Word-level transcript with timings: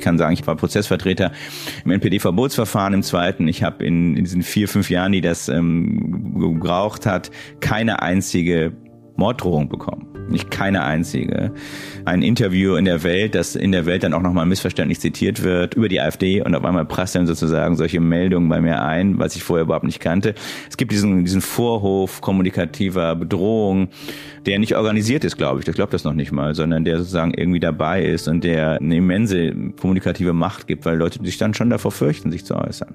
Ich 0.00 0.04
kann 0.04 0.16
sagen, 0.16 0.32
ich 0.32 0.46
war 0.46 0.56
Prozessvertreter 0.56 1.30
im 1.84 1.90
NPD-Verbotsverfahren 1.90 2.94
im 2.94 3.02
zweiten. 3.02 3.46
Ich 3.48 3.62
habe 3.62 3.84
in, 3.84 4.16
in, 4.16 4.24
diesen 4.24 4.42
vier, 4.42 4.66
fünf 4.66 4.88
Jahren, 4.88 5.12
die 5.12 5.20
das 5.20 5.50
ähm, 5.50 6.40
gebraucht 6.40 7.04
hat, 7.04 7.30
keine 7.60 8.00
einzige 8.00 8.72
Morddrohung 9.16 9.68
bekommen. 9.68 10.09
Nicht 10.30 10.50
keine 10.50 10.84
einzige. 10.84 11.52
Ein 12.04 12.22
Interview 12.22 12.76
in 12.76 12.84
der 12.84 13.02
Welt, 13.02 13.34
das 13.34 13.56
in 13.56 13.72
der 13.72 13.84
Welt 13.84 14.04
dann 14.04 14.14
auch 14.14 14.22
nochmal 14.22 14.46
missverständlich 14.46 15.00
zitiert 15.00 15.42
wird 15.42 15.74
über 15.74 15.88
die 15.88 16.00
AfD 16.00 16.40
und 16.40 16.54
auf 16.54 16.64
einmal 16.64 16.84
prasseln 16.84 17.26
sozusagen 17.26 17.74
solche 17.76 17.98
Meldungen 17.98 18.48
bei 18.48 18.60
mir 18.60 18.80
ein, 18.80 19.18
was 19.18 19.34
ich 19.34 19.42
vorher 19.42 19.64
überhaupt 19.64 19.84
nicht 19.84 19.98
kannte. 19.98 20.34
Es 20.68 20.76
gibt 20.76 20.92
diesen, 20.92 21.24
diesen 21.24 21.40
Vorhof 21.40 22.20
kommunikativer 22.20 23.16
Bedrohung, 23.16 23.88
der 24.46 24.60
nicht 24.60 24.76
organisiert 24.76 25.24
ist, 25.24 25.36
glaube 25.36 25.60
ich. 25.60 25.66
Ich 25.66 25.74
glaube 25.74 25.90
das 25.90 26.04
noch 26.04 26.14
nicht 26.14 26.30
mal, 26.30 26.54
sondern 26.54 26.84
der 26.84 26.98
sozusagen 26.98 27.34
irgendwie 27.34 27.60
dabei 27.60 28.04
ist 28.04 28.28
und 28.28 28.44
der 28.44 28.80
eine 28.80 28.96
immense 28.96 29.52
kommunikative 29.80 30.32
Macht 30.32 30.68
gibt, 30.68 30.84
weil 30.84 30.96
Leute 30.96 31.18
sich 31.24 31.38
dann 31.38 31.54
schon 31.54 31.70
davor 31.70 31.90
fürchten, 31.90 32.30
sich 32.30 32.44
zu 32.44 32.54
äußern. 32.54 32.94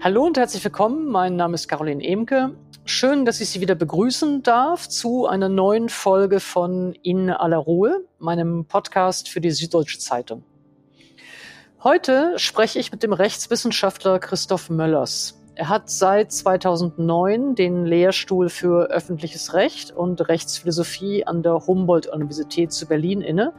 Hallo 0.00 0.24
und 0.24 0.36
herzlich 0.36 0.64
willkommen. 0.64 1.06
Mein 1.06 1.36
Name 1.36 1.54
ist 1.54 1.68
Caroline 1.68 2.02
Emke. 2.02 2.56
Schön, 2.84 3.24
dass 3.24 3.40
ich 3.40 3.48
Sie 3.48 3.60
wieder 3.60 3.76
begrüßen 3.76 4.42
darf 4.42 4.88
zu 4.88 5.26
einer 5.26 5.48
neuen 5.48 5.88
Folge 5.88 6.40
von 6.40 6.94
In 7.02 7.30
aller 7.30 7.58
Ruhe, 7.58 8.04
meinem 8.18 8.64
Podcast 8.64 9.28
für 9.28 9.40
die 9.40 9.52
Süddeutsche 9.52 10.00
Zeitung. 10.00 10.42
Heute 11.84 12.32
spreche 12.38 12.80
ich 12.80 12.90
mit 12.90 13.04
dem 13.04 13.12
Rechtswissenschaftler 13.12 14.18
Christoph 14.18 14.68
Möllers. 14.68 15.40
Er 15.54 15.68
hat 15.68 15.90
seit 15.90 16.32
2009 16.32 17.54
den 17.54 17.86
Lehrstuhl 17.86 18.48
für 18.48 18.90
öffentliches 18.90 19.54
Recht 19.54 19.92
und 19.92 20.28
Rechtsphilosophie 20.28 21.24
an 21.24 21.44
der 21.44 21.64
Humboldt-Universität 21.64 22.72
zu 22.72 22.86
Berlin 22.86 23.20
inne. 23.20 23.52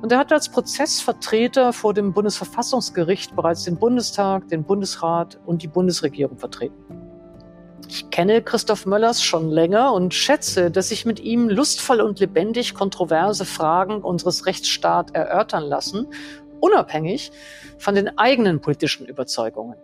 Und 0.00 0.12
er 0.12 0.18
hat 0.18 0.32
als 0.32 0.48
Prozessvertreter 0.48 1.74
vor 1.74 1.92
dem 1.92 2.14
Bundesverfassungsgericht 2.14 3.36
bereits 3.36 3.64
den 3.64 3.76
Bundestag, 3.76 4.48
den 4.48 4.64
Bundesrat 4.64 5.38
und 5.44 5.62
die 5.62 5.68
Bundesregierung 5.68 6.38
vertreten. 6.38 7.05
Ich 7.88 8.10
kenne 8.10 8.42
Christoph 8.42 8.86
Möllers 8.86 9.22
schon 9.22 9.50
länger 9.50 9.92
und 9.92 10.12
schätze, 10.12 10.70
dass 10.70 10.88
sich 10.88 11.04
mit 11.04 11.20
ihm 11.20 11.48
lustvoll 11.48 12.00
und 12.00 12.18
lebendig 12.18 12.74
kontroverse 12.74 13.44
Fragen 13.44 14.02
unseres 14.02 14.46
Rechtsstaats 14.46 15.12
erörtern 15.12 15.64
lassen, 15.64 16.08
unabhängig 16.60 17.30
von 17.78 17.94
den 17.94 18.18
eigenen 18.18 18.60
politischen 18.60 19.06
Überzeugungen. 19.06 19.76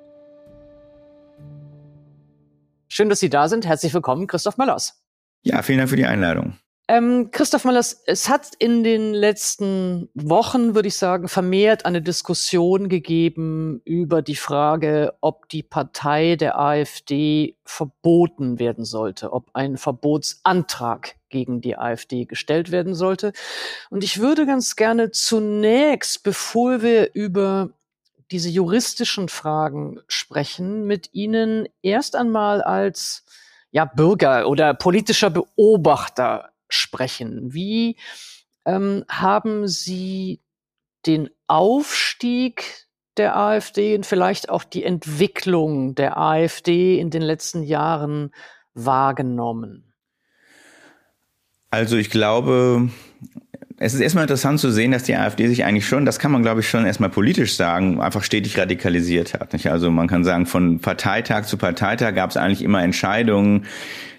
Schön, 2.88 3.08
dass 3.08 3.20
Sie 3.20 3.30
da 3.30 3.48
sind. 3.48 3.66
Herzlich 3.66 3.94
willkommen, 3.94 4.26
Christoph 4.26 4.58
Möllers. 4.58 5.02
Ja, 5.42 5.62
vielen 5.62 5.78
Dank 5.78 5.90
für 5.90 5.96
die 5.96 6.06
Einladung. 6.06 6.58
Ähm, 6.92 7.30
Christoph 7.30 7.64
Möllers, 7.64 8.02
es 8.04 8.28
hat 8.28 8.50
in 8.58 8.84
den 8.84 9.14
letzten 9.14 10.10
Wochen, 10.12 10.74
würde 10.74 10.88
ich 10.88 10.96
sagen, 10.98 11.26
vermehrt 11.26 11.86
eine 11.86 12.02
Diskussion 12.02 12.90
gegeben 12.90 13.80
über 13.86 14.20
die 14.20 14.36
Frage, 14.36 15.14
ob 15.22 15.48
die 15.48 15.62
Partei 15.62 16.36
der 16.36 16.58
AfD 16.58 17.56
verboten 17.64 18.58
werden 18.58 18.84
sollte, 18.84 19.32
ob 19.32 19.48
ein 19.54 19.78
Verbotsantrag 19.78 21.14
gegen 21.30 21.62
die 21.62 21.78
AfD 21.78 22.26
gestellt 22.26 22.70
werden 22.70 22.94
sollte. 22.94 23.32
Und 23.88 24.04
ich 24.04 24.20
würde 24.20 24.44
ganz 24.44 24.76
gerne 24.76 25.12
zunächst, 25.12 26.22
bevor 26.22 26.82
wir 26.82 27.14
über 27.14 27.70
diese 28.30 28.50
juristischen 28.50 29.30
Fragen 29.30 29.98
sprechen, 30.08 30.86
mit 30.86 31.08
Ihnen 31.14 31.70
erst 31.80 32.16
einmal 32.16 32.60
als 32.60 33.24
ja, 33.70 33.86
Bürger 33.86 34.46
oder 34.46 34.74
politischer 34.74 35.30
Beobachter 35.30 36.51
sprechen. 36.72 37.52
Wie 37.52 37.96
ähm, 38.64 39.04
haben 39.08 39.66
Sie 39.68 40.40
den 41.06 41.30
Aufstieg 41.46 42.86
der 43.16 43.36
AfD 43.36 43.94
und 43.94 44.06
vielleicht 44.06 44.48
auch 44.48 44.64
die 44.64 44.84
Entwicklung 44.84 45.94
der 45.94 46.16
AfD 46.16 46.98
in 46.98 47.10
den 47.10 47.22
letzten 47.22 47.62
Jahren 47.62 48.32
wahrgenommen? 48.74 49.92
Also 51.70 51.96
ich 51.96 52.10
glaube, 52.10 52.90
es 53.84 53.94
ist 53.94 54.00
erstmal 54.00 54.22
interessant 54.22 54.60
zu 54.60 54.70
sehen, 54.70 54.92
dass 54.92 55.02
die 55.02 55.16
AfD 55.16 55.48
sich 55.48 55.64
eigentlich 55.64 55.86
schon, 55.86 56.04
das 56.04 56.20
kann 56.20 56.30
man 56.30 56.42
glaube 56.42 56.60
ich 56.60 56.68
schon 56.68 56.86
erstmal 56.86 57.10
politisch 57.10 57.56
sagen, 57.56 58.00
einfach 58.00 58.22
stetig 58.22 58.56
radikalisiert 58.56 59.34
hat. 59.34 59.52
Nicht? 59.52 59.66
Also 59.66 59.90
man 59.90 60.06
kann 60.06 60.22
sagen, 60.22 60.46
von 60.46 60.78
Parteitag 60.78 61.46
zu 61.46 61.56
Parteitag 61.56 62.14
gab 62.14 62.30
es 62.30 62.36
eigentlich 62.36 62.62
immer 62.62 62.80
Entscheidungen, 62.80 63.66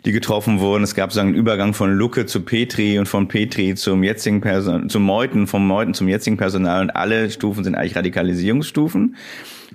die 0.03 0.11
getroffen 0.11 0.59
wurden. 0.59 0.83
Es 0.83 0.95
gab 0.95 1.13
so 1.13 1.21
einen 1.21 1.33
Übergang 1.33 1.73
von 1.73 1.93
Lucke 1.93 2.25
zu 2.25 2.41
Petri 2.41 2.99
und 2.99 3.07
von 3.07 3.29
Petri 3.29 3.73
zum 3.75 4.03
jetzigen 4.03 4.41
Person, 4.41 4.89
zum 4.89 5.03
Meuten, 5.03 5.47
vom 5.47 5.65
Meuten 5.65 5.93
zum 5.93 6.09
jetzigen 6.09 6.35
Personal 6.35 6.81
und 6.81 6.89
alle 6.89 7.29
Stufen 7.29 7.63
sind 7.63 7.75
eigentlich 7.75 7.95
Radikalisierungsstufen, 7.95 9.15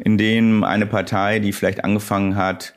in 0.05 0.19
denen 0.19 0.65
eine 0.65 0.85
Partei, 0.85 1.39
die 1.39 1.55
vielleicht 1.55 1.83
angefangen 1.83 2.37
hat, 2.37 2.75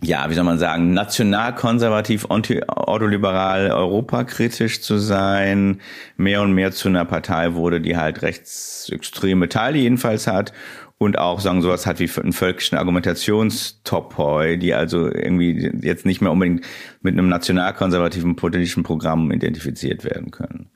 ja, 0.00 0.30
wie 0.30 0.34
soll 0.34 0.44
man 0.44 0.58
sagen, 0.58 0.92
nationalkonservativ, 0.94 2.26
ordoliberal, 2.28 3.72
europakritisch 3.72 4.80
zu 4.80 4.98
sein, 4.98 5.80
mehr 6.16 6.42
und 6.42 6.52
mehr 6.52 6.70
zu 6.70 6.88
einer 6.88 7.04
Partei 7.04 7.54
wurde, 7.54 7.80
die 7.80 7.96
halt 7.96 8.22
rechtsextreme 8.22 9.48
Teile 9.48 9.78
jedenfalls 9.78 10.28
hat 10.28 10.52
und 10.98 11.18
auch 11.18 11.40
sagen 11.40 11.62
sowas 11.62 11.86
hat 11.86 11.98
wie 11.98 12.10
einen 12.20 12.32
völkischen 12.32 12.78
Argumentationstopoi, 12.78 14.56
die 14.56 14.74
also 14.74 15.06
irgendwie 15.06 15.70
jetzt 15.82 16.06
nicht 16.06 16.20
mehr 16.20 16.30
unbedingt 16.30 16.64
mit 17.02 17.14
einem 17.14 17.28
nationalkonservativen 17.28 18.36
politischen 18.36 18.84
Programm 18.84 19.32
identifiziert 19.32 20.04
werden 20.04 20.30
können. 20.30 20.70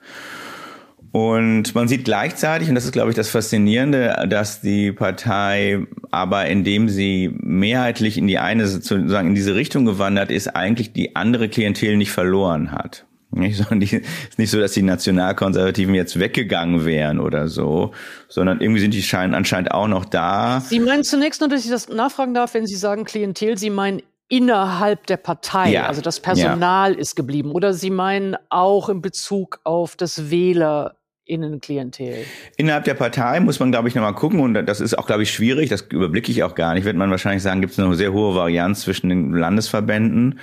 Und 1.13 1.75
man 1.75 1.89
sieht 1.89 2.05
gleichzeitig, 2.05 2.71
und 2.71 2.75
das 2.75 2.87
ist, 2.87 2.93
glaube 2.93 3.11
ich, 3.11 3.17
das 3.17 3.29
Faszinierende, 3.29 4.27
dass 4.29 4.63
die 4.63 4.93
Partei 4.93 5.87
aber 6.11 6.47
indem 6.47 6.91
sie 6.91 7.35
mehrheitlich 7.41 8.19
in 8.19 8.27
die 8.27 8.39
eine, 8.39 8.67
sozusagen 8.67 9.29
in 9.29 9.35
diese 9.35 9.55
Richtung 9.55 9.87
gewandert 9.87 10.31
ist, 10.31 10.49
eigentlich 10.49 10.93
die 10.93 11.17
andere 11.17 11.49
Klientel 11.49 11.97
nicht 11.97 12.13
verloren 12.13 12.71
hat. 12.71 13.07
Nicht, 13.31 13.57
so, 13.57 13.65
die, 13.75 13.97
ist 13.97 14.39
nicht 14.39 14.51
so, 14.51 14.61
dass 14.61 14.73
die 14.73 14.83
Nationalkonservativen 14.83 15.95
jetzt 15.95 16.19
weggegangen 16.19 16.85
wären 16.85 17.19
oder 17.19 17.49
so, 17.49 17.93
sondern 18.29 18.61
irgendwie 18.61 18.81
sind 18.81 18.93
die 18.93 19.03
scheinen 19.03 19.35
anscheinend 19.35 19.73
auch 19.73 19.89
noch 19.89 20.05
da. 20.05 20.61
Sie 20.61 20.81
meinen 20.81 21.03
zunächst 21.03 21.41
nur, 21.41 21.49
dass 21.49 21.65
ich 21.65 21.71
das 21.71 21.89
nachfragen 21.89 22.35
darf, 22.35 22.53
wenn 22.53 22.67
Sie 22.67 22.77
sagen 22.77 23.05
Klientel, 23.05 23.57
Sie 23.57 23.71
meinen 23.71 24.03
innerhalb 24.29 25.07
der 25.07 25.19
Partei, 25.19 25.73
ja. 25.73 25.87
also 25.87 26.01
das 26.03 26.21
Personal 26.21 26.93
ja. 26.93 26.99
ist 26.99 27.17
geblieben, 27.17 27.53
oder 27.53 27.73
Sie 27.73 27.91
meinen 27.91 28.37
auch 28.51 28.91
in 28.91 29.01
Bezug 29.01 29.61
auf 29.65 29.97
das 29.97 30.31
Wähler 30.31 30.97
Innenklientel? 31.33 32.25
Innerhalb 32.57 32.85
der 32.85 32.95
Partei 32.95 33.41
muss 33.41 33.59
man, 33.59 33.71
glaube 33.71 33.89
ich, 33.89 33.95
nochmal 33.95 34.15
gucken 34.15 34.41
und 34.41 34.55
das 34.55 34.81
ist 34.81 34.99
auch, 34.99 35.07
glaube 35.07 35.23
ich, 35.23 35.33
schwierig, 35.33 35.69
das 35.71 35.83
überblicke 35.83 36.31
ich 36.31 36.43
auch 36.43 36.55
gar 36.55 36.75
nicht, 36.75 36.85
wird 36.85 36.97
man 36.97 37.11
wahrscheinlich 37.11 37.43
sagen, 37.43 37.61
gibt 37.61 37.73
es 37.73 37.79
eine 37.79 37.95
sehr 37.95 38.13
hohe 38.13 38.35
Varianz 38.35 38.83
zwischen 38.83 39.09
den 39.09 39.33
Landesverbänden 39.33 40.39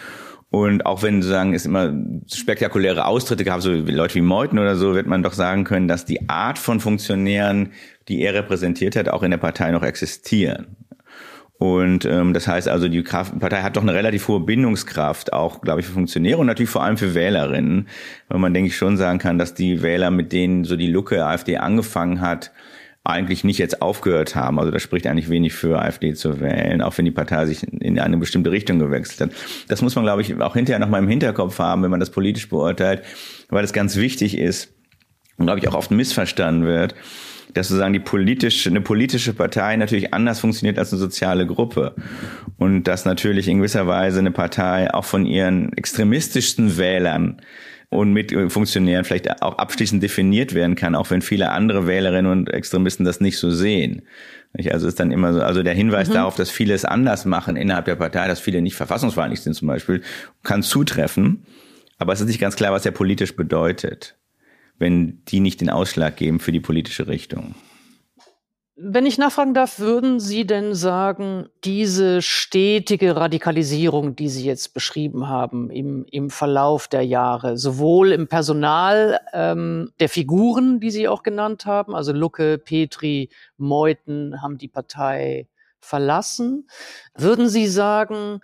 und 0.51 0.85
auch 0.85 1.03
wenn 1.03 1.22
sozusagen 1.22 1.53
es 1.53 1.66
immer 1.66 1.94
spektakuläre 2.27 3.05
Austritte 3.05 3.44
gab, 3.44 3.61
so 3.61 3.72
Leute 3.72 4.16
wie 4.16 4.22
Meuthen 4.22 4.57
oder 4.57 4.75
so, 4.75 4.95
wird 4.95 5.05
man 5.05 5.22
doch 5.22 5.33
sagen 5.33 5.63
können, 5.63 5.88
dass 5.88 6.05
die 6.05 6.27
Art 6.27 6.57
von 6.57 6.79
Funktionären, 6.79 7.73
die 8.07 8.21
er 8.21 8.33
repräsentiert 8.33 8.95
hat, 8.95 9.09
auch 9.09 9.21
in 9.21 9.29
der 9.29 9.38
Partei 9.38 9.69
noch 9.71 9.83
existieren. 9.83 10.75
Und 11.59 12.05
ähm, 12.05 12.33
das 12.33 12.47
heißt 12.47 12.69
also, 12.69 12.87
die 12.87 13.03
Kraft, 13.03 13.37
Partei 13.37 13.61
hat 13.61 13.75
doch 13.75 13.81
eine 13.81 13.93
relativ 13.93 14.29
hohe 14.29 14.39
Bindungskraft, 14.39 15.33
auch, 15.33 15.59
glaube 15.59 15.81
ich, 15.81 15.85
für 15.85 15.91
Funktionäre 15.91 16.39
und 16.39 16.47
natürlich 16.47 16.69
vor 16.69 16.83
allem 16.83 16.95
für 16.95 17.13
Wählerinnen. 17.13 17.89
Weil 18.29 18.39
man, 18.39 18.53
denke 18.53 18.69
ich, 18.69 18.77
schon 18.77 18.95
sagen 18.95 19.19
kann, 19.19 19.37
dass 19.37 19.55
die 19.55 19.81
Wähler, 19.81 20.09
mit 20.09 20.31
denen 20.31 20.63
so 20.63 20.77
die 20.77 20.87
Lucke 20.87 21.25
AfD 21.25 21.57
angefangen 21.57 22.21
hat, 22.21 22.51
eigentlich 23.03 23.43
nicht 23.43 23.57
jetzt 23.57 23.81
aufgehört 23.81 24.35
haben. 24.35 24.57
Also 24.57 24.71
da 24.71 24.79
spricht 24.79 25.05
eigentlich 25.05 25.29
wenig 25.29 25.51
für 25.51 25.81
AfD 25.81 26.13
zu 26.13 26.39
wählen, 26.39 26.81
auch 26.81 26.97
wenn 26.97 27.03
die 27.03 27.11
Partei 27.11 27.45
sich 27.45 27.63
in 27.63 27.99
eine 27.99 28.15
bestimmte 28.15 28.51
Richtung 28.51 28.79
gewechselt 28.79 29.29
hat. 29.29 29.37
Das 29.67 29.81
muss 29.81 29.95
man, 29.95 30.05
glaube 30.05 30.21
ich, 30.21 30.39
auch 30.39 30.53
hinterher 30.53 30.79
noch 30.79 30.89
mal 30.89 30.99
im 30.99 31.09
Hinterkopf 31.09 31.59
haben, 31.59 31.83
wenn 31.83 31.91
man 31.91 31.99
das 31.99 32.09
politisch 32.09 32.47
beurteilt, 32.47 33.03
weil 33.49 33.65
es 33.65 33.73
ganz 33.73 33.97
wichtig 33.97 34.37
ist 34.37 34.73
und, 35.37 35.45
glaube 35.45 35.59
ich, 35.59 35.67
auch 35.67 35.75
oft 35.75 35.91
missverstanden 35.91 36.65
wird 36.65 36.95
dass 37.54 37.69
sozusagen 37.69 37.94
die 37.94 38.00
politische, 38.00 38.69
eine 38.69 38.81
politische 38.81 39.34
Partei 39.34 39.75
natürlich 39.75 40.13
anders 40.13 40.40
funktioniert 40.40 40.78
als 40.78 40.92
eine 40.92 41.00
soziale 41.00 41.48
Gruppe. 41.48 41.96
Und 42.57 42.84
dass 42.84 43.06
natürlich 43.06 43.48
in 43.48 43.57
gewisser 43.57 43.88
Weise 43.88 44.19
eine 44.19 44.31
Partei 44.31 44.94
auch 44.94 45.06
von 45.06 45.25
ihren 45.25 45.74
extremistischsten 45.74 46.78
Wählern 46.78 47.42
und 47.90 48.13
mit 48.13 48.31
Funktionären 48.51 49.04
vielleicht 49.04 49.42
auch 49.42 49.57
abschließend 49.57 50.04
definiert 50.04 50.54
werden 50.54 50.75
kann, 50.75 50.94
auch 50.94 51.10
wenn 51.10 51.24
viele 51.24 51.50
andere 51.50 51.88
Wählerinnen 51.88 52.31
und 52.31 52.50
Extremisten 52.54 53.04
das 53.04 53.19
nicht 53.19 53.38
so 53.40 53.50
sehen. 53.50 54.04
Also 54.72 54.88
ist 54.88 55.00
dann 55.00 55.12
immer 55.12 55.34
so, 55.34 55.42
also 55.42 55.63
der 55.63 55.74
Hinweis 55.74 56.10
mhm. 56.10 56.13
darauf, 56.13 56.36
dass 56.36 56.51
viele 56.51 56.74
es 56.74 56.86
anders 56.86 57.25
machen 57.25 57.56
innerhalb 57.56 57.86
der 57.86 57.96
Partei, 57.96 58.28
dass 58.28 58.40
viele 58.40 58.62
nicht 58.62 58.75
verfassungsfeindlich 58.75 59.42
sind 59.42 59.54
zum 59.54 59.68
Beispiel, 59.68 60.01
kann 60.44 60.62
zutreffen. 60.62 61.46
Aber 61.98 62.13
es 62.13 62.22
ist 62.22 62.28
nicht 62.28 62.40
ganz 62.40 62.56
klar, 62.56 62.72
was 62.72 62.86
er 62.86 62.92
politisch 62.92 63.36
bedeutet 63.36 64.19
wenn 64.79 65.23
die 65.25 65.39
nicht 65.39 65.61
den 65.61 65.69
Ausschlag 65.69 66.17
geben 66.17 66.39
für 66.39 66.51
die 66.51 66.59
politische 66.59 67.07
Richtung. 67.07 67.53
Wenn 68.81 69.05
ich 69.05 69.17
nachfragen 69.17 69.53
darf, 69.53 69.79
würden 69.79 70.21
Sie 70.21 70.47
denn 70.47 70.73
sagen, 70.73 71.49
diese 71.65 72.21
stetige 72.21 73.17
Radikalisierung, 73.17 74.15
die 74.15 74.29
Sie 74.29 74.45
jetzt 74.45 74.73
beschrieben 74.73 75.27
haben 75.27 75.69
im, 75.69 76.05
im 76.09 76.29
Verlauf 76.29 76.87
der 76.87 77.01
Jahre, 77.01 77.57
sowohl 77.57 78.13
im 78.13 78.29
Personal 78.29 79.19
ähm, 79.33 79.91
der 79.99 80.07
Figuren, 80.07 80.79
die 80.79 80.91
Sie 80.91 81.09
auch 81.09 81.23
genannt 81.23 81.65
haben, 81.65 81.93
also 81.93 82.13
Lucke, 82.13 82.57
Petri, 82.57 83.29
Meuthen 83.57 84.41
haben 84.41 84.57
die 84.57 84.69
Partei 84.69 85.49
verlassen, 85.81 86.69
würden 87.17 87.49
Sie 87.49 87.67
sagen, 87.67 88.39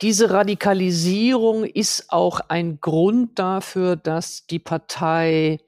diese 0.00 0.30
Radikalisierung 0.30 1.62
ist 1.64 2.12
auch 2.12 2.40
ein 2.48 2.80
Grund 2.80 3.38
dafür, 3.38 3.94
dass 3.94 4.44
die 4.46 4.58
Partei 4.58 5.60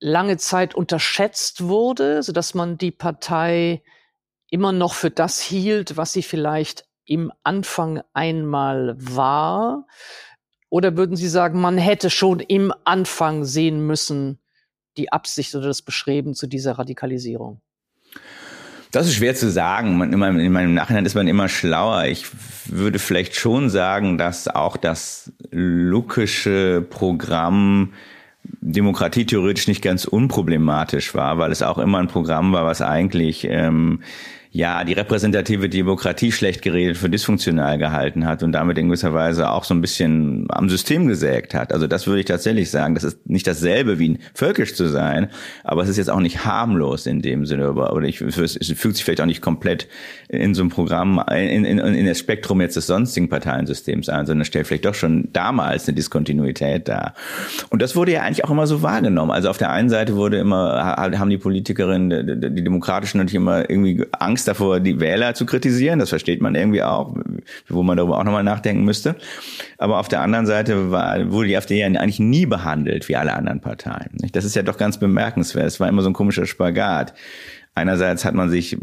lange 0.00 0.36
Zeit 0.36 0.74
unterschätzt 0.74 1.64
wurde, 1.64 2.22
so 2.22 2.32
dass 2.32 2.54
man 2.54 2.78
die 2.78 2.90
Partei 2.90 3.82
immer 4.50 4.72
noch 4.72 4.94
für 4.94 5.10
das 5.10 5.40
hielt, 5.40 5.96
was 5.96 6.12
sie 6.12 6.22
vielleicht 6.22 6.86
im 7.04 7.32
Anfang 7.42 8.02
einmal 8.12 8.96
war? 8.98 9.86
Oder 10.68 10.96
würden 10.96 11.16
Sie 11.16 11.28
sagen, 11.28 11.60
man 11.60 11.78
hätte 11.78 12.10
schon 12.10 12.40
im 12.40 12.72
Anfang 12.84 13.44
sehen 13.44 13.86
müssen, 13.86 14.40
die 14.96 15.12
Absicht 15.12 15.54
oder 15.54 15.68
das 15.68 15.82
Beschreiben 15.82 16.34
zu 16.34 16.46
dieser 16.46 16.72
Radikalisierung? 16.72 17.60
Das 18.90 19.06
ist 19.06 19.14
schwer 19.14 19.34
zu 19.34 19.50
sagen. 19.50 19.96
Man, 19.98 20.12
in, 20.12 20.18
meinem, 20.18 20.38
in 20.38 20.52
meinem 20.52 20.74
Nachhinein 20.74 21.06
ist 21.06 21.14
man 21.14 21.28
immer 21.28 21.48
schlauer. 21.48 22.04
Ich 22.04 22.26
würde 22.66 22.98
vielleicht 22.98 23.34
schon 23.36 23.68
sagen, 23.70 24.18
dass 24.18 24.48
auch 24.48 24.76
das 24.76 25.32
lukische 25.50 26.84
Programm 26.88 27.92
Demokratie 28.60 29.26
theoretisch 29.26 29.68
nicht 29.68 29.82
ganz 29.82 30.04
unproblematisch 30.04 31.14
war, 31.14 31.38
weil 31.38 31.52
es 31.52 31.62
auch 31.62 31.78
immer 31.78 31.98
ein 31.98 32.08
Programm 32.08 32.52
war, 32.52 32.64
was 32.64 32.82
eigentlich 32.82 33.46
ähm, 33.48 34.00
ja 34.56 34.84
die 34.84 34.94
repräsentative 34.94 35.68
Demokratie 35.68 36.32
schlecht 36.32 36.62
geredet 36.62 36.96
für 36.96 37.10
dysfunktional 37.10 37.76
gehalten 37.76 38.26
hat 38.26 38.42
und 38.42 38.52
damit 38.52 38.78
in 38.78 38.86
gewisser 38.86 39.12
Weise 39.12 39.50
auch 39.50 39.64
so 39.64 39.74
ein 39.74 39.82
bisschen 39.82 40.46
am 40.48 40.70
System 40.70 41.06
gesägt 41.06 41.52
hat. 41.54 41.72
Also 41.72 41.86
das 41.86 42.06
würde 42.06 42.20
ich 42.20 42.26
tatsächlich 42.26 42.70
sagen. 42.70 42.94
Das 42.94 43.04
ist 43.04 43.28
nicht 43.28 43.46
dasselbe 43.46 43.98
wie 43.98 44.18
völkisch 44.34 44.74
zu 44.74 44.88
sein, 44.88 45.28
aber 45.62 45.82
es 45.82 45.90
ist 45.90 45.98
jetzt 45.98 46.10
auch 46.10 46.20
nicht 46.20 46.46
harmlos 46.46 47.06
in 47.06 47.20
dem 47.20 47.44
Sinne. 47.44 47.72
Oder 47.72 48.06
ich, 48.06 48.20
es 48.22 48.72
fühlt 48.76 48.96
sich 48.96 49.04
vielleicht 49.04 49.20
auch 49.20 49.26
nicht 49.26 49.42
komplett 49.42 49.88
in 50.28 50.54
so 50.54 50.62
einem 50.62 50.70
Programm, 50.70 51.22
in, 51.30 51.64
in, 51.66 51.78
in 51.78 52.06
das 52.06 52.18
Spektrum 52.18 52.60
jetzt 52.62 52.76
des 52.76 52.86
sonstigen 52.86 53.28
Parteiensystems 53.28 54.08
ein, 54.08 54.24
sondern 54.24 54.46
stellt 54.46 54.66
vielleicht 54.66 54.86
doch 54.86 54.94
schon 54.94 55.28
damals 55.32 55.86
eine 55.86 55.94
Diskontinuität 55.94 56.88
dar. 56.88 57.14
Und 57.68 57.82
das 57.82 57.94
wurde 57.94 58.12
ja 58.12 58.22
eigentlich 58.22 58.44
auch 58.44 58.50
immer 58.50 58.66
so 58.66 58.82
wahrgenommen. 58.82 59.32
Also 59.32 59.50
auf 59.50 59.58
der 59.58 59.70
einen 59.70 59.90
Seite 59.90 60.16
wurde 60.16 60.38
immer, 60.38 60.96
haben 60.96 61.30
die 61.30 61.38
Politikerinnen, 61.38 62.40
die 62.54 62.64
Demokratischen 62.64 63.18
natürlich 63.18 63.34
immer 63.34 63.68
irgendwie 63.68 64.06
Angst 64.12 64.45
davor, 64.48 64.80
die 64.80 65.00
Wähler 65.00 65.34
zu 65.34 65.46
kritisieren. 65.46 65.98
Das 65.98 66.10
versteht 66.10 66.40
man 66.40 66.54
irgendwie 66.54 66.82
auch, 66.82 67.14
wo 67.68 67.82
man 67.82 67.96
darüber 67.96 68.18
auch 68.18 68.24
nochmal 68.24 68.44
nachdenken 68.44 68.84
müsste. 68.84 69.16
Aber 69.78 69.98
auf 69.98 70.08
der 70.08 70.22
anderen 70.22 70.46
Seite 70.46 70.90
war, 70.90 71.30
wurde 71.30 71.48
die 71.48 71.56
AfD 71.56 71.78
ja 71.78 71.86
eigentlich 71.86 72.20
nie 72.20 72.46
behandelt 72.46 73.08
wie 73.08 73.16
alle 73.16 73.34
anderen 73.34 73.60
Parteien. 73.60 74.10
Das 74.32 74.44
ist 74.44 74.56
ja 74.56 74.62
doch 74.62 74.78
ganz 74.78 74.98
bemerkenswert. 74.98 75.66
Es 75.66 75.80
war 75.80 75.88
immer 75.88 76.02
so 76.02 76.10
ein 76.10 76.14
komischer 76.14 76.46
Spagat. 76.46 77.14
Einerseits 77.74 78.24
hat 78.24 78.34
man 78.34 78.48
sich 78.48 78.78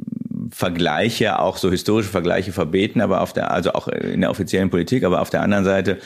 Vergleiche, 0.52 1.40
auch 1.40 1.58
so 1.58 1.72
historische 1.72 2.10
Vergleiche 2.10 2.52
verbeten, 2.52 3.02
aber 3.02 3.22
auf 3.22 3.34
der, 3.34 3.52
also 3.52 3.74
auch 3.74 3.88
in 3.88 4.22
der 4.22 4.30
offiziellen 4.30 4.70
Politik, 4.70 5.04
aber 5.04 5.22
auf 5.22 5.32
der 5.32 5.42
anderen 5.42 5.66
Seite 5.66 5.98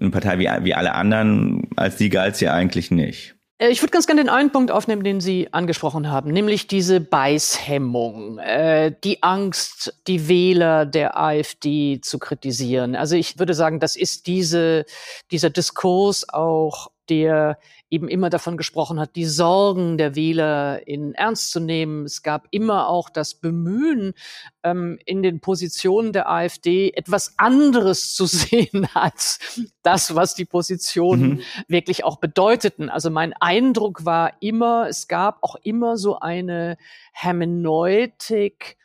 eine 0.00 0.10
Partei 0.10 0.38
wie, 0.40 0.48
wie 0.64 0.74
alle 0.74 0.94
anderen, 0.94 1.68
als 1.76 1.96
die 1.96 2.08
galt 2.08 2.36
sie 2.36 2.48
eigentlich 2.48 2.90
nicht. 2.90 3.35
Äh, 3.58 3.68
ich 3.68 3.82
würde 3.82 3.90
ganz 3.90 4.06
gerne 4.06 4.22
den 4.22 4.28
einen 4.28 4.52
Punkt 4.52 4.70
aufnehmen, 4.70 5.04
den 5.04 5.20
Sie 5.20 5.52
angesprochen 5.52 6.10
haben, 6.10 6.30
nämlich 6.30 6.66
diese 6.66 7.00
Beißhemmung, 7.00 8.38
äh, 8.38 8.92
die 9.04 9.22
Angst, 9.22 9.94
die 10.06 10.28
Wähler 10.28 10.86
der 10.86 11.18
AfD 11.18 12.00
zu 12.00 12.18
kritisieren. 12.18 12.96
Also 12.96 13.16
ich 13.16 13.38
würde 13.38 13.54
sagen, 13.54 13.80
das 13.80 13.96
ist 13.96 14.26
diese, 14.26 14.84
dieser 15.30 15.50
Diskurs 15.50 16.28
auch, 16.28 16.88
der 17.08 17.58
eben 17.88 18.08
immer 18.08 18.30
davon 18.30 18.56
gesprochen 18.56 18.98
hat, 18.98 19.16
die 19.16 19.24
Sorgen 19.24 19.96
der 19.96 20.16
Wähler 20.16 20.86
in 20.86 21.14
Ernst 21.14 21.52
zu 21.52 21.60
nehmen. 21.60 22.04
Es 22.04 22.22
gab 22.22 22.48
immer 22.50 22.88
auch 22.88 23.08
das 23.10 23.34
Bemühen, 23.34 24.14
ähm, 24.62 24.98
in 25.04 25.22
den 25.22 25.40
Positionen 25.40 26.12
der 26.12 26.28
AfD 26.28 26.90
etwas 26.90 27.34
anderes 27.38 28.14
zu 28.14 28.26
sehen 28.26 28.88
als 28.94 29.60
das, 29.82 30.14
was 30.14 30.34
die 30.34 30.44
Positionen 30.44 31.28
mhm. 31.28 31.40
wirklich 31.68 32.04
auch 32.04 32.16
bedeuteten. 32.18 32.90
Also 32.90 33.10
mein 33.10 33.32
Eindruck 33.34 34.04
war 34.04 34.32
immer, 34.40 34.88
es 34.88 35.06
gab 35.08 35.42
auch 35.42 35.56
immer 35.62 35.96
so 35.96 36.18
eine 36.18 36.76
Hermeneutik, 37.12 38.76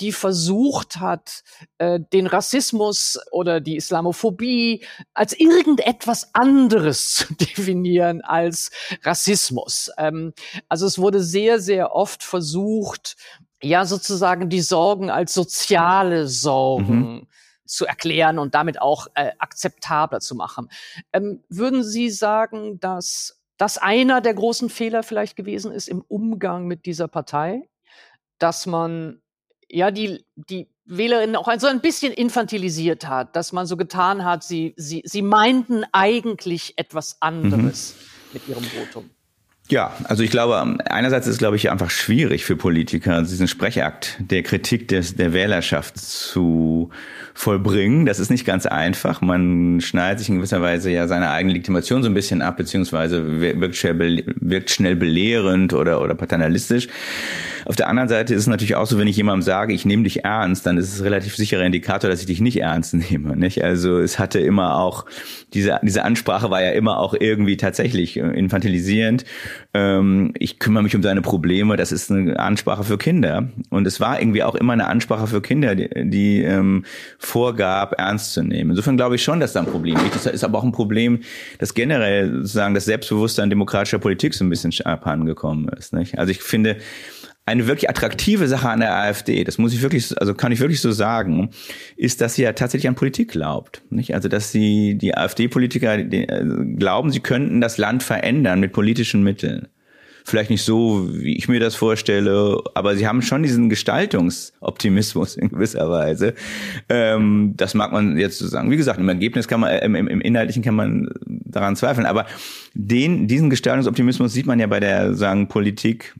die 0.00 0.12
versucht 0.12 0.98
hat, 0.98 1.42
äh, 1.78 2.00
den 2.12 2.26
Rassismus 2.26 3.18
oder 3.30 3.60
die 3.60 3.76
Islamophobie 3.76 4.84
als 5.14 5.38
irgendetwas 5.38 6.34
anderes 6.34 7.14
zu 7.14 7.34
definieren 7.34 8.22
als 8.22 8.70
Rassismus. 9.02 9.90
Ähm, 9.98 10.32
also 10.68 10.86
es 10.86 10.98
wurde 10.98 11.22
sehr, 11.22 11.60
sehr 11.60 11.94
oft 11.94 12.22
versucht, 12.22 13.16
ja 13.62 13.84
sozusagen 13.84 14.48
die 14.48 14.60
Sorgen 14.60 15.10
als 15.10 15.34
soziale 15.34 16.28
Sorgen 16.28 17.14
mhm. 17.14 17.26
zu 17.64 17.86
erklären 17.86 18.38
und 18.38 18.54
damit 18.54 18.80
auch 18.80 19.06
äh, 19.14 19.32
akzeptabler 19.38 20.20
zu 20.20 20.34
machen. 20.34 20.68
Ähm, 21.12 21.42
würden 21.48 21.82
Sie 21.82 22.10
sagen, 22.10 22.78
dass 22.80 23.40
das 23.56 23.78
einer 23.78 24.20
der 24.20 24.34
großen 24.34 24.68
Fehler 24.68 25.02
vielleicht 25.02 25.36
gewesen 25.36 25.72
ist 25.72 25.88
im 25.88 26.02
Umgang 26.02 26.66
mit 26.66 26.84
dieser 26.84 27.08
Partei, 27.08 27.68
dass 28.38 28.66
man 28.66 29.22
ja, 29.70 29.90
die, 29.90 30.24
die 30.34 30.68
Wählerinnen 30.84 31.36
auch 31.36 31.48
so 31.58 31.66
ein 31.66 31.80
bisschen 31.80 32.12
infantilisiert 32.12 33.08
hat, 33.08 33.34
dass 33.34 33.52
man 33.52 33.66
so 33.66 33.76
getan 33.76 34.24
hat, 34.24 34.44
sie, 34.44 34.74
sie, 34.76 35.02
sie 35.04 35.22
meinten 35.22 35.84
eigentlich 35.92 36.74
etwas 36.76 37.14
mhm. 37.14 37.18
anderes 37.20 37.94
mhm. 37.94 38.30
mit 38.34 38.48
ihrem 38.48 38.64
Votum. 38.64 39.10
Ja, 39.68 39.92
also 40.04 40.22
ich 40.22 40.30
glaube, 40.30 40.78
einerseits 40.84 41.26
ist 41.26 41.34
es, 41.34 41.38
glaube 41.38 41.56
ich, 41.56 41.70
einfach 41.70 41.90
schwierig 41.90 42.44
für 42.44 42.54
Politiker, 42.54 43.20
diesen 43.22 43.48
Sprechakt 43.48 44.16
der 44.20 44.44
Kritik 44.44 44.86
des, 44.86 45.16
der 45.16 45.32
Wählerschaft 45.32 45.98
zu 45.98 46.90
vollbringen. 47.34 48.06
Das 48.06 48.20
ist 48.20 48.30
nicht 48.30 48.46
ganz 48.46 48.64
einfach. 48.64 49.20
Man 49.20 49.80
schneidet 49.80 50.20
sich 50.20 50.28
in 50.28 50.36
gewisser 50.36 50.62
Weise 50.62 50.90
ja 50.90 51.08
seine 51.08 51.30
eigene 51.30 51.52
Legitimation 51.52 52.02
so 52.02 52.08
ein 52.08 52.14
bisschen 52.14 52.42
ab, 52.42 52.56
beziehungsweise 52.56 53.40
wirkt 53.40 53.76
schnell, 53.76 54.24
wirkt 54.40 54.70
schnell 54.70 54.94
belehrend 54.94 55.74
oder, 55.74 56.00
oder 56.00 56.14
paternalistisch. 56.14 56.86
Auf 57.66 57.74
der 57.74 57.88
anderen 57.88 58.08
Seite 58.08 58.32
ist 58.32 58.42
es 58.42 58.46
natürlich 58.46 58.76
auch 58.76 58.86
so, 58.86 58.96
wenn 58.98 59.08
ich 59.08 59.16
jemandem 59.16 59.42
sage, 59.42 59.74
ich 59.74 59.84
nehme 59.84 60.04
dich 60.04 60.24
ernst, 60.24 60.64
dann 60.66 60.78
ist 60.78 60.94
es 60.94 61.02
relativ 61.02 61.34
sicherer 61.34 61.64
Indikator, 61.64 62.08
dass 62.08 62.20
ich 62.20 62.26
dich 62.26 62.40
nicht 62.40 62.60
ernst 62.60 62.94
nehme. 63.10 63.36
Nicht? 63.36 63.62
Also 63.62 63.98
es 63.98 64.18
hatte 64.18 64.38
immer 64.38 64.78
auch, 64.78 65.04
diese, 65.52 65.80
diese 65.82 66.04
Ansprache 66.04 66.50
war 66.50 66.62
ja 66.62 66.70
immer 66.70 66.98
auch 66.98 67.14
irgendwie 67.18 67.56
tatsächlich 67.56 68.16
äh, 68.16 68.20
infantilisierend. 68.20 69.24
Ähm, 69.74 70.32
ich 70.38 70.58
kümmere 70.58 70.82
mich 70.82 70.94
um 70.96 71.02
deine 71.02 71.22
Probleme, 71.22 71.76
das 71.76 71.92
ist 71.92 72.10
eine 72.10 72.38
Ansprache 72.38 72.84
für 72.84 72.98
Kinder. 72.98 73.48
Und 73.70 73.86
es 73.86 74.00
war 74.00 74.20
irgendwie 74.20 74.42
auch 74.42 74.54
immer 74.54 74.72
eine 74.72 74.86
Ansprache 74.86 75.26
für 75.26 75.40
Kinder, 75.40 75.74
die, 75.74 75.88
die 76.10 76.42
ähm, 76.42 76.84
vorgab, 77.18 77.94
ernst 77.98 78.32
zu 78.32 78.42
nehmen. 78.42 78.70
Insofern 78.70 78.96
glaube 78.96 79.16
ich 79.16 79.22
schon, 79.22 79.40
dass 79.40 79.52
da 79.52 79.60
ein 79.60 79.66
Problem 79.66 79.96
ist. 79.96 80.14
Das 80.14 80.26
ist 80.26 80.44
aber 80.44 80.58
auch 80.58 80.64
ein 80.64 80.72
Problem, 80.72 81.20
dass 81.58 81.74
generell 81.74 82.32
sozusagen 82.36 82.74
das 82.74 82.84
Selbstbewusstsein 82.84 83.50
demokratischer 83.50 83.98
Politik 83.98 84.34
so 84.34 84.44
ein 84.44 84.50
bisschen 84.50 84.72
abhandengekommen 84.84 85.68
ist. 85.70 85.92
Nicht? 85.92 86.18
Also 86.18 86.30
ich 86.30 86.42
finde, 86.42 86.76
eine 87.46 87.68
wirklich 87.68 87.88
attraktive 87.88 88.48
Sache 88.48 88.68
an 88.68 88.80
der 88.80 88.94
AfD, 88.96 89.44
das 89.44 89.56
muss 89.56 89.72
ich 89.72 89.80
wirklich, 89.80 90.20
also 90.20 90.34
kann 90.34 90.50
ich 90.50 90.58
wirklich 90.58 90.80
so 90.80 90.90
sagen, 90.90 91.50
ist, 91.96 92.20
dass 92.20 92.34
sie 92.34 92.42
ja 92.42 92.52
tatsächlich 92.52 92.88
an 92.88 92.96
Politik 92.96 93.30
glaubt. 93.30 93.82
Nicht? 93.88 94.14
Also, 94.14 94.28
dass 94.28 94.50
sie, 94.50 94.98
die 94.98 95.16
AfD-Politiker 95.16 95.96
äh, 95.96 96.44
glauben, 96.76 97.12
sie 97.12 97.20
könnten 97.20 97.60
das 97.60 97.78
Land 97.78 98.02
verändern 98.02 98.58
mit 98.58 98.72
politischen 98.72 99.22
Mitteln. 99.22 99.68
Vielleicht 100.24 100.50
nicht 100.50 100.64
so, 100.64 101.08
wie 101.12 101.36
ich 101.36 101.46
mir 101.46 101.60
das 101.60 101.76
vorstelle, 101.76 102.60
aber 102.74 102.96
sie 102.96 103.06
haben 103.06 103.22
schon 103.22 103.44
diesen 103.44 103.68
Gestaltungsoptimismus 103.68 105.36
in 105.36 105.50
gewisser 105.50 105.88
Weise. 105.88 106.34
Ähm, 106.88 107.52
das 107.56 107.74
mag 107.74 107.92
man 107.92 108.18
jetzt 108.18 108.40
so 108.40 108.48
sagen. 108.48 108.72
Wie 108.72 108.76
gesagt, 108.76 108.98
im 108.98 109.08
Ergebnis 109.08 109.46
kann 109.46 109.60
man, 109.60 109.70
äh, 109.70 109.84
im, 109.84 109.94
im 109.94 110.20
Inhaltlichen 110.20 110.64
kann 110.64 110.74
man 110.74 111.10
daran 111.22 111.76
zweifeln, 111.76 112.08
aber 112.08 112.26
den, 112.74 113.28
diesen 113.28 113.50
Gestaltungsoptimismus 113.50 114.32
sieht 114.32 114.46
man 114.46 114.58
ja 114.58 114.66
bei 114.66 114.80
der, 114.80 115.14
sagen, 115.14 115.46
Politik 115.46 116.12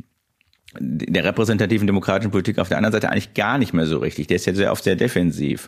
der 0.80 1.24
repräsentativen 1.24 1.86
demokratischen 1.86 2.30
Politik 2.30 2.58
auf 2.58 2.68
der 2.68 2.78
anderen 2.78 2.92
Seite 2.92 3.10
eigentlich 3.10 3.34
gar 3.34 3.58
nicht 3.58 3.72
mehr 3.72 3.86
so 3.86 3.98
richtig. 3.98 4.26
Der 4.26 4.36
ist 4.36 4.46
ja 4.46 4.54
sehr 4.54 4.72
oft 4.72 4.84
sehr 4.84 4.96
defensiv. 4.96 5.66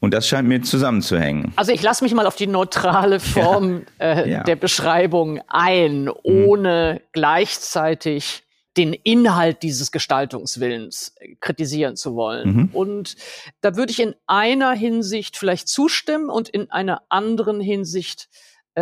Und 0.00 0.14
das 0.14 0.28
scheint 0.28 0.46
mir 0.46 0.62
zusammenzuhängen. 0.62 1.52
Also 1.56 1.72
ich 1.72 1.82
lasse 1.82 2.04
mich 2.04 2.14
mal 2.14 2.26
auf 2.26 2.36
die 2.36 2.46
neutrale 2.46 3.18
Form 3.20 3.82
ja. 3.98 4.06
Äh, 4.06 4.30
ja. 4.30 4.42
der 4.44 4.56
Beschreibung 4.56 5.40
ein, 5.48 6.08
ohne 6.22 7.00
mhm. 7.00 7.06
gleichzeitig 7.12 8.44
den 8.76 8.92
Inhalt 8.92 9.64
dieses 9.64 9.90
Gestaltungswillens 9.90 11.14
äh, 11.18 11.34
kritisieren 11.40 11.96
zu 11.96 12.14
wollen. 12.14 12.54
Mhm. 12.54 12.68
Und 12.72 13.16
da 13.60 13.76
würde 13.76 13.90
ich 13.90 14.00
in 14.00 14.14
einer 14.28 14.72
Hinsicht 14.72 15.36
vielleicht 15.36 15.68
zustimmen 15.68 16.30
und 16.30 16.48
in 16.48 16.70
einer 16.70 17.02
anderen 17.08 17.60
Hinsicht 17.60 18.28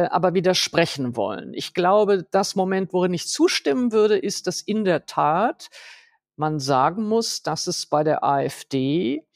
aber 0.05 0.35
widersprechen 0.35 1.17
wollen. 1.17 1.55
Ich 1.55 1.75
glaube, 1.75 2.27
das 2.31 2.57
Moment, 2.57 2.93
worin 2.93 3.15
ich 3.15 3.29
zustimmen 3.29 3.93
würde, 3.93 4.19
ist, 4.19 4.47
dass 4.47 4.61
in 4.61 4.85
der 4.85 5.07
Tat 5.07 5.69
man 6.37 6.61
sagen 6.61 7.09
muss, 7.09 7.43
dass 7.43 7.67
es 7.67 7.87
bei 7.87 8.05
der 8.05 8.23
AfD 8.23 9.27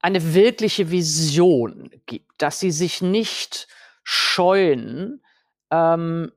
eine 0.00 0.34
wirkliche 0.34 0.90
Vision 0.90 1.90
gibt, 2.06 2.30
dass 2.38 2.60
sie 2.60 2.70
sich 2.70 3.02
nicht 3.02 3.68
scheuen, 4.02 5.22
ähm, 5.70 6.32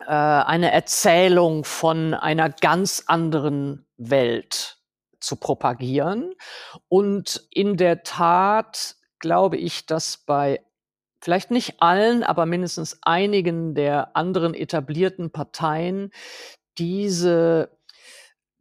äh, 0.00 0.04
eine 0.04 0.72
Erzählung 0.72 1.64
von 1.64 2.12
einer 2.12 2.50
ganz 2.50 3.04
anderen 3.06 3.86
Welt 3.96 4.78
zu 5.20 5.36
propagieren. 5.36 6.34
Und 6.88 7.46
in 7.50 7.78
der 7.78 8.02
Tat 8.02 8.96
glaube 9.18 9.56
ich, 9.56 9.86
dass 9.86 10.18
bei 10.18 10.65
vielleicht 11.26 11.50
nicht 11.50 11.82
allen, 11.82 12.22
aber 12.22 12.46
mindestens 12.46 13.00
einigen 13.02 13.74
der 13.74 14.16
anderen 14.16 14.54
etablierten 14.54 15.32
Parteien 15.32 16.12
diese 16.78 17.76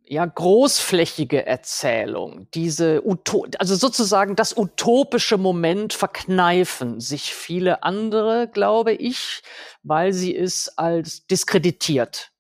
ja, 0.04 0.26
großflächige 0.26 1.46
Erzählung, 1.46 2.48
diese 2.56 3.06
Uto 3.06 3.46
also 3.60 3.76
sozusagen 3.76 4.36
das 4.36 4.58
utopische 4.58 5.38
Moment 5.38 5.94
verkneifen 5.94 7.00
sich 7.00 7.36
viele 7.36 7.84
andere, 7.84 8.50
glaube 8.52 8.94
ich, 8.94 9.44
weil 9.84 10.12
sie 10.12 10.36
es 10.36 10.76
als 10.76 11.28
diskreditiert 11.28 12.32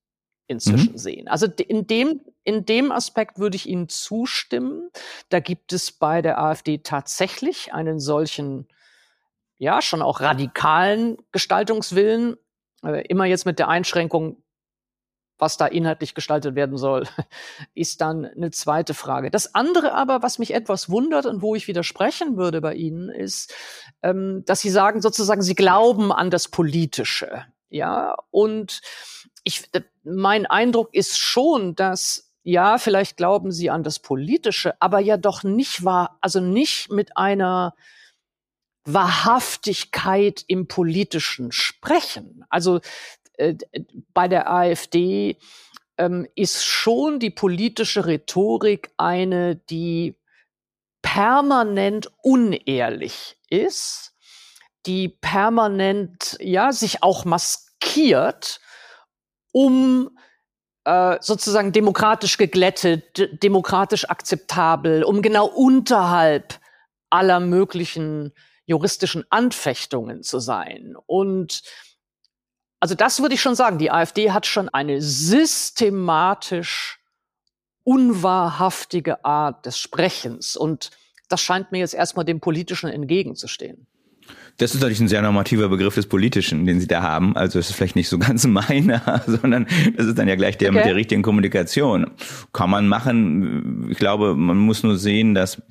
inzwischen 0.48 0.94
mhm. 0.94 0.98
sehen. 0.98 1.27
Also 1.27 1.46
in 1.46 1.86
dem, 1.86 2.22
in 2.44 2.65
dem 2.65 2.91
Aspekt 2.91 3.38
würde 3.38 3.58
ich 3.58 3.70
Ihnen 3.70 3.89
zustimmen. 3.89 4.89
Da 5.29 5.39
gibt 5.39 5.72
es 5.72 5.91
bei 5.91 6.24
der 6.24 6.39
AfD 6.39 6.79
tatsächlich 6.79 7.75
einen 7.75 8.00
solchen, 8.00 8.67
ja, 9.57 9.81
schon 9.81 10.01
auch 10.01 10.21
radikalen 10.21 11.17
Gestaltungswillen. 11.31 12.38
Äh, 12.83 13.05
immer 13.07 13.25
jetzt 13.25 13.45
mit 13.45 13.59
der 13.59 13.67
Einschränkung, 13.67 14.43
was 15.38 15.57
da 15.57 15.65
inhaltlich 15.67 16.15
gestaltet 16.15 16.55
werden 16.55 16.77
soll, 16.77 17.07
ist 17.74 18.01
dann 18.01 18.25
eine 18.25 18.51
zweite 18.51 18.93
Frage. 18.93 19.31
Das 19.31 19.55
andere 19.55 19.93
aber, 19.93 20.21
was 20.21 20.39
mich 20.39 20.53
etwas 20.53 20.89
wundert 20.89 21.25
und 21.25 21.41
wo 21.41 21.55
ich 21.55 21.67
widersprechen 21.67 22.38
würde 22.38 22.62
bei 22.62 22.74
Ihnen, 22.75 23.09
ist, 23.09 23.53
ähm, 24.01 24.43
dass 24.45 24.62
Sie 24.62 24.69
sagen 24.69 25.01
sozusagen, 25.01 25.41
Sie 25.41 25.55
glauben 25.55 26.12
an 26.12 26.29
das 26.29 26.47
Politische. 26.47 27.45
Ja, 27.69 28.15
und 28.31 28.81
ich, 29.43 29.69
mein 30.03 30.45
Eindruck 30.45 30.93
ist 30.93 31.17
schon, 31.17 31.75
dass 31.75 32.31
ja, 32.47 32.77
vielleicht 32.77 33.17
glauben 33.17 33.51
Sie 33.51 33.71
an 33.71 33.83
das 33.83 33.97
Politische, 34.00 34.79
aber 34.79 35.00
ja 35.00 35.17
doch 35.17 35.43
nicht 35.43 35.83
wahr, 35.83 36.19
also 36.21 36.39
nicht 36.39 36.91
mit 36.91 37.17
einer 37.17 37.74
Wahrhaftigkeit 38.86 40.44
im 40.48 40.68
politischen 40.68 41.51
Sprechen. 41.51 42.46
Also 42.50 42.80
äh, 43.38 43.56
bei 44.13 44.27
der 44.27 44.51
AfD 44.51 45.38
ähm, 45.98 46.27
ist 46.36 46.63
schon 46.63 47.20
die 47.20 47.32
politische 47.32 48.06
Rhetorik 48.06 48.92
eine, 48.98 49.56
die 49.56 50.15
permanent 51.01 52.12
unehrlich 52.22 53.38
ist, 53.50 54.13
die 54.86 55.10
permanent 55.10 56.38
ja 56.39 56.72
sich 56.72 57.04
auch 57.04 57.25
maskiert, 57.25 58.60
um 59.51 60.18
äh, 60.84 61.18
sozusagen 61.22 61.72
demokratisch 61.72 62.38
geglättet, 62.38 63.44
demokratisch 63.44 64.10
akzeptabel, 64.10 65.04
um 65.04 65.22
genau 65.22 65.48
unterhalb 65.48 66.60
aller 67.10 67.39
möglichen 67.39 68.34
juristischen 68.65 69.24
Anfechtungen 69.29 70.24
zu 70.24 70.39
sein. 70.39 70.95
Und 71.05 71.63
also 72.79 72.95
das 72.95 73.22
würde 73.22 73.36
ich 73.36 73.41
schon 73.41 73.55
sagen. 73.55 73.77
Die 73.77 73.91
AfD 73.91 74.31
hat 74.31 74.45
schon 74.45 74.69
eine 74.69 75.01
systematisch 75.01 77.00
unwahrhaftige 77.84 79.24
Art 79.24 79.65
des 79.65 79.77
Sprechens. 79.77 80.55
Und 80.57 80.91
das 81.29 81.41
scheint 81.41 81.72
mir 81.72 81.79
jetzt 81.79 81.93
erstmal 81.93 82.25
dem 82.25 82.39
Politischen 82.39 82.89
entgegenzustehen. 82.89 83.88
Das 84.57 84.74
ist 84.74 84.81
natürlich 84.81 85.01
ein 85.01 85.07
sehr 85.07 85.22
normativer 85.22 85.67
Begriff 85.67 85.95
des 85.95 86.07
Politischen, 86.07 86.65
den 86.65 86.79
Sie 86.79 86.88
da 86.88 87.01
haben. 87.01 87.36
Also 87.36 87.60
es 87.60 87.69
ist 87.69 87.75
vielleicht 87.75 87.95
nicht 87.95 88.07
so 88.07 88.17
ganz 88.17 88.45
meiner, 88.48 89.22
sondern 89.27 89.67
das 89.95 90.07
ist 90.07 90.17
dann 90.17 90.27
ja 90.27 90.36
gleich 90.36 90.57
der 90.57 90.69
okay. 90.69 90.77
mit 90.77 90.86
der 90.86 90.95
richtigen 90.95 91.22
Kommunikation. 91.22 92.12
Kann 92.53 92.69
man 92.69 92.88
machen. 92.88 93.89
Ich 93.91 93.98
glaube, 93.98 94.36
man 94.36 94.57
muss 94.57 94.84
nur 94.84 94.98
sehen, 94.98 95.36
dass 95.36 95.62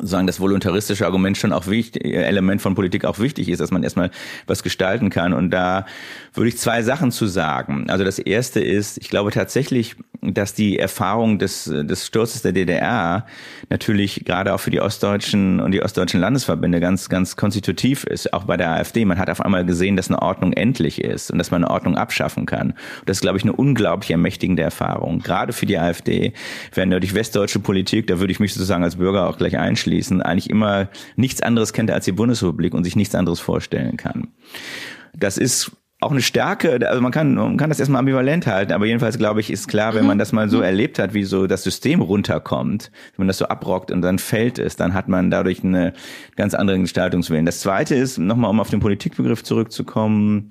sagen 0.00 0.26
das 0.26 0.40
voluntaristische 0.40 1.04
Argument 1.06 1.36
schon 1.36 1.52
auch 1.52 1.66
wichtig, 1.66 2.04
Element 2.04 2.62
von 2.62 2.74
Politik 2.74 3.04
auch 3.04 3.18
wichtig 3.18 3.48
ist, 3.48 3.60
dass 3.60 3.70
man 3.70 3.82
erstmal 3.82 4.10
was 4.46 4.62
gestalten 4.62 5.10
kann. 5.10 5.32
Und 5.32 5.50
da 5.50 5.86
würde 6.34 6.48
ich 6.48 6.58
zwei 6.58 6.82
Sachen 6.82 7.12
zu 7.12 7.26
sagen. 7.26 7.90
Also 7.90 8.04
das 8.04 8.18
erste 8.18 8.60
ist, 8.60 8.98
ich 8.98 9.10
glaube 9.10 9.30
tatsächlich, 9.30 9.96
dass 10.22 10.54
die 10.54 10.78
Erfahrung 10.78 11.38
des, 11.40 11.64
des 11.64 12.06
Sturzes 12.06 12.42
der 12.42 12.52
DDR 12.52 13.26
natürlich 13.70 14.24
gerade 14.24 14.54
auch 14.54 14.60
für 14.60 14.70
die 14.70 14.80
ostdeutschen 14.80 15.58
und 15.58 15.72
die 15.72 15.82
ostdeutschen 15.82 16.20
Landesverbände 16.20 16.78
ganz, 16.78 17.08
ganz 17.08 17.34
konstitutiv 17.34 18.04
ist. 18.04 18.32
Auch 18.32 18.44
bei 18.44 18.56
der 18.56 18.70
AfD. 18.70 19.04
Man 19.04 19.18
hat 19.18 19.28
auf 19.28 19.40
einmal 19.40 19.64
gesehen, 19.66 19.96
dass 19.96 20.08
eine 20.08 20.22
Ordnung 20.22 20.52
endlich 20.52 21.02
ist 21.02 21.32
und 21.32 21.38
dass 21.38 21.50
man 21.50 21.64
eine 21.64 21.72
Ordnung 21.72 21.96
abschaffen 21.96 22.46
kann. 22.46 22.70
Und 22.70 23.08
das 23.08 23.16
ist, 23.16 23.22
glaube 23.22 23.38
ich, 23.38 23.42
eine 23.42 23.52
unglaublich 23.52 24.12
ermächtigende 24.12 24.62
Erfahrung. 24.62 25.18
Gerade 25.18 25.52
für 25.52 25.66
die 25.66 25.78
AfD, 25.78 26.32
wenn 26.72 26.90
durch 26.90 27.14
westdeutsche 27.14 27.58
Politik, 27.58 28.06
da 28.06 28.20
würde 28.20 28.32
ich 28.32 28.38
mich 28.38 28.54
sozusagen 28.54 28.84
als 28.84 28.96
Bürger 28.96 29.28
auch 29.28 29.38
gleich 29.38 29.58
einschließen, 29.58 30.22
eigentlich 30.22 30.50
immer 30.50 30.88
nichts 31.16 31.42
anderes 31.42 31.72
kennt 31.72 31.90
als 31.90 32.04
die 32.04 32.12
Bundesrepublik 32.12 32.74
und 32.74 32.84
sich 32.84 32.94
nichts 32.94 33.16
anderes 33.16 33.40
vorstellen 33.40 33.96
kann. 33.96 34.28
Das 35.14 35.36
ist 35.36 35.72
auch 36.02 36.10
eine 36.10 36.22
Stärke, 36.22 36.78
also 36.88 37.00
man 37.00 37.12
kann, 37.12 37.34
man 37.34 37.56
kann 37.56 37.70
das 37.70 37.78
erstmal 37.78 38.00
ambivalent 38.00 38.46
halten, 38.46 38.72
aber 38.72 38.86
jedenfalls 38.86 39.18
glaube 39.18 39.40
ich, 39.40 39.50
ist 39.50 39.68
klar, 39.68 39.94
wenn 39.94 40.06
man 40.06 40.18
das 40.18 40.32
mal 40.32 40.48
so 40.48 40.58
mhm. 40.58 40.64
erlebt 40.64 40.98
hat, 40.98 41.14
wie 41.14 41.24
so 41.24 41.46
das 41.46 41.62
System 41.62 42.00
runterkommt, 42.00 42.90
wenn 43.16 43.24
man 43.24 43.28
das 43.28 43.38
so 43.38 43.46
abrockt 43.46 43.90
und 43.90 44.02
dann 44.02 44.18
fällt 44.18 44.58
es, 44.58 44.76
dann 44.76 44.94
hat 44.94 45.08
man 45.08 45.30
dadurch 45.30 45.62
eine 45.64 45.92
ganz 46.36 46.54
andere 46.54 46.78
Gestaltungswillen. 46.78 47.46
Das 47.46 47.60
zweite 47.60 47.94
ist, 47.94 48.18
nochmal 48.18 48.50
um 48.50 48.60
auf 48.60 48.70
den 48.70 48.80
Politikbegriff 48.80 49.42
zurückzukommen, 49.44 50.50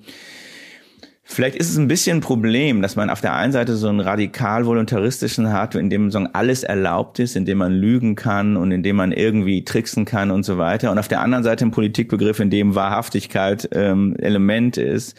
Vielleicht 1.34 1.56
ist 1.56 1.70
es 1.70 1.78
ein 1.78 1.88
bisschen 1.88 2.18
ein 2.18 2.20
Problem, 2.20 2.82
dass 2.82 2.94
man 2.94 3.08
auf 3.08 3.22
der 3.22 3.34
einen 3.34 3.52
Seite 3.52 3.74
so 3.76 3.88
einen 3.88 4.00
radikal 4.00 4.66
voluntaristischen 4.66 5.50
hat, 5.50 5.74
in 5.74 5.88
dem 5.88 6.10
so 6.10 6.18
alles 6.34 6.62
erlaubt 6.62 7.18
ist, 7.20 7.36
in 7.36 7.46
dem 7.46 7.56
man 7.56 7.72
lügen 7.72 8.16
kann 8.16 8.58
und 8.58 8.70
in 8.70 8.82
dem 8.82 8.96
man 8.96 9.12
irgendwie 9.12 9.64
tricksen 9.64 10.04
kann 10.04 10.30
und 10.30 10.42
so 10.42 10.58
weiter. 10.58 10.90
Und 10.90 10.98
auf 10.98 11.08
der 11.08 11.22
anderen 11.22 11.42
Seite 11.42 11.64
ein 11.64 11.70
Politikbegriff, 11.70 12.38
in 12.38 12.50
dem 12.50 12.74
Wahrhaftigkeit 12.74 13.66
ähm, 13.72 14.14
Element 14.18 14.76
ist, 14.76 15.16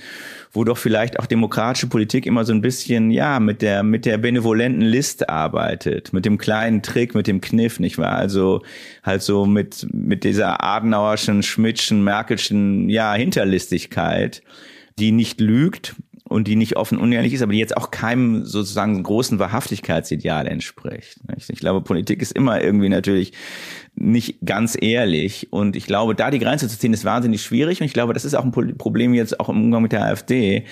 wo 0.51 0.63
doch 0.63 0.77
vielleicht 0.77 1.20
auch 1.20 1.25
demokratische 1.25 1.88
Politik 1.88 2.27
immer 2.27 2.46
so 2.46 2.53
ein 2.53 2.62
bisschen, 2.62 3.10
ja, 3.10 3.39
mit 3.39 3.63
der, 3.63 3.82
mit 3.82 4.05
der 4.05 4.20
benevolenten 4.20 4.84
List 4.84 5.29
arbeitet, 5.29 6.13
mit 6.13 6.25
dem 6.25 6.38
kleinen 6.38 6.84
Trick, 6.84 7.15
mit 7.15 7.25
dem 7.25 7.41
Kniff, 7.41 7.79
nicht 7.79 7.98
wahr? 7.98 8.17
Also 8.17 8.62
halt 9.01 9.24
so 9.24 9.48
mit, 9.48 9.88
mit 9.91 10.24
dieser 10.25 10.63
Adenauerschen, 10.63 11.41
Schmidtschen, 11.41 12.03
Merkelschen, 12.03 12.88
ja, 12.88 13.15
Hinterlistigkeit 13.15 14.43
die 15.00 15.12
nicht 15.12 15.39
lügt 15.39 15.95
und 16.25 16.47
die 16.47 16.55
nicht 16.55 16.77
offen 16.77 16.97
unehrlich 16.97 17.33
ist, 17.33 17.41
aber 17.41 17.51
die 17.51 17.59
jetzt 17.59 17.77
auch 17.77 17.91
keinem 17.91 18.45
sozusagen 18.45 19.01
großen 19.03 19.39
Wahrhaftigkeitsideal 19.39 20.47
entspricht. 20.47 21.19
Ich 21.47 21.59
glaube, 21.59 21.81
Politik 21.81 22.21
ist 22.21 22.31
immer 22.31 22.62
irgendwie 22.62 22.89
natürlich 22.89 23.33
nicht 23.95 24.39
ganz 24.45 24.77
ehrlich 24.79 25.51
und 25.51 25.75
ich 25.75 25.85
glaube, 25.85 26.15
da 26.15 26.31
die 26.31 26.39
Grenze 26.39 26.67
zu 26.67 26.79
ziehen, 26.79 26.93
ist 26.93 27.05
wahnsinnig 27.05 27.43
schwierig 27.43 27.81
und 27.81 27.85
ich 27.85 27.93
glaube, 27.93 28.13
das 28.13 28.25
ist 28.25 28.33
auch 28.33 28.45
ein 28.45 28.51
Problem 28.51 29.13
jetzt 29.13 29.39
auch 29.39 29.50
im 29.50 29.62
Umgang 29.62 29.83
mit 29.83 29.91
der 29.91 30.05
AfD, 30.05 30.65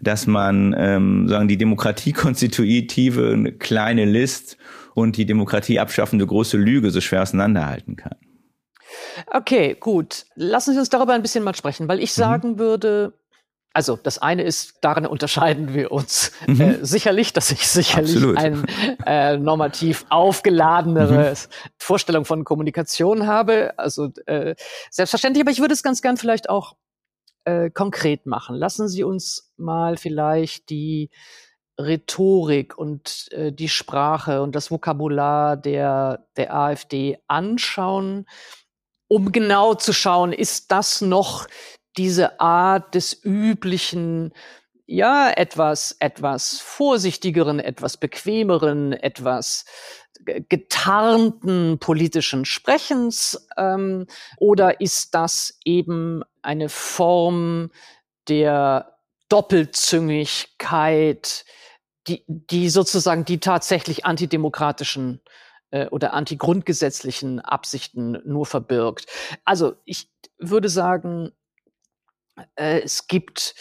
dass 0.00 0.26
man 0.26 0.74
ähm, 0.76 1.28
sagen 1.28 1.48
die 1.48 1.58
Demokratie 1.58 2.12
konstitutive 2.12 3.30
eine 3.32 3.52
kleine 3.52 4.06
List 4.06 4.56
und 4.94 5.16
die 5.16 5.26
Demokratie 5.26 5.78
abschaffende 5.78 6.26
große 6.26 6.56
Lüge 6.56 6.90
so 6.90 7.00
schwer 7.00 7.22
auseinanderhalten 7.22 7.96
kann. 7.96 8.16
Okay, 9.26 9.76
gut. 9.78 10.26
Lassen 10.34 10.72
Sie 10.72 10.78
uns 10.78 10.88
darüber 10.88 11.12
ein 11.12 11.22
bisschen 11.22 11.44
mal 11.44 11.54
sprechen, 11.54 11.88
weil 11.88 12.00
ich 12.00 12.16
mhm. 12.16 12.20
sagen 12.20 12.58
würde, 12.58 13.12
also 13.74 13.98
das 14.00 14.18
eine 14.18 14.44
ist, 14.44 14.76
darin 14.82 15.04
unterscheiden 15.04 15.74
wir 15.74 15.90
uns 15.90 16.30
mhm. 16.46 16.60
äh, 16.60 16.84
sicherlich, 16.84 17.32
dass 17.32 17.50
ich 17.50 17.66
sicherlich 17.68 18.14
Absolut. 18.14 18.38
ein 18.38 18.64
äh, 19.04 19.36
normativ 19.36 20.06
aufgeladenere 20.10 21.32
mhm. 21.32 21.36
Vorstellung 21.76 22.24
von 22.24 22.44
Kommunikation 22.44 23.26
habe. 23.26 23.76
Also 23.76 24.10
äh, 24.26 24.54
selbstverständlich, 24.90 25.42
aber 25.42 25.50
ich 25.50 25.60
würde 25.60 25.74
es 25.74 25.82
ganz 25.82 26.02
gern 26.02 26.16
vielleicht 26.16 26.48
auch 26.48 26.76
äh, 27.44 27.68
konkret 27.68 28.26
machen. 28.26 28.54
Lassen 28.54 28.88
Sie 28.88 29.02
uns 29.02 29.52
mal 29.56 29.96
vielleicht 29.96 30.70
die 30.70 31.10
Rhetorik 31.78 32.78
und 32.78 33.26
äh, 33.32 33.52
die 33.52 33.68
Sprache 33.68 34.42
und 34.42 34.54
das 34.54 34.70
Vokabular 34.70 35.56
der, 35.56 36.28
der 36.36 36.54
AfD 36.54 37.18
anschauen, 37.26 38.26
um 39.08 39.32
genau 39.32 39.74
zu 39.74 39.92
schauen, 39.92 40.32
ist 40.32 40.70
das 40.70 41.00
noch 41.00 41.46
diese 41.96 42.40
Art 42.40 42.94
des 42.94 43.24
üblichen, 43.24 44.32
ja, 44.86 45.30
etwas, 45.30 45.96
etwas 46.00 46.60
vorsichtigeren, 46.60 47.60
etwas 47.60 47.96
bequemeren, 47.96 48.92
etwas 48.92 49.64
getarnten 50.24 51.78
politischen 51.78 52.44
Sprechens 52.44 53.46
ähm, 53.56 54.06
oder 54.38 54.80
ist 54.80 55.14
das 55.14 55.58
eben 55.64 56.22
eine 56.42 56.68
Form 56.68 57.70
der 58.28 58.98
Doppelzüngigkeit, 59.28 61.44
die, 62.06 62.22
die 62.26 62.68
sozusagen 62.68 63.24
die 63.24 63.40
tatsächlich 63.40 64.04
antidemokratischen 64.04 65.22
äh, 65.70 65.86
oder 65.88 66.12
antigrundgesetzlichen 66.12 67.40
Absichten 67.40 68.20
nur 68.24 68.46
verbirgt. 68.46 69.06
Also 69.44 69.74
ich 69.84 70.08
würde 70.38 70.68
sagen, 70.68 71.32
äh, 72.56 72.80
es 72.80 73.06
gibt 73.06 73.54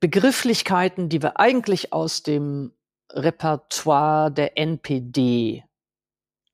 Begrifflichkeiten, 0.00 1.08
die 1.08 1.22
wir 1.22 1.40
eigentlich 1.40 1.92
aus 1.92 2.22
dem 2.22 2.72
Repertoire 3.12 4.30
der 4.30 4.58
NPD 4.58 5.64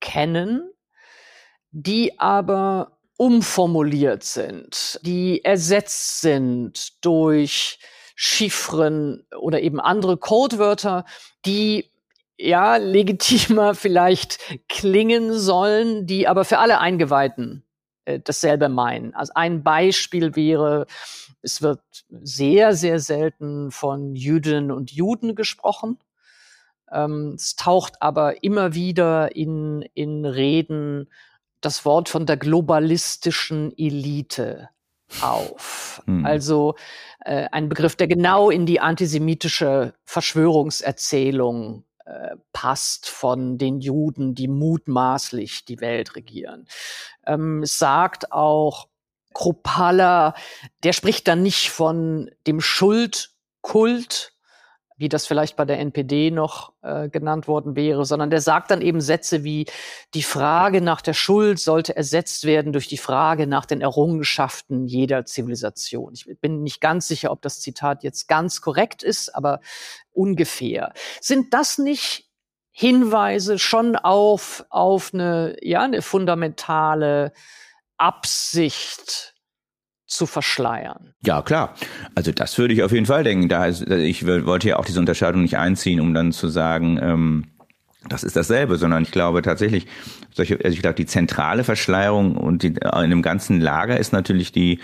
kennen, 0.01 0.71
die 1.71 2.19
aber 2.19 2.99
umformuliert 3.17 4.23
sind, 4.25 5.01
die 5.03 5.45
ersetzt 5.45 6.21
sind 6.21 7.05
durch 7.05 7.79
Chiffren 8.17 9.27
oder 9.39 9.61
eben 9.61 9.81
andere 9.81 10.17
Codewörter, 10.17 11.05
die 11.45 11.91
ja 12.37 12.77
legitimer 12.77 13.75
vielleicht 13.75 14.39
klingen 14.69 15.33
sollen, 15.33 16.07
die 16.07 16.27
aber 16.29 16.45
für 16.45 16.59
alle 16.59 16.81
Eingeweihten 16.81 17.65
äh, 18.05 18.21
dasselbe 18.21 18.69
meinen. 18.69 19.15
Also 19.15 19.33
ein 19.35 19.63
Beispiel 19.63 20.37
wäre, 20.37 20.87
es 21.45 21.63
wird 21.63 21.83
sehr, 22.09 22.75
sehr 22.75 22.99
selten 22.99 23.71
von 23.71 24.17
Jüdinnen 24.17 24.71
und 24.71 24.91
Juden 24.91 25.35
gesprochen. 25.35 25.99
Ähm, 26.91 27.35
es 27.37 27.57
taucht 27.57 28.01
aber 28.01 28.43
immer 28.43 28.75
wieder 28.75 29.37
in, 29.37 29.83
in 29.95 30.25
Reden 30.25 31.11
das 31.61 31.85
Wort 31.85 32.09
von 32.09 32.27
der 32.27 32.37
globalistischen 32.37 33.73
Elite 33.77 34.71
auf. 35.21 36.03
Hm. 36.07 36.25
Also 36.25 36.75
äh, 37.21 37.47
ein 37.53 37.69
Begriff, 37.69 37.97
der 37.97 38.09
genau 38.09 38.51
in 38.51 38.67
die 38.67 38.81
antisemitische 38.81 39.95
Verschwörungserzählung 40.05 41.85
äh, 42.05 42.37
passt 42.53 43.09
von 43.09 43.59
den 43.59 43.81
Juden, 43.81 44.35
die 44.35 44.49
mutmaßlich 44.49 45.65
die 45.65 45.81
Welt 45.81 46.17
regieren. 46.17 46.67
Ähm, 47.27 47.63
es 47.63 47.79
sagt 47.79 48.33
auch 48.33 48.89
Kropala, 49.35 50.35
der 50.83 50.93
spricht 50.93 51.29
dann 51.29 51.43
nicht 51.43 51.71
von 51.71 52.31
dem 52.47 52.61
Schuldkult, 52.61 54.35
wie 54.97 55.09
das 55.09 55.27
vielleicht 55.27 55.57
bei 55.57 55.65
der 55.65 55.81
NPD 55.81 56.31
noch 56.31 56.73
äh, 56.83 57.09
genannt 57.09 57.49
worden 57.49 57.75
wäre, 57.75 58.05
sondern 58.05 58.31
der 58.31 58.41
sagt 58.41 58.71
dann 58.71 58.81
eben 58.81 59.01
Sätze 59.01 59.43
wie, 59.43 59.67
die 60.15 60.23
Frage 60.23 60.81
nach 60.81 61.01
der 61.01 61.15
Schuld 61.15 61.59
sollte 61.59 61.97
ersetzt 61.97 62.45
werden 62.45 62.73
durch 62.73 62.87
die 62.87 62.99
Frage 62.99 63.47
nach 63.49 63.67
den 63.67 63.81
Errungenschaften 63.81 64.87
jeder 64.87 65.25
Zivilisation. 65.25 66.15
Ich 66.15 66.27
bin 66.41 66.63
nicht 66.63 66.81
ganz 66.81 67.09
sicher, 67.09 67.33
ob 67.33 67.43
das 67.43 67.61
Zitat 67.61 68.05
jetzt 68.05 68.29
ganz 68.29 68.61
korrekt 68.61 69.03
ist, 69.03 69.35
aber 69.35 69.61
ungefähr. 70.13 70.93
Sind 71.21 71.53
das 71.53 71.79
nicht 71.79 72.31
Hinweise 72.71 73.59
schon 73.59 73.97
auf, 73.97 74.65
auf 74.69 75.13
eine, 75.13 75.57
ja, 75.61 75.83
eine 75.83 76.03
fundamentale 76.03 77.33
Absicht 77.99 79.35
zu 80.07 80.27
verschleiern. 80.27 81.15
Ja, 81.25 81.43
klar. 81.43 81.75
Also 82.15 82.31
das 82.33 82.57
würde 82.59 82.75
ich 82.75 82.83
auf 82.83 82.93
jeden 82.93 83.07
Fall 83.07 83.25
denken. 83.25 83.49
Da 83.49 83.67
ist, 83.67 83.83
ich 83.83 84.27
wollte 84.27 84.69
ja 84.69 84.77
auch 84.77 84.85
diese 84.85 85.01
Unterscheidung 85.01 85.43
nicht 85.43 85.59
einziehen, 85.59 86.01
um 86.01 86.15
dann 86.15 86.33
zu 86.33 86.49
sagen, 86.49 86.99
ähm, 87.03 87.47
das 88.09 88.23
ist 88.23 88.37
dasselbe, 88.37 88.77
sondern 88.77 89.03
ich 89.03 89.11
glaube 89.11 89.43
tatsächlich, 89.43 89.87
solche, 90.33 90.57
also 90.63 90.75
ich 90.75 90.83
glaube, 90.83 90.97
die 90.97 91.07
zentrale 91.07 91.65
Verschleierung 91.65 92.37
und 92.37 92.63
die, 92.63 92.75
in 93.03 93.11
dem 93.11 93.23
ganzen 93.23 93.61
Lager 93.61 93.99
ist 93.99 94.13
natürlich 94.13 94.53
die 94.53 94.81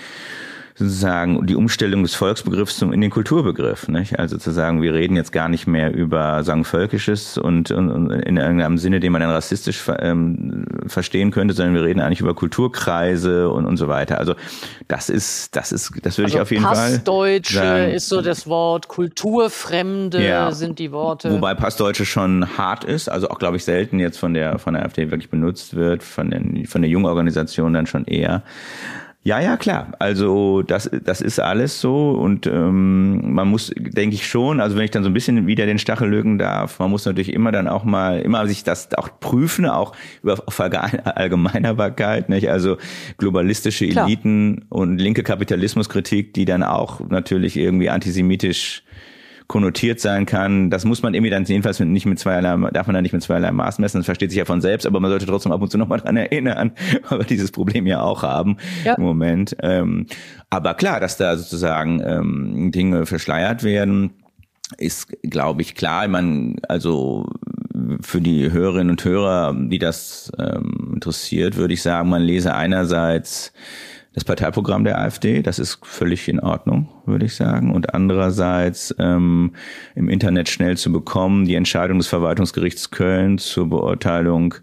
sozusagen 0.80 1.46
die 1.46 1.56
Umstellung 1.56 2.02
des 2.02 2.14
Volksbegriffs 2.14 2.78
zum, 2.78 2.92
in 2.92 3.02
den 3.02 3.10
Kulturbegriff. 3.10 3.88
Nicht? 3.88 4.18
Also 4.18 4.38
zu 4.38 4.50
sagen, 4.50 4.80
wir 4.80 4.94
reden 4.94 5.14
jetzt 5.14 5.30
gar 5.30 5.50
nicht 5.50 5.66
mehr 5.66 5.94
über 5.94 6.42
sagen 6.42 6.64
Völkisches 6.64 7.36
und, 7.36 7.70
und, 7.70 7.90
und 7.90 8.10
in 8.10 8.38
irgendeinem 8.38 8.78
Sinne, 8.78 8.98
den 8.98 9.12
man 9.12 9.20
dann 9.20 9.30
rassistisch 9.30 9.82
ähm, 9.98 10.64
verstehen 10.86 11.32
könnte, 11.32 11.52
sondern 11.52 11.74
wir 11.74 11.84
reden 11.84 12.00
eigentlich 12.00 12.20
über 12.20 12.34
Kulturkreise 12.34 13.50
und, 13.50 13.66
und 13.66 13.76
so 13.76 13.88
weiter. 13.88 14.18
Also 14.18 14.34
das 14.88 15.10
ist, 15.10 15.54
das 15.54 15.70
ist, 15.70 15.92
das 16.02 16.16
würde 16.16 16.26
also 16.26 16.38
ich 16.38 16.40
auf 16.40 16.50
jeden 16.50 16.64
Fall. 16.64 16.92
Passdeutsche 16.92 17.90
ist 17.94 18.08
so 18.08 18.22
das 18.22 18.46
Wort, 18.46 18.88
Kulturfremde 18.88 20.26
ja, 20.26 20.50
sind 20.52 20.78
die 20.78 20.92
Worte. 20.92 21.30
Wobei 21.30 21.54
Passdeutsche 21.54 22.06
schon 22.06 22.56
hart 22.56 22.84
ist, 22.84 23.10
also 23.10 23.28
auch 23.28 23.38
glaube 23.38 23.58
ich 23.58 23.64
selten 23.64 23.98
jetzt 23.98 24.18
von 24.18 24.32
der 24.32 24.58
von 24.58 24.72
der 24.72 24.84
AfD 24.84 25.10
wirklich 25.10 25.28
benutzt 25.28 25.74
wird, 25.74 26.02
von 26.02 26.30
den 26.30 26.64
von 26.64 26.80
der 26.80 26.90
Jungorganisation 26.90 27.74
dann 27.74 27.86
schon 27.86 28.06
eher. 28.06 28.42
Ja, 29.22 29.38
ja, 29.38 29.58
klar. 29.58 29.92
Also 29.98 30.62
das, 30.62 30.90
das 31.04 31.20
ist 31.20 31.40
alles 31.40 31.78
so 31.78 32.12
und 32.12 32.46
ähm, 32.46 33.34
man 33.34 33.48
muss, 33.48 33.70
denke 33.76 34.14
ich 34.14 34.26
schon, 34.26 34.60
also 34.60 34.76
wenn 34.76 34.84
ich 34.84 34.92
dann 34.92 35.02
so 35.02 35.10
ein 35.10 35.12
bisschen 35.12 35.46
wieder 35.46 35.66
den 35.66 35.78
Stachel 35.78 36.08
lügen 36.08 36.38
darf, 36.38 36.78
man 36.78 36.90
muss 36.90 37.04
natürlich 37.04 37.34
immer 37.34 37.52
dann 37.52 37.68
auch 37.68 37.84
mal, 37.84 38.20
immer 38.20 38.46
sich 38.46 38.64
das 38.64 38.94
auch 38.94 39.10
prüfen, 39.20 39.66
auch 39.66 39.94
über 40.22 40.42
Allgemeinerbarkeit, 41.16 42.30
nicht? 42.30 42.48
Also 42.48 42.78
globalistische 43.18 43.84
Eliten 43.84 44.56
klar. 44.56 44.66
und 44.70 44.96
linke 44.96 45.22
Kapitalismuskritik, 45.22 46.32
die 46.32 46.46
dann 46.46 46.62
auch 46.62 47.00
natürlich 47.10 47.58
irgendwie 47.58 47.90
antisemitisch 47.90 48.84
konnotiert 49.50 49.98
sein 49.98 50.26
kann. 50.26 50.70
Das 50.70 50.84
muss 50.84 51.02
man 51.02 51.12
irgendwie 51.12 51.30
dann 51.30 51.44
jedenfalls 51.44 51.80
nicht 51.80 52.06
mit 52.06 52.20
zweierlei, 52.20 52.70
darf 52.70 52.86
man 52.86 52.94
dann 52.94 53.02
nicht 53.02 53.12
mit 53.12 53.20
zweierlei 53.20 53.50
Maß 53.50 53.80
messen. 53.80 53.98
Das 53.98 54.04
versteht 54.04 54.30
sich 54.30 54.38
ja 54.38 54.44
von 54.44 54.60
selbst, 54.60 54.86
aber 54.86 55.00
man 55.00 55.10
sollte 55.10 55.26
trotzdem 55.26 55.50
ab 55.50 55.60
und 55.60 55.72
zu 55.72 55.76
nochmal 55.76 55.98
dran 55.98 56.16
erinnern, 56.16 56.70
weil 57.08 57.18
wir 57.18 57.26
dieses 57.26 57.50
Problem 57.50 57.84
ja 57.88 58.00
auch 58.00 58.22
haben 58.22 58.58
ja. 58.84 58.94
im 58.94 59.02
Moment. 59.02 59.56
Ähm, 59.60 60.06
aber 60.50 60.74
klar, 60.74 61.00
dass 61.00 61.16
da 61.16 61.36
sozusagen 61.36 62.00
ähm, 62.00 62.70
Dinge 62.70 63.06
verschleiert 63.06 63.64
werden, 63.64 64.12
ist, 64.78 65.16
glaube 65.24 65.62
ich, 65.62 65.74
klar. 65.74 66.06
Man, 66.06 66.58
also 66.68 67.26
für 68.02 68.20
die 68.20 68.52
Hörerinnen 68.52 68.90
und 68.90 69.04
Hörer, 69.04 69.52
die 69.58 69.80
das 69.80 70.30
ähm, 70.38 70.92
interessiert, 70.94 71.56
würde 71.56 71.74
ich 71.74 71.82
sagen, 71.82 72.08
man 72.08 72.22
lese 72.22 72.54
einerseits 72.54 73.52
das 74.12 74.24
Parteiprogramm 74.24 74.84
der 74.84 74.98
AfD. 74.98 75.42
Das 75.42 75.58
ist 75.58 75.78
völlig 75.82 76.28
in 76.28 76.40
Ordnung, 76.40 76.88
würde 77.06 77.26
ich 77.26 77.34
sagen. 77.34 77.72
Und 77.72 77.94
andererseits 77.94 78.94
ähm, 78.98 79.52
im 79.94 80.08
Internet 80.08 80.48
schnell 80.48 80.76
zu 80.76 80.90
bekommen, 80.90 81.44
die 81.44 81.54
Entscheidung 81.54 81.98
des 81.98 82.08
Verwaltungsgerichts 82.08 82.90
Köln 82.90 83.38
zur 83.38 83.68
Beurteilung 83.68 84.54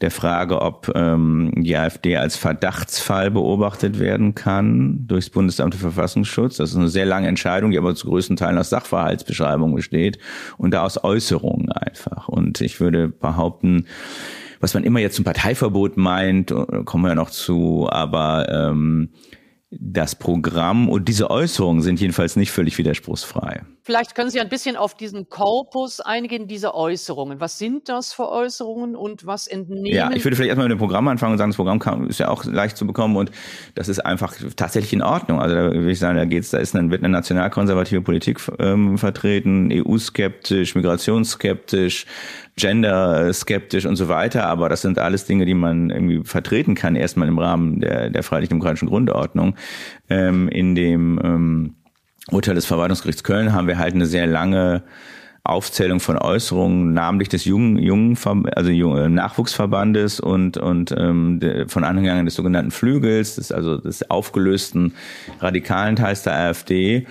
der 0.00 0.10
Frage, 0.10 0.62
ob 0.62 0.92
ähm, 0.94 1.52
die 1.56 1.76
AfD 1.76 2.16
als 2.16 2.36
Verdachtsfall 2.36 3.30
beobachtet 3.30 3.98
werden 3.98 4.34
kann 4.34 5.06
durchs 5.08 5.28
Bundesamt 5.28 5.74
für 5.74 5.80
Verfassungsschutz. 5.80 6.56
Das 6.56 6.70
ist 6.70 6.76
eine 6.76 6.88
sehr 6.88 7.06
lange 7.06 7.26
Entscheidung, 7.26 7.72
die 7.72 7.78
aber 7.78 7.94
zu 7.94 8.06
größten 8.06 8.36
Teilen 8.36 8.58
aus 8.58 8.70
Sachverhaltsbeschreibungen 8.70 9.74
besteht 9.74 10.18
und 10.56 10.72
da 10.72 10.84
aus 10.84 11.02
Äußerungen 11.02 11.72
einfach. 11.72 12.28
Und 12.28 12.60
ich 12.60 12.80
würde 12.80 13.08
behaupten, 13.08 13.86
was 14.60 14.74
man 14.74 14.84
immer 14.84 15.00
jetzt 15.00 15.16
zum 15.16 15.24
Parteiverbot 15.24 15.96
meint, 15.96 16.50
äh, 16.50 16.84
kommen 16.84 17.04
wir 17.04 17.10
ja 17.10 17.14
noch 17.14 17.30
zu, 17.30 17.88
aber 17.90 18.48
ähm, 18.50 19.10
das 19.70 20.14
Programm 20.14 20.88
und 20.88 21.08
diese 21.08 21.30
Äußerungen 21.30 21.82
sind 21.82 22.00
jedenfalls 22.00 22.36
nicht 22.36 22.50
völlig 22.50 22.78
widerspruchsfrei. 22.78 23.62
Vielleicht 23.88 24.14
können 24.14 24.28
Sie 24.28 24.38
ein 24.38 24.50
bisschen 24.50 24.76
auf 24.76 24.94
diesen 24.94 25.30
Korpus 25.30 26.00
eingehen, 26.00 26.46
diese 26.46 26.74
Äußerungen. 26.74 27.40
Was 27.40 27.56
sind 27.56 27.88
das 27.88 28.12
für 28.12 28.28
Äußerungen 28.28 28.94
und 28.94 29.24
was 29.24 29.46
entnehmen? 29.46 29.86
Ja, 29.86 30.10
ich 30.12 30.22
würde 30.26 30.36
vielleicht 30.36 30.50
erstmal 30.50 30.68
mit 30.68 30.76
dem 30.76 30.78
Programm 30.78 31.08
anfangen 31.08 31.32
und 31.32 31.38
sagen, 31.38 31.52
das 31.52 31.56
Programm 31.56 31.78
kann, 31.78 32.06
ist 32.06 32.20
ja 32.20 32.28
auch 32.28 32.44
leicht 32.44 32.76
zu 32.76 32.86
bekommen 32.86 33.16
und 33.16 33.30
das 33.76 33.88
ist 33.88 34.00
einfach 34.00 34.34
tatsächlich 34.56 34.92
in 34.92 35.00
Ordnung. 35.00 35.40
Also 35.40 35.54
da 35.54 35.62
würde 35.72 35.90
ich 35.90 35.98
sagen, 35.98 36.18
da 36.18 36.26
geht's, 36.26 36.50
da 36.50 36.58
ist 36.58 36.76
eine, 36.76 36.90
wird 36.90 37.02
eine 37.02 37.10
nationalkonservative 37.10 38.02
Politik 38.02 38.40
ähm, 38.58 38.98
vertreten, 38.98 39.70
EU-skeptisch, 39.72 40.74
migrationsskeptisch, 40.74 42.04
gender-skeptisch 42.56 43.86
und 43.86 43.96
so 43.96 44.08
weiter. 44.08 44.48
Aber 44.48 44.68
das 44.68 44.82
sind 44.82 44.98
alles 44.98 45.24
Dinge, 45.24 45.46
die 45.46 45.54
man 45.54 45.88
irgendwie 45.88 46.20
vertreten 46.24 46.74
kann, 46.74 46.94
erstmal 46.94 47.28
im 47.28 47.38
Rahmen 47.38 47.80
der, 47.80 48.10
der 48.10 48.22
freiheitlich-demokratischen 48.22 48.88
Grundordnung. 48.88 49.54
Ähm, 50.10 50.48
in 50.48 50.74
dem 50.74 51.18
ähm, 51.24 51.74
Urteil 52.30 52.54
des 52.54 52.66
Verwaltungsgerichts 52.66 53.24
Köln 53.24 53.52
haben 53.52 53.66
wir 53.66 53.78
halt 53.78 53.94
eine 53.94 54.06
sehr 54.06 54.26
lange 54.26 54.82
Aufzählung 55.44 55.98
von 55.98 56.18
Äußerungen, 56.18 56.92
namentlich 56.92 57.30
des 57.30 57.46
jungen, 57.46 57.78
jungen 57.78 58.18
also 58.54 58.70
jungen 58.70 59.14
Nachwuchsverbandes 59.14 60.20
und 60.20 60.58
und 60.58 60.94
ähm, 60.96 61.40
von 61.68 61.84
Anhängern 61.84 62.26
des 62.26 62.34
sogenannten 62.34 62.70
Flügels, 62.70 63.36
des, 63.36 63.50
also 63.50 63.78
des 63.78 64.10
aufgelösten 64.10 64.92
radikalen 65.40 65.96
Teils 65.96 66.22
der 66.22 66.34
AfD. 66.34 67.06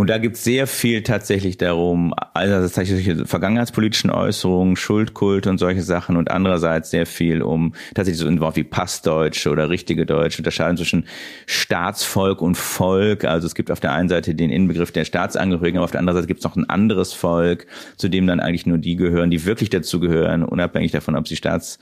Und 0.00 0.08
da 0.08 0.16
gibt 0.16 0.36
es 0.36 0.44
sehr 0.44 0.66
viel 0.66 1.02
tatsächlich 1.02 1.58
darum, 1.58 2.14
also 2.32 2.74
tatsächlich 2.74 3.28
vergangenheitspolitischen 3.28 4.08
Äußerungen, 4.08 4.76
Schuldkult 4.76 5.46
und 5.46 5.58
solche 5.58 5.82
Sachen 5.82 6.16
und 6.16 6.30
andererseits 6.30 6.88
sehr 6.88 7.04
viel 7.04 7.42
um 7.42 7.74
tatsächlich 7.94 8.18
so 8.18 8.26
ein 8.26 8.40
Wort 8.40 8.56
wie 8.56 8.64
Passdeutsche 8.64 9.50
oder 9.50 9.68
richtige 9.68 10.06
Deutsche, 10.06 10.38
unterscheiden 10.38 10.78
zwischen 10.78 11.04
Staatsvolk 11.44 12.40
und 12.40 12.56
Volk. 12.56 13.26
Also 13.26 13.46
es 13.46 13.54
gibt 13.54 13.70
auf 13.70 13.80
der 13.80 13.92
einen 13.92 14.08
Seite 14.08 14.34
den 14.34 14.48
Inbegriff 14.48 14.90
der 14.90 15.04
Staatsangehörigen, 15.04 15.76
aber 15.76 15.84
auf 15.84 15.90
der 15.90 16.00
anderen 16.00 16.16
Seite 16.16 16.28
gibt 16.28 16.40
es 16.40 16.44
noch 16.44 16.56
ein 16.56 16.70
anderes 16.70 17.12
Volk, 17.12 17.66
zu 17.98 18.08
dem 18.08 18.26
dann 18.26 18.40
eigentlich 18.40 18.64
nur 18.64 18.78
die 18.78 18.96
gehören, 18.96 19.30
die 19.30 19.44
wirklich 19.44 19.68
dazu 19.68 20.00
gehören, 20.00 20.44
unabhängig 20.44 20.92
davon, 20.92 21.14
ob 21.14 21.28
sie 21.28 21.36
Staats 21.36 21.78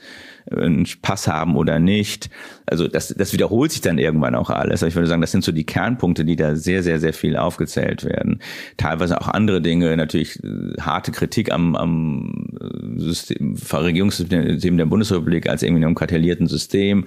einen 0.55 0.87
Pass 1.01 1.27
haben 1.27 1.55
oder 1.55 1.79
nicht. 1.79 2.29
Also 2.65 2.87
das, 2.87 3.09
das 3.09 3.33
wiederholt 3.33 3.71
sich 3.71 3.81
dann 3.81 3.97
irgendwann 3.97 4.35
auch 4.35 4.49
alles. 4.49 4.81
Ich 4.81 4.95
würde 4.95 5.07
sagen, 5.07 5.21
das 5.21 5.31
sind 5.31 5.43
so 5.43 5.51
die 5.51 5.65
Kernpunkte, 5.65 6.25
die 6.25 6.35
da 6.35 6.55
sehr, 6.55 6.83
sehr, 6.83 6.99
sehr 6.99 7.13
viel 7.13 7.37
aufgezählt 7.37 8.03
werden. 8.03 8.41
Teilweise 8.77 9.19
auch 9.19 9.27
andere 9.27 9.61
Dinge, 9.61 9.95
natürlich 9.97 10.43
äh, 10.43 10.81
harte 10.81 11.11
Kritik 11.11 11.51
am, 11.51 11.75
am 11.75 12.57
äh, 12.59 12.99
System, 12.99 13.55
Regierungssystem 13.71 14.77
der 14.77 14.85
Bundesrepublik 14.85 15.49
als 15.49 15.63
irgendwie 15.63 15.85
einem 15.85 15.95
kartellierten 15.95 16.47
System, 16.47 17.05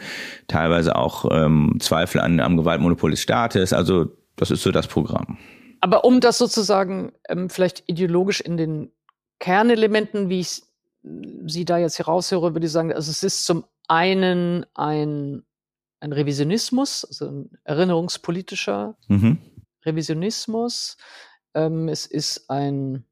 teilweise 0.48 0.96
auch 0.96 1.26
ähm, 1.30 1.76
Zweifel 1.80 2.20
an, 2.20 2.40
am 2.40 2.56
Gewaltmonopol 2.56 3.10
des 3.10 3.20
Staates. 3.20 3.72
Also 3.72 4.06
das 4.36 4.50
ist 4.50 4.62
so 4.62 4.70
das 4.70 4.86
Programm. 4.86 5.38
Aber 5.80 6.04
um 6.04 6.20
das 6.20 6.38
sozusagen 6.38 7.12
ähm, 7.28 7.50
vielleicht 7.50 7.82
ideologisch 7.86 8.40
in 8.40 8.56
den 8.56 8.92
Kernelementen, 9.40 10.28
wie 10.28 10.38
ich 10.38 10.62
Sie 11.02 11.64
da 11.64 11.78
jetzt 11.78 11.98
heraushöre, 11.98 12.54
würde 12.54 12.66
ich 12.66 12.72
sagen, 12.72 12.92
also 12.92 13.10
es 13.10 13.22
ist 13.22 13.44
zum 13.44 13.64
einen 13.88 14.66
ein, 14.74 15.42
ein 16.00 16.12
Revisionismus, 16.12 17.04
also 17.04 17.26
ein 17.26 17.50
erinnerungspolitischer 17.64 18.96
mhm. 19.08 19.38
Revisionismus. 19.84 20.96
Ähm, 21.54 21.88
es 21.88 22.06
ist 22.06 22.48
ein 22.50 23.04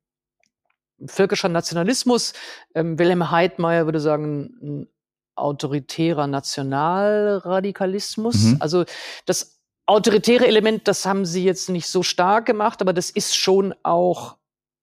völkischer 1.07 1.49
Nationalismus. 1.49 2.33
Ähm, 2.75 2.99
Wilhelm 2.99 3.31
Heidmeier 3.31 3.87
würde 3.87 4.01
sagen, 4.01 4.59
ein 4.63 4.89
autoritärer 5.35 6.27
Nationalradikalismus. 6.27 8.37
Mhm. 8.37 8.57
Also 8.61 8.85
das 9.27 9.61
autoritäre 9.87 10.47
Element, 10.47 10.87
das 10.87 11.07
haben 11.07 11.25
sie 11.25 11.45
jetzt 11.45 11.69
nicht 11.69 11.89
so 11.89 12.03
stark 12.03 12.47
gemacht, 12.47 12.81
aber 12.81 12.93
das 12.93 13.11
ist 13.11 13.37
schon 13.37 13.75
auch 13.83 14.37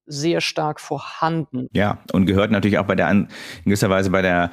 sehr 0.07 0.41
stark 0.41 0.79
vorhanden. 0.79 1.67
Ja, 1.73 1.99
und 2.13 2.25
gehört 2.25 2.51
natürlich 2.51 2.79
auch 2.79 2.85
bei 2.85 2.95
der, 2.95 3.09
in 3.11 3.27
gewisser 3.65 3.89
Weise 3.89 4.09
bei 4.09 4.21
der 4.21 4.51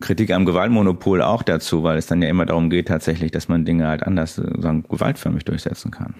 Kritik 0.00 0.30
am 0.30 0.44
Gewaltmonopol 0.44 1.22
auch 1.22 1.42
dazu, 1.42 1.82
weil 1.82 1.98
es 1.98 2.06
dann 2.06 2.22
ja 2.22 2.28
immer 2.28 2.46
darum 2.46 2.70
geht 2.70 2.88
tatsächlich, 2.88 3.32
dass 3.32 3.48
man 3.48 3.64
Dinge 3.64 3.88
halt 3.88 4.02
anders, 4.04 4.34
sagen, 4.36 4.84
gewaltförmig 4.88 5.44
durchsetzen 5.44 5.90
kann. 5.90 6.14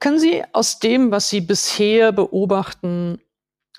Können 0.00 0.20
Sie 0.20 0.44
aus 0.52 0.78
dem, 0.78 1.10
was 1.10 1.28
Sie 1.28 1.40
bisher 1.40 2.12
beobachten, 2.12 3.18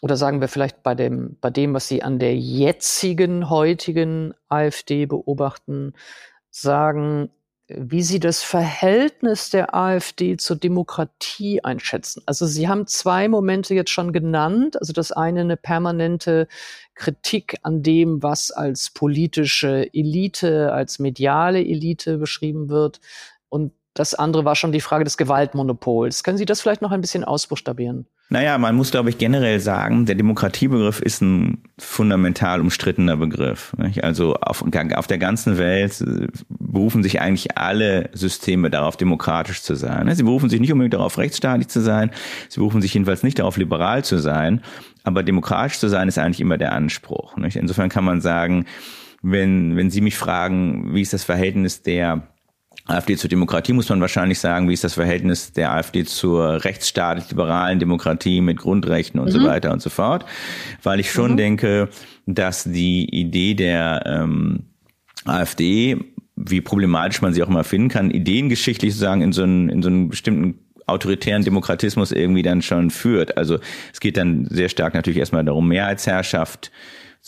oder 0.01 0.17
sagen 0.17 0.41
wir 0.41 0.49
vielleicht 0.49 0.83
bei 0.83 0.95
dem, 0.95 1.37
bei 1.39 1.49
dem, 1.49 1.73
was 1.73 1.87
Sie 1.87 2.03
an 2.03 2.19
der 2.19 2.35
jetzigen, 2.35 3.49
heutigen 3.49 4.33
AfD 4.49 5.05
beobachten, 5.05 5.93
sagen, 6.49 7.29
wie 7.69 8.01
Sie 8.01 8.19
das 8.19 8.41
Verhältnis 8.41 9.51
der 9.51 9.75
AfD 9.75 10.37
zur 10.37 10.55
Demokratie 10.55 11.63
einschätzen. 11.63 12.23
Also 12.25 12.47
Sie 12.47 12.67
haben 12.67 12.87
zwei 12.87 13.27
Momente 13.27 13.75
jetzt 13.75 13.91
schon 13.91 14.11
genannt. 14.11 14.79
Also 14.79 14.91
das 14.91 15.11
eine 15.11 15.41
eine 15.41 15.55
permanente 15.55 16.47
Kritik 16.95 17.57
an 17.61 17.83
dem, 17.83 18.23
was 18.23 18.51
als 18.51 18.89
politische 18.89 19.93
Elite, 19.93 20.73
als 20.73 20.99
mediale 20.99 21.59
Elite 21.59 22.17
beschrieben 22.17 22.69
wird. 22.69 22.99
Und 23.49 23.73
das 23.93 24.15
andere 24.15 24.45
war 24.45 24.55
schon 24.55 24.71
die 24.71 24.81
Frage 24.81 25.03
des 25.03 25.17
Gewaltmonopols. 25.17 26.23
Können 26.23 26.37
Sie 26.37 26.45
das 26.45 26.61
vielleicht 26.61 26.81
noch 26.81 26.91
ein 26.91 27.01
bisschen 27.01 27.23
ausbuchstabieren? 27.23 28.07
Naja, 28.31 28.59
man 28.59 28.75
muss, 28.75 28.91
glaube 28.91 29.09
ich, 29.09 29.17
generell 29.17 29.59
sagen, 29.59 30.05
der 30.05 30.13
Demokratiebegriff 30.13 31.01
ist 31.01 31.21
ein 31.21 31.63
fundamental 31.79 32.61
umstrittener 32.61 33.17
Begriff. 33.17 33.73
Nicht? 33.77 34.03
Also 34.03 34.35
auf, 34.35 34.63
auf 34.63 35.07
der 35.07 35.17
ganzen 35.17 35.57
Welt 35.57 35.99
äh, 36.01 36.27
berufen 36.47 37.01
sich 37.01 37.21
eigentlich 37.21 37.57
alle 37.57 38.11
Systeme 38.13 38.69
darauf, 38.69 38.97
demokratisch 38.97 39.63
zu 39.63 39.73
sein. 39.73 40.13
Sie 40.13 40.23
berufen 40.23 40.47
sich 40.47 40.59
nicht 40.59 40.71
unbedingt 40.71 40.93
darauf, 40.93 41.17
rechtsstaatlich 41.17 41.69
zu 41.69 41.81
sein. 41.81 42.11
Sie 42.49 42.59
berufen 42.59 42.83
sich 42.83 42.93
jedenfalls 42.93 43.23
nicht 43.23 43.39
darauf, 43.39 43.57
liberal 43.57 44.03
zu 44.03 44.19
sein. 44.19 44.61
Aber 45.03 45.23
demokratisch 45.23 45.79
zu 45.79 45.87
sein 45.87 46.07
ist 46.07 46.19
eigentlich 46.19 46.41
immer 46.41 46.59
der 46.59 46.73
Anspruch. 46.73 47.35
Nicht? 47.35 47.55
Insofern 47.55 47.89
kann 47.89 48.03
man 48.03 48.21
sagen, 48.21 48.65
wenn, 49.23 49.75
wenn 49.75 49.89
Sie 49.89 50.01
mich 50.01 50.17
fragen, 50.17 50.93
wie 50.93 51.01
ist 51.01 51.13
das 51.13 51.23
Verhältnis 51.23 51.81
der 51.81 52.27
AfD 52.89 53.15
zur 53.17 53.29
Demokratie 53.29 53.73
muss 53.73 53.89
man 53.89 54.01
wahrscheinlich 54.01 54.39
sagen, 54.39 54.67
wie 54.67 54.73
ist 54.73 54.83
das 54.83 54.95
Verhältnis 54.95 55.53
der 55.53 55.71
AfD 55.73 56.05
zur 56.05 56.63
rechtsstaatlich-liberalen 56.63 57.79
Demokratie 57.79 58.41
mit 58.41 58.57
Grundrechten 58.57 59.19
und 59.19 59.27
mhm. 59.27 59.31
so 59.31 59.43
weiter 59.43 59.71
und 59.71 59.81
so 59.81 59.89
fort. 59.89 60.25
Weil 60.81 60.99
ich 60.99 61.11
schon 61.11 61.33
mhm. 61.33 61.37
denke, 61.37 61.89
dass 62.25 62.63
die 62.63 63.05
Idee 63.05 63.53
der 63.53 64.03
ähm, 64.05 64.63
AfD, 65.25 65.97
wie 66.35 66.61
problematisch 66.61 67.21
man 67.21 67.33
sie 67.33 67.43
auch 67.43 67.49
immer 67.49 67.63
finden 67.63 67.89
kann, 67.89 68.11
ideengeschichtlich 68.11 68.93
sozusagen 68.93 69.21
in 69.21 69.33
so 69.33 69.43
einen, 69.43 69.69
in 69.69 69.83
so 69.83 69.89
einen 69.89 70.09
bestimmten 70.09 70.55
autoritären 70.87 71.43
Demokratismus 71.43 72.11
irgendwie 72.11 72.41
dann 72.41 72.61
schon 72.61 72.89
führt. 72.89 73.37
Also 73.37 73.59
es 73.93 73.99
geht 73.99 74.17
dann 74.17 74.47
sehr 74.49 74.69
stark 74.69 74.95
natürlich 74.95 75.19
erstmal 75.19 75.45
darum, 75.45 75.67
Mehrheitsherrschaft 75.67 76.71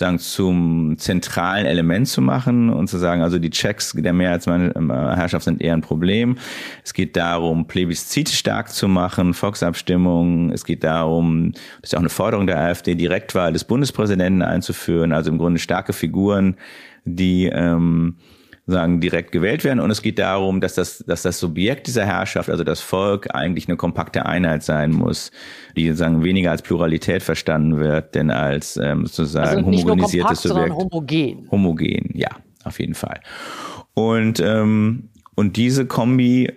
sagen, 0.02 0.20
zum 0.20 0.98
zentralen 0.98 1.66
Element 1.66 2.08
zu 2.08 2.22
machen 2.22 2.70
und 2.70 2.88
zu 2.88 2.98
sagen, 2.98 3.22
also 3.22 3.40
die 3.40 3.50
Checks 3.50 3.94
der 3.96 4.14
Mehrheitsherrschaft 4.14 5.46
sind 5.46 5.62
eher 5.62 5.74
ein 5.74 5.82
Problem. 5.82 6.38
Es 6.84 6.94
geht 6.94 7.16
darum, 7.16 7.68
Plebiszite 7.68 8.34
stark 8.34 8.70
zu 8.70 8.88
machen, 8.88 9.34
Volksabstimmungen. 9.34 10.52
Es 10.52 10.66
geht 10.66 10.84
darum, 10.84 11.54
das 11.82 11.92
ist 11.92 11.96
auch 11.96 12.00
eine 12.00 12.10
Forderung 12.10 12.48
der 12.48 12.60
AfD, 12.60 12.96
Direktwahl 12.96 13.54
des 13.54 13.64
Bundespräsidenten 13.64 14.42
einzuführen, 14.42 15.14
also 15.14 15.32
im 15.32 15.38
Grunde 15.38 15.60
starke 15.60 15.94
Figuren, 15.94 16.58
die 17.06 17.46
ähm, 17.46 18.18
sagen, 18.68 19.00
direkt 19.00 19.32
gewählt 19.32 19.64
werden. 19.64 19.80
Und 19.80 19.92
es 19.92 20.02
geht 20.02 20.20
darum, 20.20 20.62
dass 20.62 20.76
das, 20.76 21.00
dass 21.08 21.24
das 21.24 21.40
Subjekt 21.40 21.88
dieser 21.88 22.06
Herrschaft, 22.06 22.50
also 22.50 22.64
das 22.64 22.82
Volk, 22.82 23.34
eigentlich 23.34 23.68
eine 23.68 23.78
kompakte 23.78 24.26
Einheit 24.26 24.64
sein 24.64 24.92
muss, 24.92 25.32
die 25.76 25.88
sozusagen 25.88 26.24
weniger 26.24 26.52
als 26.52 26.62
Pluralität 26.62 27.24
verstanden 27.24 27.80
wird, 27.80 28.16
denn 28.16 28.32
als 28.32 28.78
ähm, 28.78 29.06
sozusagen 29.06 29.48
also 29.48 29.66
homogenisiertes 29.66 30.44
kompakt, 30.44 30.72
Subjekt. 30.72 30.76
homogen. 30.76 31.48
Homogen, 31.52 32.10
ja, 32.14 32.30
auf 32.64 32.80
jeden 32.80 32.94
Fall. 32.94 33.20
Und, 33.94 34.40
ähm, 34.40 35.10
und 35.36 35.58
diese 35.58 35.86
Kombi 35.86 36.50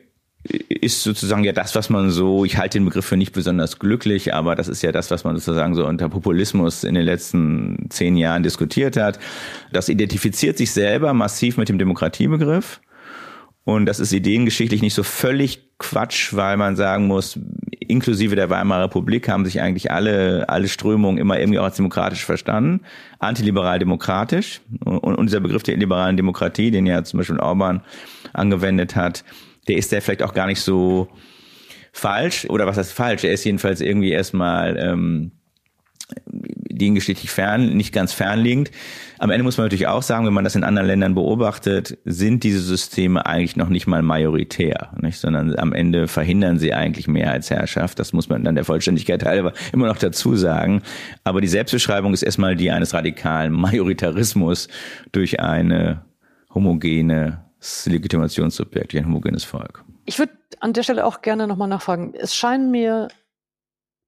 ist 0.45 1.03
sozusagen 1.03 1.43
ja 1.43 1.53
das, 1.53 1.75
was 1.75 1.89
man 1.89 2.11
so, 2.11 2.45
ich 2.45 2.59
halte 2.59 2.79
den 2.79 2.85
Begriff 2.85 3.07
für 3.07 3.17
nicht 3.17 3.33
besonders 3.33 3.79
glücklich, 3.79 4.35
aber 4.35 4.55
das 4.55 4.69
ist 4.69 4.83
ja 4.83 4.93
das, 4.93 5.11
was 5.11 5.25
man 5.25 5.37
sozusagen 5.37 5.75
so 5.75 5.87
unter 5.87 6.09
Populismus 6.11 6.85
in 6.85 6.95
den 6.95 7.05
letzten 7.05 7.87
zehn 7.89 8.17
Jahren 8.17 8.43
diskutiert 8.43 8.97
hat. 8.97 9.19
Das 9.73 9.89
identifiziert 9.89 10.59
sich 10.59 10.71
selber 10.71 11.15
massiv 11.15 11.57
mit 11.57 11.69
dem 11.69 11.79
Demokratiebegriff. 11.79 12.81
Und 13.65 13.87
das 13.87 13.99
ist 13.99 14.13
ideengeschichtlich 14.13 14.83
nicht 14.83 14.93
so 14.93 15.03
völlig 15.03 15.71
Quatsch, 15.79 16.35
weil 16.35 16.59
man 16.59 16.77
sagen 16.77 17.07
muss, 17.07 17.39
inklusive 17.81 18.37
der 18.37 18.51
Weimarer 18.51 18.85
Republik 18.85 19.29
haben 19.29 19.47
sich 19.47 19.63
eigentlich 19.63 19.91
alle, 19.91 20.49
alle 20.51 20.69
Strömungen 20.69 21.17
immer 21.17 21.39
irgendwie 21.41 21.59
auch 21.59 21.65
als 21.65 21.77
demokratisch 21.77 22.27
verstanden. 22.27 22.83
Antiliberal-demokratisch. 23.21 24.61
Und, 24.85 24.99
und 24.99 25.27
dieser 25.27 25.41
Begriff 25.41 25.63
der 25.63 25.79
liberalen 25.79 26.19
Demokratie, 26.19 26.71
den 26.71 26.85
ja 26.85 27.03
zum 27.05 27.19
Beispiel 27.19 27.41
Orban 27.41 27.81
angewendet 28.35 28.97
hat, 28.97 29.25
der 29.69 29.77
ist 29.77 29.93
ja 29.93 30.01
vielleicht 30.01 30.23
auch 30.23 30.35
gar 30.35 30.47
nicht 30.47 30.61
so 30.61 31.09
falsch. 31.93 32.47
Oder 32.49 32.67
was 32.67 32.77
heißt 32.77 32.93
falsch? 32.93 33.25
Er 33.25 33.33
ist 33.33 33.45
jedenfalls 33.45 33.81
irgendwie 33.81 34.11
erstmal 34.11 34.77
ähm, 34.77 35.33
diengeschichtlich 36.31 37.31
fern, 37.31 37.77
nicht 37.77 37.93
ganz 37.93 38.13
fernliegend. 38.13 38.71
Am 39.19 39.31
Ende 39.31 39.45
muss 39.45 39.57
man 39.57 39.67
natürlich 39.67 39.87
auch 39.87 40.03
sagen, 40.03 40.27
wenn 40.27 40.35
man 40.35 40.45
das 40.45 40.57
in 40.57 40.65
anderen 40.65 40.89
Ländern 40.89 41.15
beobachtet, 41.15 41.97
sind 42.05 42.43
diese 42.43 42.61
Systeme 42.61 43.25
eigentlich 43.25 43.57
noch 43.57 43.69
nicht 43.69 43.87
mal 43.87 44.03
majoritär, 44.03 44.93
nicht? 45.01 45.19
sondern 45.19 45.57
am 45.57 45.73
Ende 45.73 46.09
verhindern 46.09 46.59
sie 46.59 46.75
eigentlich 46.75 47.09
Mehrheitsherrschaft. 47.09 47.99
Das 47.99 48.13
muss 48.13 48.29
man 48.29 48.45
dann 48.45 48.57
der 48.57 48.65
Vollständigkeit 48.65 49.25
halber 49.25 49.53
immer 49.73 49.87
noch 49.87 49.99
dazu 49.99 50.37
sagen. 50.37 50.83
Aber 51.23 51.41
die 51.41 51.49
Selbstbeschreibung 51.49 52.13
ist 52.13 52.23
erstmal 52.23 52.57
die 52.57 52.71
eines 52.71 52.93
radikalen 52.93 53.53
Majoritarismus 53.53 54.69
durch 55.13 55.41
eine 55.41 56.05
homogene 56.53 57.45
Legitimationssubjekt, 57.87 58.93
wie 58.93 58.99
ein 58.99 59.07
homogenes 59.07 59.45
Volk. 59.45 59.85
Ich 60.05 60.19
würde 60.19 60.33
an 60.61 60.73
der 60.73 60.83
Stelle 60.83 61.07
auch 61.07 61.23
gerne 61.23 61.47
nochmal 61.47 61.69
nachfragen. 61.69 62.15
Es 62.15 62.35
scheinen 62.35 62.71
mir 62.71 63.09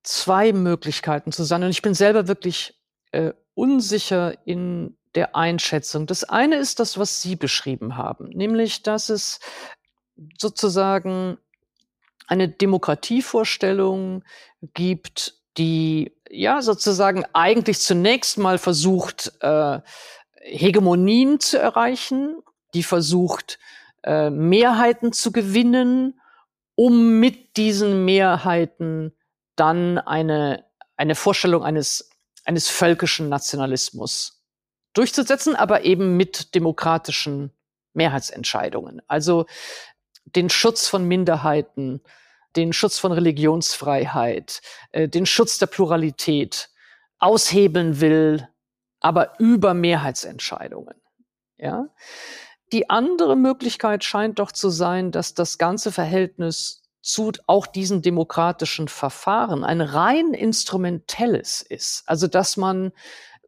zwei 0.02 0.52
Möglichkeiten 0.52 1.32
zu 1.32 1.44
sein 1.44 1.62
und 1.62 1.70
ich 1.70 1.82
bin 1.82 1.94
selber 1.94 2.28
wirklich 2.28 2.74
äh, 3.12 3.32
unsicher 3.54 4.46
in 4.46 4.96
der 5.14 5.34
Einschätzung. 5.34 6.06
Das 6.06 6.24
eine 6.24 6.56
ist 6.56 6.78
das, 6.78 6.98
was 6.98 7.22
Sie 7.22 7.36
beschrieben 7.36 7.96
haben, 7.96 8.28
nämlich, 8.28 8.82
dass 8.82 9.08
es 9.08 9.40
sozusagen 10.38 11.38
eine 12.26 12.48
Demokratievorstellung 12.48 14.24
gibt, 14.74 15.34
die 15.58 16.12
ja 16.28 16.60
sozusagen 16.60 17.24
eigentlich 17.32 17.80
zunächst 17.80 18.36
mal 18.36 18.58
versucht, 18.58 19.32
äh, 19.40 19.80
Hegemonien 20.42 21.40
zu 21.40 21.58
erreichen 21.58 22.36
die 22.76 22.82
versucht, 22.82 23.58
äh, 24.04 24.28
Mehrheiten 24.28 25.12
zu 25.12 25.32
gewinnen, 25.32 26.20
um 26.74 27.18
mit 27.18 27.56
diesen 27.56 28.04
Mehrheiten 28.04 29.16
dann 29.56 29.98
eine, 29.98 30.66
eine 30.96 31.14
Vorstellung 31.14 31.64
eines, 31.64 32.10
eines 32.44 32.68
völkischen 32.68 33.30
Nationalismus 33.30 34.44
durchzusetzen, 34.92 35.56
aber 35.56 35.84
eben 35.84 36.18
mit 36.18 36.54
demokratischen 36.54 37.50
Mehrheitsentscheidungen. 37.94 39.00
Also 39.06 39.46
den 40.26 40.50
Schutz 40.50 40.86
von 40.86 41.08
Minderheiten, 41.08 42.02
den 42.56 42.74
Schutz 42.74 42.98
von 42.98 43.12
Religionsfreiheit, 43.12 44.60
äh, 44.92 45.08
den 45.08 45.24
Schutz 45.24 45.56
der 45.56 45.66
Pluralität 45.66 46.68
aushebeln 47.18 48.00
will 48.02 48.46
aber 49.00 49.38
über 49.38 49.74
Mehrheitsentscheidungen. 49.74 50.94
Ja. 51.58 51.88
Die 52.72 52.90
andere 52.90 53.36
Möglichkeit 53.36 54.02
scheint 54.02 54.38
doch 54.38 54.50
zu 54.50 54.70
sein, 54.70 55.12
dass 55.12 55.34
das 55.34 55.58
ganze 55.58 55.92
Verhältnis 55.92 56.82
zu 57.00 57.30
auch 57.46 57.68
diesen 57.68 58.02
demokratischen 58.02 58.88
Verfahren 58.88 59.62
ein 59.62 59.80
rein 59.80 60.34
instrumentelles 60.34 61.62
ist. 61.62 62.02
Also 62.06 62.26
dass 62.26 62.56
man 62.56 62.90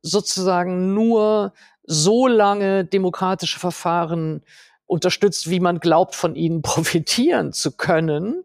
sozusagen 0.01 0.95
nur 0.95 1.53
so 1.83 2.29
lange 2.29 2.85
demokratische 2.85 3.59
Verfahren 3.59 4.45
unterstützt, 4.87 5.51
wie 5.51 5.59
man 5.59 5.81
glaubt, 5.81 6.15
von 6.15 6.37
ihnen 6.37 6.63
profitieren 6.63 7.53
zu 7.53 7.73
können. 7.73 8.45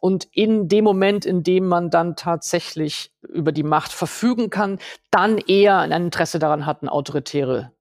Und 0.00 0.28
in 0.32 0.68
dem 0.68 0.84
Moment, 0.84 1.24
in 1.24 1.42
dem 1.42 1.66
man 1.66 1.88
dann 1.88 2.14
tatsächlich 2.14 3.10
über 3.22 3.52
die 3.52 3.62
Macht 3.62 3.90
verfügen 3.90 4.50
kann, 4.50 4.78
dann 5.10 5.38
eher 5.38 5.78
ein 5.78 5.92
Interesse 5.92 6.38
daran 6.38 6.66
hat, 6.66 6.82
eine 6.82 6.92
autoritäre 6.92 7.72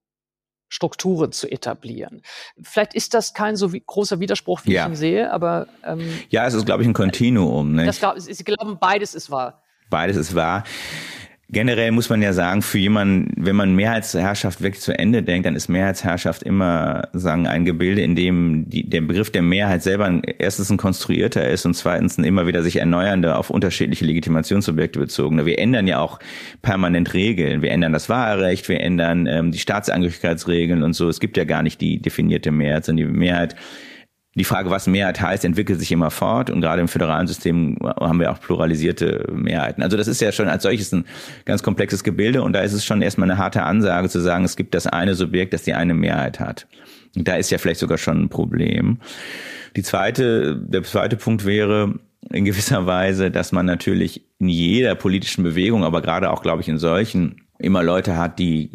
Strukturen 0.73 1.31
zu 1.31 1.47
etablieren. 1.47 2.23
Vielleicht 2.59 2.95
ist 2.95 3.13
das 3.13 3.35
kein 3.35 3.55
so 3.55 3.69
großer 3.69 4.19
Widerspruch, 4.19 4.61
wie 4.63 4.73
ja. 4.73 4.85
ich 4.85 4.89
ihn 4.89 4.95
sehe, 4.95 5.31
aber 5.31 5.67
ähm, 5.85 6.01
ja, 6.29 6.47
es 6.47 6.55
ist, 6.55 6.65
glaube 6.65 6.81
ich, 6.81 6.89
ein 6.89 6.93
Kontinuum. 6.93 7.77
Das 7.77 7.99
glaub, 7.99 8.17
ich 8.17 8.43
glaube, 8.43 8.75
beides 8.81 9.13
ist 9.13 9.29
wahr. 9.29 9.61
Beides 9.91 10.17
ist 10.17 10.33
wahr. 10.33 10.63
Generell 11.53 11.91
muss 11.91 12.09
man 12.09 12.23
ja 12.23 12.33
sagen, 12.33 12.63
für 12.63 12.79
jemanden, 12.79 13.31
wenn 13.37 13.55
man 13.55 13.75
Mehrheitsherrschaft 13.75 14.61
wirklich 14.61 14.81
zu 14.81 14.97
Ende 14.97 15.21
denkt, 15.21 15.45
dann 15.45 15.55
ist 15.55 15.69
Mehrheitsherrschaft 15.69 16.41
immer 16.41 17.09
sagen 17.13 17.45
ein 17.45 17.63
Gebilde, 17.63 18.01
in 18.01 18.15
dem 18.15 18.67
die, 18.67 18.89
der 18.89 19.01
Begriff 19.01 19.29
der 19.29 19.43
Mehrheit 19.43 19.83
selber 19.83 20.19
erstens 20.39 20.71
ein 20.71 20.77
konstruierter 20.77 21.47
ist 21.47 21.67
und 21.67 21.75
zweitens 21.75 22.17
ein 22.17 22.23
immer 22.23 22.47
wieder 22.47 22.63
sich 22.63 22.77
erneuernde 22.77 23.35
auf 23.35 23.51
unterschiedliche 23.51 24.03
Legitimationsobjekte 24.03 24.97
bezogene. 24.97 25.45
Wir 25.45 25.59
ändern 25.59 25.85
ja 25.85 25.99
auch 25.99 26.17
permanent 26.63 27.13
Regeln. 27.13 27.61
Wir 27.61 27.69
ändern 27.69 27.93
das 27.93 28.09
Wahlrecht, 28.09 28.67
wir 28.67 28.81
ändern 28.81 29.27
ähm, 29.27 29.51
die 29.51 29.59
Staatsangehörigkeitsregeln 29.59 30.81
und 30.81 30.93
so. 30.93 31.07
Es 31.07 31.19
gibt 31.19 31.37
ja 31.37 31.43
gar 31.43 31.61
nicht 31.61 31.79
die 31.81 32.01
definierte 32.01 32.49
Mehrheit, 32.49 32.85
sondern 32.85 33.07
die 33.07 33.13
Mehrheit 33.13 33.55
die 34.35 34.43
Frage, 34.43 34.71
was 34.71 34.87
Mehrheit 34.87 35.21
heißt, 35.21 35.45
entwickelt 35.45 35.79
sich 35.79 35.91
immer 35.91 36.09
fort 36.09 36.49
und 36.49 36.61
gerade 36.61 36.81
im 36.81 36.87
föderalen 36.87 37.27
System 37.27 37.77
haben 37.83 38.19
wir 38.19 38.31
auch 38.31 38.39
pluralisierte 38.39 39.27
Mehrheiten. 39.31 39.83
Also 39.83 39.95
das 39.95 40.07
ist 40.07 40.21
ja 40.21 40.31
schon 40.31 40.47
als 40.47 40.63
solches 40.63 40.91
ein 40.91 41.05
ganz 41.45 41.61
komplexes 41.61 42.03
Gebilde 42.03 42.41
und 42.41 42.53
da 42.53 42.61
ist 42.61 42.73
es 42.73 42.83
schon 42.83 43.01
erstmal 43.01 43.29
eine 43.29 43.39
harte 43.39 43.63
Ansage 43.63 44.09
zu 44.09 44.19
sagen, 44.19 44.43
es 44.43 44.55
gibt 44.55 44.73
das 44.73 44.87
eine 44.87 45.13
Subjekt, 45.13 45.53
das 45.53 45.63
die 45.63 45.73
eine 45.73 45.93
Mehrheit 45.93 46.39
hat. 46.39 46.67
Und 47.15 47.27
da 47.27 47.35
ist 47.35 47.51
ja 47.51 47.59
vielleicht 47.59 47.79
sogar 47.79 47.99
schon 47.99 48.23
ein 48.23 48.29
Problem. 48.29 48.97
Die 49.75 49.83
zweite, 49.83 50.55
der 50.55 50.81
zweite 50.83 51.15
Punkt 51.15 51.45
wäre 51.45 51.99
in 52.31 52.45
gewisser 52.45 52.87
Weise, 52.87 53.29
dass 53.29 53.51
man 53.51 53.67
natürlich 53.67 54.25
in 54.39 54.49
jeder 54.49 54.95
politischen 54.95 55.43
Bewegung, 55.43 55.83
aber 55.83 56.01
gerade 56.01 56.31
auch, 56.31 56.41
glaube 56.41 56.61
ich, 56.61 56.69
in 56.69 56.79
solchen 56.79 57.41
immer 57.59 57.83
Leute 57.83 58.17
hat, 58.17 58.39
die 58.39 58.71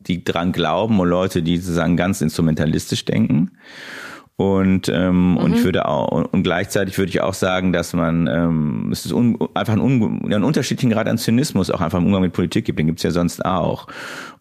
die 0.00 0.22
dran 0.22 0.52
glauben 0.52 1.00
und 1.00 1.08
Leute, 1.08 1.42
die 1.42 1.56
sozusagen 1.56 1.96
ganz 1.96 2.20
instrumentalistisch 2.20 3.04
denken. 3.04 3.52
Und, 4.38 4.90
ähm, 4.90 5.32
mhm. 5.32 5.36
und 5.38 5.54
ich 5.54 5.64
würde 5.64 5.86
auch, 5.86 6.08
und 6.08 6.42
gleichzeitig 6.42 6.98
würde 6.98 7.08
ich 7.08 7.22
auch 7.22 7.32
sagen, 7.32 7.72
dass 7.72 7.94
man, 7.94 8.26
ähm, 8.26 8.90
es 8.92 9.06
ist 9.06 9.12
un, 9.12 9.38
einfach 9.54 9.72
ein, 9.72 9.80
un, 9.80 10.24
einen 10.26 10.44
unterschiedlichen 10.44 10.90
Grad 10.90 11.08
an 11.08 11.16
Zynismus 11.16 11.70
auch 11.70 11.80
einfach 11.80 11.98
im 11.98 12.06
Umgang 12.06 12.20
mit 12.20 12.34
Politik 12.34 12.66
gibt, 12.66 12.78
den 12.78 12.86
gibt's 12.86 13.02
ja 13.02 13.10
sonst 13.10 13.42
auch. 13.44 13.86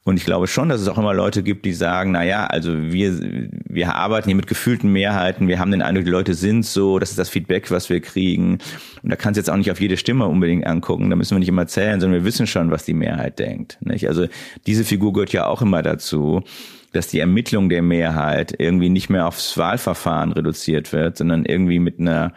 Und 0.06 0.18
ich 0.18 0.26
glaube 0.26 0.46
schon, 0.46 0.70
dass 0.70 0.82
es 0.82 0.88
auch 0.88 1.00
immer 1.00 1.16
Leute 1.16 1.42
gibt, 1.42 1.66
die 1.66 1.74
sagen, 1.74 2.12
na 2.12 2.24
ja, 2.24 2.46
also 2.46 2.72
wir, 2.80 3.20
wir 3.68 3.96
arbeiten 3.96 4.28
hier 4.28 4.36
mit 4.36 4.46
gefühlten 4.46 4.92
Mehrheiten, 4.92 5.48
wir 5.48 5.58
haben 5.58 5.72
den 5.72 5.82
Eindruck, 5.82 6.06
die 6.06 6.12
Leute 6.12 6.36
sind 6.36 6.64
so, 6.64 7.00
das 7.00 7.10
ist 7.10 7.18
das 7.18 7.30
Feedback, 7.30 7.72
was 7.72 7.90
wir 7.90 8.00
kriegen. 8.02 8.60
Und 9.02 9.10
da 9.10 9.16
kannst 9.16 9.38
du 9.38 9.40
jetzt 9.40 9.50
auch 9.50 9.58
nicht 9.58 9.72
auf 9.72 9.82
jede 9.82 9.98
Stimme 9.98 10.28
unbedingt 10.28 10.68
angucken, 10.68 11.10
da 11.10 11.16
müssen 11.16 11.34
wir 11.34 11.40
nicht 11.40 11.50
immer 11.50 11.66
zählen, 11.66 12.00
sondern 12.00 12.22
wir 12.22 12.26
wissen 12.26 12.46
schon, 12.46 12.70
was 12.70 12.86
die 12.86 12.94
Mehrheit 12.94 13.40
denkt. 13.40 13.80
Nicht? 13.82 14.08
Also 14.08 14.28
diese 14.68 14.84
Figur 14.84 15.12
gehört 15.12 15.34
ja 15.34 15.48
auch 15.48 15.62
immer 15.62 15.82
dazu 15.82 16.44
dass 16.92 17.08
die 17.08 17.20
Ermittlung 17.20 17.68
der 17.68 17.82
Mehrheit 17.82 18.56
irgendwie 18.58 18.88
nicht 18.88 19.10
mehr 19.10 19.28
aufs 19.28 19.58
Wahlverfahren 19.58 20.32
reduziert 20.32 20.94
wird, 20.94 21.18
sondern 21.18 21.44
irgendwie 21.44 21.80
mit 21.80 22.00
einer 22.00 22.32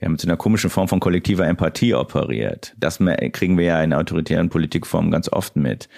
ja, 0.00 0.08
mit 0.08 0.20
so 0.20 0.28
einer 0.28 0.36
komischen 0.36 0.70
Form 0.70 0.88
von 0.88 1.00
kollektiver 1.00 1.46
Empathie 1.46 1.94
operiert. 1.94 2.74
Das 2.78 2.98
kriegen 3.32 3.58
wir 3.58 3.64
ja 3.64 3.82
in 3.82 3.92
autoritären 3.92 4.48
Politikformen 4.48 5.10
ganz 5.10 5.30
oft 5.30 5.56
mit. 5.56 5.88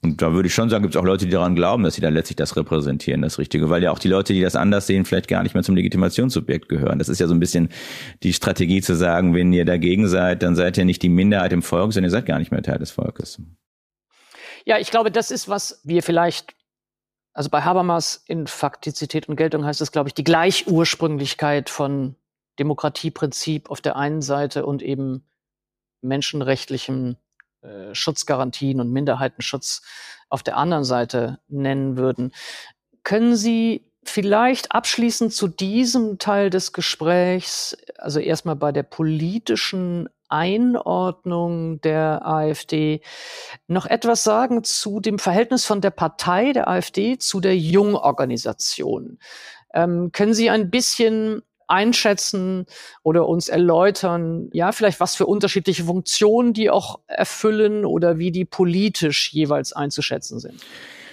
Und 0.00 0.22
da 0.22 0.32
würde 0.32 0.46
ich 0.46 0.54
schon 0.54 0.70
sagen, 0.70 0.82
gibt 0.82 0.94
es 0.94 1.00
auch 1.00 1.04
Leute, 1.04 1.24
die 1.24 1.32
daran 1.32 1.56
glauben, 1.56 1.82
dass 1.82 1.94
sie 1.94 2.00
dann 2.00 2.14
letztlich 2.14 2.36
das 2.36 2.56
repräsentieren, 2.56 3.20
das 3.20 3.38
Richtige, 3.38 3.68
weil 3.68 3.82
ja 3.82 3.90
auch 3.90 3.98
die 3.98 4.08
Leute, 4.08 4.32
die 4.32 4.40
das 4.40 4.54
anders 4.54 4.86
sehen, 4.86 5.04
vielleicht 5.04 5.26
gar 5.26 5.42
nicht 5.42 5.54
mehr 5.54 5.64
zum 5.64 5.74
Legitimationssubjekt 5.74 6.68
gehören. 6.68 7.00
Das 7.00 7.08
ist 7.08 7.18
ja 7.18 7.26
so 7.26 7.34
ein 7.34 7.40
bisschen 7.40 7.68
die 8.22 8.32
Strategie 8.32 8.80
zu 8.80 8.94
sagen, 8.94 9.34
wenn 9.34 9.52
ihr 9.52 9.64
dagegen 9.64 10.06
seid, 10.06 10.44
dann 10.44 10.54
seid 10.54 10.78
ihr 10.78 10.84
nicht 10.84 11.02
die 11.02 11.08
Minderheit 11.08 11.52
im 11.52 11.62
Volk, 11.62 11.92
sondern 11.92 12.10
ihr 12.10 12.12
seid 12.12 12.26
gar 12.26 12.38
nicht 12.38 12.52
mehr 12.52 12.62
Teil 12.62 12.78
des 12.78 12.92
Volkes. 12.92 13.42
Ja, 14.64 14.78
ich 14.78 14.90
glaube, 14.90 15.10
das 15.10 15.32
ist, 15.32 15.48
was 15.48 15.80
wir 15.82 16.02
vielleicht 16.02 16.54
also 17.38 17.50
bei 17.50 17.62
Habermas 17.62 18.24
in 18.26 18.48
Faktizität 18.48 19.28
und 19.28 19.36
Geltung 19.36 19.64
heißt 19.64 19.80
es, 19.80 19.92
glaube 19.92 20.08
ich, 20.08 20.14
die 20.14 20.24
Gleichursprünglichkeit 20.24 21.70
von 21.70 22.16
Demokratieprinzip 22.58 23.70
auf 23.70 23.80
der 23.80 23.94
einen 23.94 24.22
Seite 24.22 24.66
und 24.66 24.82
eben 24.82 25.22
menschenrechtlichen 26.00 27.16
äh, 27.62 27.94
Schutzgarantien 27.94 28.80
und 28.80 28.92
Minderheitenschutz 28.92 29.82
auf 30.28 30.42
der 30.42 30.56
anderen 30.56 30.84
Seite 30.84 31.38
nennen 31.48 31.96
würden. 31.96 32.32
Können 33.02 33.36
Sie 33.36 33.90
vielleicht 34.04 34.72
abschließend 34.72 35.32
zu 35.32 35.48
diesem 35.48 36.18
Teil 36.18 36.50
des 36.50 36.72
Gesprächs, 36.72 37.76
also 37.96 38.20
erstmal 38.20 38.56
bei 38.56 38.72
der 38.72 38.82
politischen 38.82 40.08
Einordnung 40.28 41.80
der 41.80 42.26
AfD 42.26 43.00
noch 43.66 43.86
etwas 43.86 44.24
sagen 44.24 44.62
zu 44.64 45.00
dem 45.00 45.18
Verhältnis 45.18 45.64
von 45.64 45.80
der 45.80 45.90
Partei 45.90 46.52
der 46.52 46.68
AfD 46.68 47.18
zu 47.18 47.40
der 47.40 47.56
Jungorganisation. 47.56 49.18
Ähm, 49.74 50.12
können 50.12 50.34
Sie 50.34 50.50
ein 50.50 50.70
bisschen 50.70 51.42
einschätzen 51.68 52.66
oder 53.02 53.28
uns 53.28 53.48
erläutern, 53.48 54.48
ja, 54.52 54.72
vielleicht 54.72 55.00
was 55.00 55.14
für 55.14 55.26
unterschiedliche 55.26 55.84
Funktionen 55.84 56.52
die 56.52 56.70
auch 56.70 57.00
erfüllen 57.06 57.84
oder 57.84 58.18
wie 58.18 58.32
die 58.32 58.44
politisch 58.44 59.32
jeweils 59.32 59.72
einzuschätzen 59.72 60.40
sind? 60.40 60.62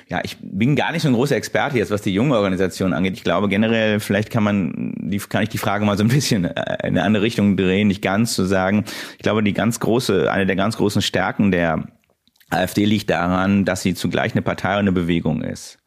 ja, 0.07 0.21
ich 0.23 0.37
bin 0.39 0.75
gar 0.75 0.91
nicht 0.91 1.01
so 1.01 1.07
ein 1.07 1.15
großer 1.15 1.35
Experte 1.35 1.77
jetzt, 1.77 1.89
was 1.89 2.01
die 2.01 2.13
junge 2.13 2.35
Organisation 2.35 2.93
angeht. 2.93 3.13
Ich 3.13 3.23
glaube 3.23 3.49
generell, 3.49 3.99
vielleicht 3.99 4.29
kann 4.29 4.43
man, 4.43 4.93
die, 4.99 5.17
kann 5.17 5.43
ich 5.43 5.49
die 5.49 5.57
Frage 5.57 5.83
mal 5.85 5.97
so 5.97 6.03
ein 6.03 6.09
bisschen 6.09 6.45
äh, 6.45 6.87
in 6.87 6.95
eine 6.95 7.03
andere 7.03 7.23
Richtung 7.23 7.57
drehen, 7.57 7.87
nicht 7.87 8.03
ganz 8.03 8.35
zu 8.35 8.45
sagen. 8.45 8.85
Ich 9.17 9.23
glaube, 9.23 9.41
die 9.41 9.53
ganz 9.53 9.79
große, 9.79 10.31
eine 10.31 10.45
der 10.45 10.55
ganz 10.55 10.77
großen 10.77 11.01
Stärken 11.01 11.51
der 11.51 11.87
AfD 12.51 12.85
liegt 12.85 13.09
daran, 13.09 13.65
dass 13.65 13.81
sie 13.81 13.95
zugleich 13.95 14.33
eine 14.33 14.43
Partei 14.43 14.73
und 14.73 14.79
eine 14.79 14.91
Bewegung 14.91 15.41
ist. 15.41 15.79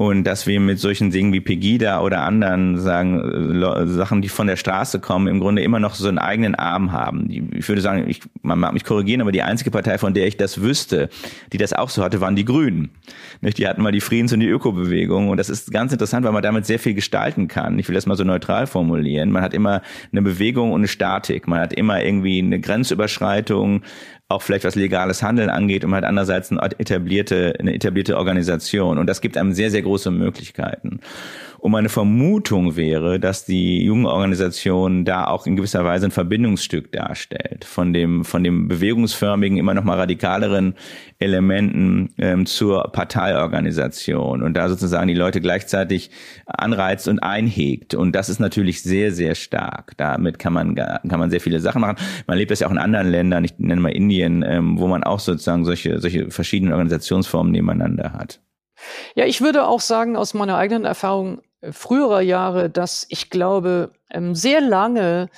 Und 0.00 0.24
dass 0.24 0.46
wir 0.46 0.60
mit 0.60 0.78
solchen 0.78 1.10
Dingen 1.10 1.34
wie 1.34 1.42
Pegida 1.42 2.00
oder 2.00 2.22
anderen 2.22 2.78
sagen, 2.78 3.20
äh, 3.20 3.86
Sachen, 3.86 4.22
die 4.22 4.30
von 4.30 4.46
der 4.46 4.56
Straße 4.56 4.98
kommen, 4.98 5.26
im 5.26 5.40
Grunde 5.40 5.60
immer 5.60 5.78
noch 5.78 5.94
so 5.94 6.08
einen 6.08 6.16
eigenen 6.16 6.54
Arm 6.54 6.90
haben. 6.92 7.28
Ich 7.28 7.68
würde 7.68 7.82
sagen, 7.82 8.08
ich, 8.08 8.22
man 8.40 8.58
mag 8.58 8.72
mich 8.72 8.84
korrigieren, 8.84 9.20
aber 9.20 9.30
die 9.30 9.42
einzige 9.42 9.70
Partei, 9.70 9.98
von 9.98 10.14
der 10.14 10.26
ich 10.26 10.38
das 10.38 10.62
wüsste, 10.62 11.10
die 11.52 11.58
das 11.58 11.74
auch 11.74 11.90
so 11.90 12.02
hatte, 12.02 12.22
waren 12.22 12.34
die 12.34 12.46
Grünen. 12.46 12.92
Die 13.42 13.68
hatten 13.68 13.82
mal 13.82 13.92
die 13.92 14.00
Friedens- 14.00 14.32
und 14.32 14.40
die 14.40 14.48
Ökobewegung. 14.48 15.28
Und 15.28 15.36
das 15.36 15.50
ist 15.50 15.70
ganz 15.70 15.92
interessant, 15.92 16.24
weil 16.24 16.32
man 16.32 16.42
damit 16.42 16.64
sehr 16.64 16.78
viel 16.78 16.94
gestalten 16.94 17.46
kann. 17.46 17.78
Ich 17.78 17.86
will 17.86 17.94
das 17.94 18.06
mal 18.06 18.16
so 18.16 18.24
neutral 18.24 18.66
formulieren. 18.66 19.30
Man 19.30 19.42
hat 19.42 19.52
immer 19.52 19.82
eine 20.12 20.22
Bewegung 20.22 20.72
und 20.72 20.80
eine 20.80 20.88
Statik. 20.88 21.46
Man 21.46 21.60
hat 21.60 21.74
immer 21.74 22.02
irgendwie 22.02 22.38
eine 22.38 22.58
Grenzüberschreitung, 22.58 23.82
auch 24.30 24.42
vielleicht 24.42 24.64
was 24.64 24.76
legales 24.76 25.22
Handeln 25.22 25.50
angeht 25.50 25.84
und 25.84 25.92
halt 25.92 26.04
andererseits 26.04 26.52
eine 26.52 26.62
etablierte, 26.78 27.54
eine 27.58 27.74
etablierte 27.74 28.16
Organisation. 28.16 28.96
Und 28.96 29.08
das 29.08 29.20
gibt 29.20 29.36
einem 29.36 29.52
sehr, 29.52 29.70
sehr 29.70 29.82
große 29.82 30.10
Möglichkeiten. 30.12 31.00
Und 31.60 31.72
meine 31.72 31.90
Vermutung 31.90 32.76
wäre, 32.76 33.20
dass 33.20 33.44
die 33.44 33.84
Jugendorganisation 33.84 35.04
da 35.04 35.26
auch 35.26 35.46
in 35.46 35.56
gewisser 35.56 35.84
Weise 35.84 36.06
ein 36.06 36.10
Verbindungsstück 36.10 36.90
darstellt 36.90 37.66
von 37.66 37.92
dem 37.92 38.24
von 38.24 38.42
dem 38.42 38.66
bewegungsförmigen, 38.66 39.58
immer 39.58 39.74
noch 39.74 39.84
mal 39.84 39.98
radikaleren 39.98 40.74
Elementen 41.18 42.14
ähm, 42.16 42.46
zur 42.46 42.84
Parteiorganisation 42.92 44.42
und 44.42 44.54
da 44.54 44.70
sozusagen 44.70 45.08
die 45.08 45.14
Leute 45.14 45.42
gleichzeitig 45.42 46.10
anreizt 46.46 47.08
und 47.08 47.18
einhegt. 47.18 47.94
Und 47.94 48.12
das 48.12 48.30
ist 48.30 48.40
natürlich 48.40 48.82
sehr 48.82 49.12
sehr 49.12 49.34
stark. 49.34 49.92
Damit 49.98 50.38
kann 50.38 50.54
man 50.54 50.74
kann 50.74 51.20
man 51.20 51.28
sehr 51.28 51.42
viele 51.42 51.60
Sachen 51.60 51.82
machen. 51.82 51.98
Man 52.26 52.38
lebt 52.38 52.50
das 52.50 52.60
ja 52.60 52.68
auch 52.68 52.72
in 52.72 52.78
anderen 52.78 53.10
Ländern, 53.10 53.44
ich 53.44 53.58
nenne 53.58 53.82
mal 53.82 53.92
Indien, 53.92 54.42
ähm, 54.42 54.78
wo 54.78 54.86
man 54.86 55.04
auch 55.04 55.20
sozusagen 55.20 55.66
solche 55.66 56.00
solche 56.00 56.30
verschiedenen 56.30 56.72
Organisationsformen 56.72 57.52
nebeneinander 57.52 58.14
hat. 58.14 58.40
Ja, 59.14 59.26
ich 59.26 59.40
würde 59.42 59.66
auch 59.66 59.80
sagen, 59.80 60.16
aus 60.16 60.32
meiner 60.32 60.56
eigenen 60.56 60.86
Erfahrung, 60.86 61.42
früherer 61.62 62.20
Jahre, 62.20 62.70
dass 62.70 63.06
ich 63.08 63.30
glaube, 63.30 63.92
ähm, 64.10 64.34
sehr 64.34 64.60
lange 64.60 65.28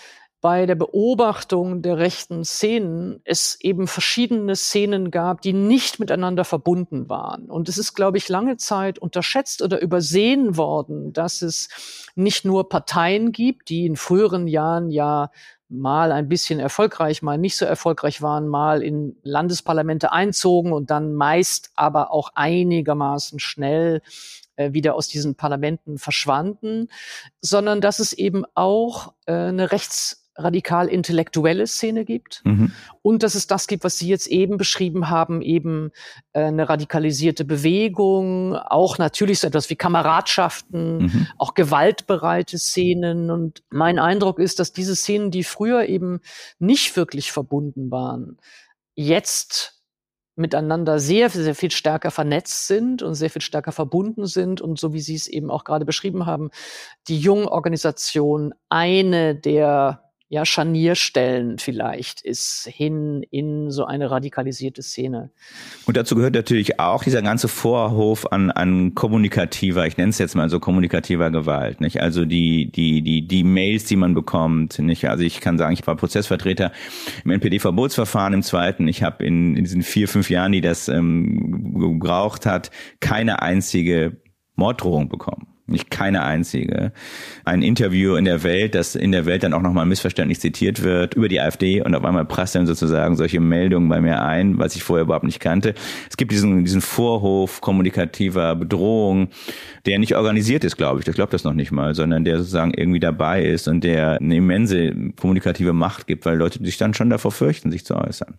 bei 0.43 0.67
der 0.67 0.75
Beobachtung 0.75 1.83
der 1.83 1.99
rechten 1.99 2.45
Szenen 2.45 3.21
es 3.25 3.61
eben 3.61 3.87
verschiedene 3.87 4.57
Szenen 4.57 5.13
gab, 5.13 5.41
die 5.41 5.53
nicht 5.53 6.01
miteinander 6.01 6.45
verbunden 6.45 7.09
waren. 7.09 7.49
Und 7.49 7.69
es 7.69 7.79
ist, 7.79 7.95
glaube 7.95 8.19
ich, 8.19 8.29
lange 8.29 8.57
Zeit 8.57 8.99
unterschätzt 8.99 9.63
oder 9.63 9.81
übersehen 9.81 10.57
worden, 10.57 11.13
dass 11.13 11.43
es 11.43 11.69
nicht 12.17 12.45
nur 12.45 12.69
Parteien 12.69 13.31
gibt, 13.31 13.69
die 13.69 13.87
in 13.87 13.95
früheren 13.95 14.49
Jahren 14.49 14.91
ja 14.91 15.31
mal 15.69 16.11
ein 16.11 16.29
bisschen 16.29 16.59
erfolgreich, 16.59 17.23
mal 17.23 17.39
nicht 17.39 17.57
so 17.57 17.65
erfolgreich 17.65 18.21
waren, 18.21 18.49
mal 18.49 18.83
in 18.83 19.17
Landesparlamente 19.23 20.11
einzogen 20.11 20.73
und 20.73 20.91
dann 20.91 21.15
meist 21.15 21.71
aber 21.77 22.13
auch 22.13 22.31
einigermaßen 22.35 23.39
schnell 23.39 24.03
äh, 24.57 24.73
wieder 24.73 24.95
aus 24.95 25.09
diesen 25.09 25.35
Parlamenten 25.35 25.99
verschwanden, 25.99 26.89
sondern 27.41 27.81
dass 27.81 27.99
es 27.99 28.13
eben 28.13 28.45
auch 28.55 29.15
äh, 29.27 29.33
eine 29.33 29.73
rechts 29.73 30.23
radikal 30.37 30.89
intellektuelle 30.89 31.67
Szene 31.67 32.05
gibt 32.05 32.41
mhm. 32.45 32.73
und 33.03 33.23
dass 33.23 33.35
es 33.35 33.47
das 33.47 33.67
gibt, 33.67 33.85
was 33.85 33.99
Sie 33.99 34.09
jetzt 34.09 34.27
eben 34.27 34.57
beschrieben 34.57 35.11
haben, 35.11 35.43
eben 35.43 35.91
äh, 36.33 36.45
eine 36.45 36.69
radikalisierte 36.69 37.45
Bewegung, 37.45 38.57
auch 38.57 38.99
natürlich 38.99 39.41
so 39.41 39.47
etwas 39.47 39.69
wie 39.69 39.77
Kameradschaften, 39.77 40.99
mhm. 40.99 41.27
auch 41.37 41.55
gewaltbereite 41.55 42.59
Szenen. 42.59 43.31
Und 43.31 43.63
mein 43.71 43.99
Eindruck 43.99 44.39
ist, 44.39 44.59
dass 44.59 44.73
diese 44.73 44.97
Szenen, 44.97 45.31
die 45.31 45.45
früher 45.45 45.87
eben 45.87 46.21
nicht 46.59 46.97
wirklich 46.97 47.31
verbunden 47.31 47.91
waren, 47.91 48.39
jetzt 48.95 49.82
miteinander 50.35 50.99
sehr, 50.99 51.29
sehr 51.31 51.55
viel 51.55 51.71
stärker 51.71 52.11
vernetzt 52.11 52.67
sind 52.67 53.03
und 53.03 53.15
sehr 53.15 53.31
viel 53.31 53.43
stärker 53.43 53.73
verbunden 53.73 54.27
sind. 54.27 54.61
Und 54.61 54.79
so 54.79 54.93
wie 54.93 55.01
Sie 55.01 55.15
es 55.15 55.29
eben 55.29 55.51
auch 55.51 55.65
gerade 55.65 55.85
beschrieben 55.85 56.27
haben, 56.27 56.51
die 57.09 57.19
Jungorganisation 57.19 58.55
eine 58.69 59.35
der 59.35 60.12
ja, 60.33 60.47
Scharnierstellen 60.47 61.59
vielleicht 61.59 62.23
ist 62.23 62.67
hin 62.67 63.23
in 63.31 63.71
so 63.71 63.85
eine 63.85 64.11
radikalisierte 64.11 64.81
Szene. 64.81 65.31
Und 65.85 65.99
dazu 65.99 66.15
gehört 66.15 66.33
natürlich 66.33 66.81
auch 66.81 67.05
dieser 67.05 67.21
ganze 67.21 67.49
Vorhof 67.49 68.33
an, 68.33 68.51
an 68.51 68.95
kommunikativer, 68.95 69.87
ich 69.87 69.99
nenne 69.99 70.09
es 70.09 70.17
jetzt 70.17 70.35
mal 70.35 70.49
so 70.49 70.59
kommunikativer 70.59 71.31
Gewalt, 71.31 71.83
nicht? 71.83 72.01
Also 72.01 72.25
die, 72.25 72.73
die, 72.73 73.03
die, 73.03 73.29
die 73.29 73.45
Mails, 73.45 73.85
die 73.85 73.97
man 73.97 74.15
bekommt, 74.15 74.79
nicht? 74.79 75.07
Also 75.07 75.23
ich 75.23 75.43
kann 75.43 75.59
sagen, 75.59 75.75
ich 75.75 75.87
war 75.87 75.97
Prozessvertreter 75.97 76.73
im 77.27 77.31
NPD-Verbotsverfahren 77.33 78.33
im 78.33 78.43
zweiten. 78.43 78.89
Ich 78.89 79.03
habe 79.03 79.27
in, 79.27 79.55
in 79.55 79.65
diesen 79.65 79.83
vier, 79.83 80.09
fünf 80.09 80.31
Jahren, 80.31 80.53
die 80.53 80.63
das 80.63 80.89
ähm, 80.89 81.79
gebraucht 81.79 82.47
hat, 82.47 82.71
keine 83.01 83.43
einzige 83.43 84.17
Morddrohung 84.57 85.11
bekommen 85.11 85.52
nicht 85.73 85.91
keine 85.91 86.23
einzige. 86.23 86.93
Ein 87.45 87.63
Interview 87.63 88.15
in 88.15 88.25
der 88.25 88.43
Welt, 88.43 88.75
das 88.75 88.95
in 88.95 89.13
der 89.13 89.27
Welt 89.27 89.43
dann 89.43 89.55
auch 89.55 89.63
nochmal 89.63 89.87
missverständlich 89.87 90.41
zitiert 90.41 90.83
wird 90.83 91.15
über 91.15 91.29
die 91.29 91.41
AfD 91.41 91.83
und 91.83 91.95
auf 91.95 92.05
einmal 92.05 92.25
prasseln 92.25 92.67
sozusagen 92.67 93.17
solche 93.17 93.41
Meldungen 93.41 93.89
bei 93.89 94.01
mir 94.01 94.23
ein, 94.23 94.59
was 94.59 94.77
ich 94.77 94.83
vorher 94.83 95.05
überhaupt 95.05 95.25
nicht 95.25 95.41
kannte. 95.41 95.75
Es 96.09 96.17
gibt 96.17 96.33
diesen, 96.33 96.65
diesen 96.65 96.81
Vorhof 96.81 97.61
kommunikativer 97.61 98.55
Bedrohung, 98.55 99.29
der 99.87 99.99
nicht 99.99 100.17
organisiert 100.17 100.65
ist, 100.65 100.77
glaube 100.77 101.01
ich. 101.01 101.09
Ich 101.09 101.15
glaube 101.15 101.33
das 101.33 101.45
noch 101.45 101.55
nicht 101.55 101.73
mal, 101.73 101.95
sondern 101.95 102.25
der 102.25 102.39
sozusagen 102.39 102.73
irgendwie 102.75 103.01
dabei 103.01 103.45
ist 103.45 103.69
und 103.69 103.83
der 103.83 104.19
eine 104.21 104.37
immense 104.37 104.95
kommunikative 105.21 105.73
Macht 105.73 106.07
gibt, 106.07 106.25
weil 106.25 106.37
Leute 106.37 106.63
sich 106.65 106.77
dann 106.77 106.95
schon 106.95 107.11
davor 107.11 107.33
fürchten, 107.33 107.71
sich 107.71 107.85
zu 107.85 107.97
äußern. 107.97 108.39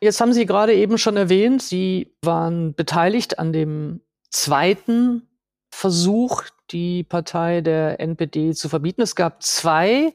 Jetzt 0.00 0.20
haben 0.20 0.32
Sie 0.32 0.46
gerade 0.46 0.74
eben 0.74 0.98
schon 0.98 1.16
erwähnt, 1.16 1.62
Sie 1.62 2.14
waren 2.22 2.74
beteiligt 2.74 3.38
an 3.38 3.52
dem 3.52 4.00
zweiten 4.30 5.28
Versuch, 5.70 6.44
die 6.72 7.04
Partei 7.04 7.60
der 7.60 8.00
NPD 8.00 8.52
zu 8.54 8.68
verbieten. 8.68 9.02
Es 9.02 9.14
gab 9.14 9.42
zwei 9.42 10.14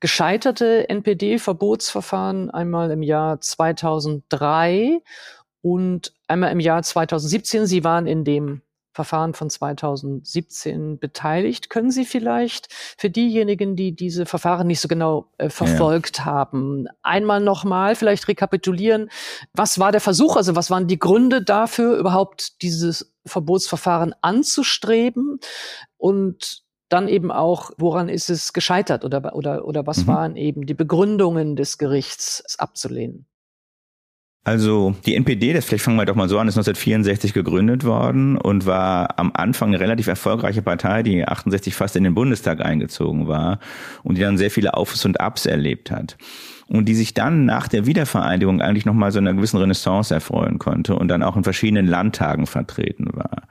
gescheiterte 0.00 0.88
NPD-Verbotsverfahren, 0.88 2.50
einmal 2.50 2.90
im 2.90 3.02
Jahr 3.02 3.40
2003 3.40 5.00
und 5.62 6.12
einmal 6.28 6.52
im 6.52 6.60
Jahr 6.60 6.82
2017. 6.82 7.66
Sie 7.66 7.82
waren 7.82 8.06
in 8.06 8.24
dem 8.24 8.62
Verfahren 8.96 9.34
von 9.34 9.50
2017 9.50 10.98
beteiligt. 10.98 11.68
Können 11.68 11.90
Sie 11.90 12.06
vielleicht 12.06 12.72
für 12.96 13.10
diejenigen, 13.10 13.76
die 13.76 13.94
diese 13.94 14.24
Verfahren 14.24 14.66
nicht 14.66 14.80
so 14.80 14.88
genau 14.88 15.30
äh, 15.36 15.50
verfolgt 15.50 16.18
ja. 16.18 16.24
haben, 16.24 16.86
einmal 17.02 17.40
nochmal 17.40 17.94
vielleicht 17.94 18.26
rekapitulieren, 18.26 19.10
was 19.52 19.78
war 19.78 19.92
der 19.92 20.00
Versuch, 20.00 20.36
also 20.36 20.56
was 20.56 20.70
waren 20.70 20.86
die 20.86 20.98
Gründe 20.98 21.42
dafür, 21.42 21.96
überhaupt 21.98 22.62
dieses 22.62 23.14
Verbotsverfahren 23.26 24.14
anzustreben 24.22 25.40
und 25.98 26.62
dann 26.88 27.06
eben 27.08 27.30
auch, 27.30 27.72
woran 27.76 28.08
ist 28.08 28.30
es 28.30 28.54
gescheitert 28.54 29.04
oder, 29.04 29.36
oder, 29.36 29.66
oder 29.66 29.86
was 29.86 29.98
mhm. 29.98 30.06
waren 30.06 30.36
eben 30.36 30.64
die 30.64 30.74
Begründungen 30.74 31.54
des 31.54 31.76
Gerichts, 31.76 32.42
es 32.46 32.58
abzulehnen? 32.58 33.26
Also 34.46 34.94
die 35.04 35.16
NPD, 35.16 35.54
das 35.54 35.64
vielleicht 35.64 35.82
fangen 35.82 35.96
wir 35.96 36.04
doch 36.04 36.14
mal 36.14 36.28
so 36.28 36.38
an, 36.38 36.46
ist 36.46 36.54
1964 36.54 37.32
gegründet 37.32 37.82
worden 37.82 38.38
und 38.38 38.64
war 38.64 39.18
am 39.18 39.32
Anfang 39.34 39.70
eine 39.70 39.80
relativ 39.80 40.06
erfolgreiche 40.06 40.62
Partei, 40.62 41.02
die 41.02 41.26
68 41.26 41.74
fast 41.74 41.96
in 41.96 42.04
den 42.04 42.14
Bundestag 42.14 42.64
eingezogen 42.64 43.26
war 43.26 43.58
und 44.04 44.16
die 44.16 44.20
dann 44.22 44.38
sehr 44.38 44.52
viele 44.52 44.74
Aufs 44.74 45.04
und 45.04 45.20
Abs 45.20 45.46
erlebt 45.46 45.90
hat 45.90 46.16
und 46.68 46.84
die 46.84 46.94
sich 46.94 47.12
dann 47.12 47.44
nach 47.44 47.66
der 47.66 47.86
Wiedervereinigung 47.86 48.60
eigentlich 48.60 48.86
nochmal 48.86 49.10
so 49.10 49.18
einer 49.18 49.34
gewissen 49.34 49.58
Renaissance 49.58 50.14
erfreuen 50.14 50.60
konnte 50.60 50.94
und 50.94 51.08
dann 51.08 51.24
auch 51.24 51.36
in 51.36 51.42
verschiedenen 51.42 51.88
Landtagen 51.88 52.46
vertreten 52.46 53.08
war. 53.14 53.48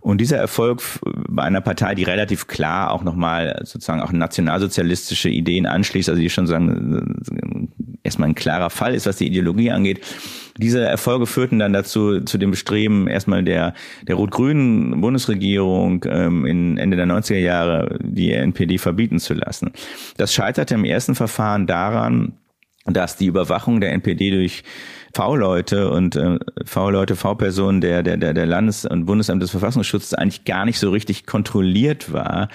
Und 0.00 0.20
dieser 0.20 0.38
Erfolg 0.38 0.82
bei 1.28 1.42
einer 1.42 1.60
Partei, 1.60 1.94
die 1.94 2.04
relativ 2.04 2.46
klar 2.46 2.90
auch 2.90 3.02
nochmal 3.02 3.60
sozusagen 3.64 4.00
auch 4.00 4.12
nationalsozialistische 4.12 5.28
Ideen 5.28 5.66
anschließt, 5.66 6.08
also 6.08 6.20
die 6.20 6.30
schon 6.30 6.46
sagen, 6.46 7.22
erstmal 8.02 8.30
ein 8.30 8.34
klarer 8.34 8.70
Fall 8.70 8.94
ist, 8.94 9.06
was 9.06 9.16
die 9.16 9.26
Ideologie 9.26 9.70
angeht. 9.70 10.00
Diese 10.56 10.80
Erfolge 10.80 11.26
führten 11.26 11.58
dann 11.58 11.72
dazu, 11.72 12.20
zu 12.20 12.38
dem 12.38 12.50
Bestreben 12.50 13.08
erstmal 13.08 13.44
der, 13.44 13.74
der 14.02 14.16
rot-grünen 14.16 15.00
Bundesregierung 15.00 16.04
ähm, 16.08 16.46
in 16.46 16.78
Ende 16.78 16.96
der 16.96 17.06
90er 17.06 17.38
Jahre 17.38 17.98
die 18.02 18.32
NPD 18.32 18.78
verbieten 18.78 19.18
zu 19.18 19.34
lassen. 19.34 19.72
Das 20.16 20.34
scheiterte 20.34 20.74
im 20.74 20.84
ersten 20.84 21.14
Verfahren 21.14 21.66
daran, 21.66 22.32
dass 22.86 23.16
die 23.16 23.26
Überwachung 23.26 23.80
der 23.80 23.92
NPD 23.92 24.30
durch 24.30 24.64
V-Leute 25.12 25.90
und 25.90 26.16
äh, 26.16 26.38
V-Leute, 26.64 27.16
V-Personen 27.16 27.80
der, 27.80 28.02
der, 28.02 28.16
der, 28.16 28.34
der 28.34 28.46
Landes- 28.46 28.84
und 28.84 29.06
Bundesamt 29.06 29.42
des 29.42 29.50
Verfassungsschutzes 29.50 30.14
eigentlich 30.14 30.44
gar 30.44 30.64
nicht 30.64 30.78
so 30.78 30.90
richtig 30.90 31.26
kontrolliert 31.26 32.12
war, 32.12 32.48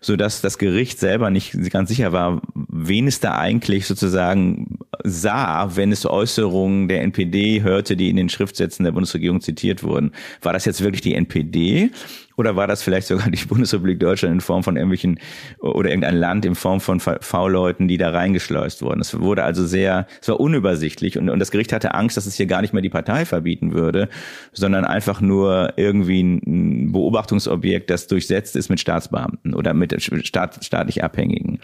so 0.00 0.16
dass 0.16 0.40
das 0.40 0.58
Gericht 0.58 0.98
selber 0.98 1.30
nicht 1.30 1.70
ganz 1.70 1.88
sicher 1.90 2.12
war, 2.12 2.40
wen 2.54 3.06
es 3.06 3.20
da 3.20 3.36
eigentlich 3.36 3.86
sozusagen 3.86 4.78
sah, 5.04 5.76
wenn 5.76 5.92
es 5.92 6.06
Äußerungen 6.06 6.88
der 6.88 7.02
NPD 7.02 7.62
hörte, 7.62 7.96
die 7.96 8.08
in 8.08 8.16
den 8.16 8.28
Schriftsätzen 8.28 8.84
der 8.84 8.92
Bundesregierung 8.92 9.40
zitiert 9.40 9.82
wurden. 9.82 10.12
War 10.42 10.52
das 10.52 10.64
jetzt 10.64 10.82
wirklich 10.82 11.02
die 11.02 11.14
NPD 11.14 11.90
oder 12.38 12.54
war 12.54 12.68
das 12.68 12.82
vielleicht 12.82 13.08
sogar 13.08 13.28
die 13.30 13.44
Bundesrepublik 13.44 13.98
Deutschland 13.98 14.34
in 14.34 14.40
Form 14.40 14.62
von 14.62 14.76
irgendwelchen 14.76 15.18
oder 15.58 15.90
irgendein 15.90 16.16
Land 16.16 16.44
in 16.44 16.54
Form 16.54 16.80
von 16.80 17.00
V-Leuten, 17.00 17.88
die 17.88 17.98
da 17.98 18.10
reingeschleust 18.10 18.80
wurden? 18.80 19.00
Es 19.00 19.18
wurde 19.18 19.42
also 19.42 19.66
sehr, 19.66 20.06
es 20.22 20.28
war 20.28 20.38
unübersichtlich 20.38 21.18
und, 21.18 21.28
und 21.28 21.40
das 21.40 21.50
Gericht 21.50 21.72
hatte 21.72 21.94
Angst, 21.94 22.16
dass 22.16 22.26
es 22.26 22.36
hier 22.36 22.46
gar 22.46 22.62
nicht 22.62 22.72
mehr 22.72 22.82
die 22.82 22.88
Partei 22.88 23.24
verbieten 23.24 23.74
würde, 23.74 24.08
sondern 24.52 24.84
einfach 24.84 25.20
nur 25.20 25.72
irgendwie 25.76 26.22
ein 26.22 26.92
Beobachtungsobjekt, 26.92 27.90
das 27.90 28.06
durchsetzt 28.06 28.54
ist 28.54 28.68
mit 28.68 28.78
Staatsbeamten 28.78 29.52
oder 29.52 29.74
mit 29.74 30.00
staat, 30.24 30.64
staatlich 30.64 31.02
Abhängigen. 31.02 31.58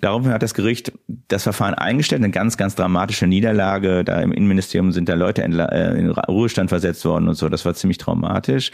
Daraufhin 0.00 0.32
hat 0.32 0.42
das 0.42 0.54
Gericht 0.54 0.92
das 1.28 1.44
Verfahren 1.44 1.74
eingestellt, 1.74 2.22
eine 2.22 2.32
ganz, 2.32 2.56
ganz 2.56 2.74
dramatische 2.74 3.28
Niederlage. 3.28 4.02
Da 4.02 4.20
im 4.20 4.32
Innenministerium 4.32 4.90
sind 4.90 5.08
da 5.08 5.14
Leute 5.14 5.42
in, 5.42 5.58
äh, 5.58 5.94
in 5.94 6.10
Ruhestand 6.10 6.70
versetzt 6.70 7.04
worden 7.04 7.28
und 7.28 7.34
so. 7.34 7.48
Das 7.48 7.64
war 7.64 7.74
ziemlich 7.74 7.98
traumatisch. 7.98 8.72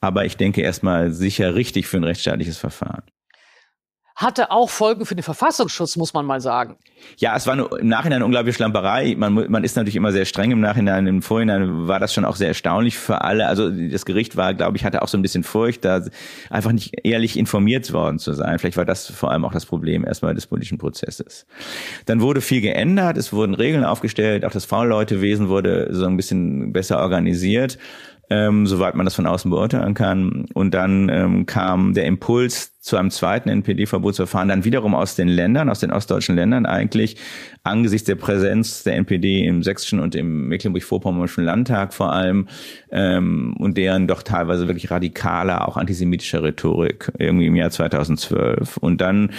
Aber 0.00 0.24
ich 0.24 0.36
denke 0.36 0.62
erstmal 0.62 0.85
sicher 1.10 1.54
richtig 1.54 1.86
für 1.86 1.98
ein 1.98 2.04
rechtsstaatliches 2.04 2.58
Verfahren 2.58 3.02
hatte 4.16 4.50
auch 4.50 4.70
Folgen 4.70 5.04
für 5.04 5.14
den 5.14 5.22
Verfassungsschutz, 5.22 5.96
muss 5.96 6.14
man 6.14 6.24
mal 6.24 6.40
sagen. 6.40 6.76
Ja, 7.18 7.36
es 7.36 7.46
war 7.46 7.54
nur 7.54 7.78
im 7.78 7.88
Nachhinein 7.88 8.16
eine 8.16 8.24
unglaubliche 8.24 8.56
Schlamperei. 8.56 9.14
Man, 9.14 9.34
man 9.34 9.62
ist 9.62 9.76
natürlich 9.76 9.94
immer 9.94 10.10
sehr 10.10 10.24
streng 10.24 10.50
im 10.52 10.60
Nachhinein. 10.60 11.06
Im 11.06 11.20
Vorhinein 11.20 11.86
war 11.86 12.00
das 12.00 12.14
schon 12.14 12.24
auch 12.24 12.36
sehr 12.36 12.48
erstaunlich 12.48 12.96
für 12.96 13.20
alle. 13.20 13.46
Also 13.46 13.68
das 13.68 14.06
Gericht 14.06 14.34
war, 14.38 14.54
glaube 14.54 14.78
ich, 14.78 14.86
hatte 14.86 15.02
auch 15.02 15.08
so 15.08 15.18
ein 15.18 15.22
bisschen 15.22 15.44
Furcht, 15.44 15.84
da 15.84 16.02
einfach 16.48 16.72
nicht 16.72 16.94
ehrlich 17.04 17.36
informiert 17.36 17.92
worden 17.92 18.18
zu 18.18 18.32
sein. 18.32 18.58
Vielleicht 18.58 18.78
war 18.78 18.86
das 18.86 19.06
vor 19.06 19.32
allem 19.32 19.44
auch 19.44 19.52
das 19.52 19.66
Problem 19.66 20.02
erstmal 20.02 20.34
des 20.34 20.46
politischen 20.46 20.78
Prozesses. 20.78 21.46
Dann 22.06 22.22
wurde 22.22 22.40
viel 22.40 22.62
geändert, 22.62 23.18
es 23.18 23.34
wurden 23.34 23.52
Regeln 23.52 23.84
aufgestellt, 23.84 24.46
auch 24.46 24.50
das 24.50 24.64
V-Leute-Wesen 24.64 25.50
wurde 25.50 25.88
so 25.90 26.06
ein 26.06 26.16
bisschen 26.16 26.72
besser 26.72 27.00
organisiert 27.00 27.76
ähm, 28.28 28.66
soweit 28.66 28.94
man 28.94 29.06
das 29.06 29.14
von 29.14 29.26
außen 29.26 29.50
beurteilen 29.50 29.94
kann. 29.94 30.46
Und 30.54 30.74
dann 30.74 31.08
ähm, 31.08 31.46
kam 31.46 31.94
der 31.94 32.06
Impuls 32.06 32.76
zu 32.80 32.96
einem 32.96 33.10
zweiten 33.10 33.48
NPD-Verbotsverfahren, 33.48 34.48
dann 34.48 34.64
wiederum 34.64 34.94
aus 34.94 35.16
den 35.16 35.26
Ländern, 35.26 35.68
aus 35.68 35.80
den 35.80 35.90
ostdeutschen 35.90 36.36
Ländern 36.36 36.66
eigentlich, 36.66 37.16
angesichts 37.64 38.06
der 38.06 38.14
Präsenz 38.14 38.84
der 38.84 38.94
NPD 38.94 39.44
im 39.44 39.64
Sächsischen 39.64 39.98
und 39.98 40.14
im 40.14 40.46
Mecklenburg-Vorpommernischen 40.46 41.42
Landtag 41.42 41.92
vor 41.92 42.12
allem 42.12 42.46
ähm, 42.92 43.56
und 43.58 43.76
deren 43.76 44.06
doch 44.06 44.22
teilweise 44.22 44.68
wirklich 44.68 44.90
radikaler, 44.90 45.66
auch 45.66 45.76
antisemitischer 45.76 46.44
Rhetorik 46.44 47.10
irgendwie 47.18 47.46
im 47.46 47.56
Jahr 47.56 47.70
2012. 47.70 48.76
Und 48.76 49.00
dann 49.00 49.32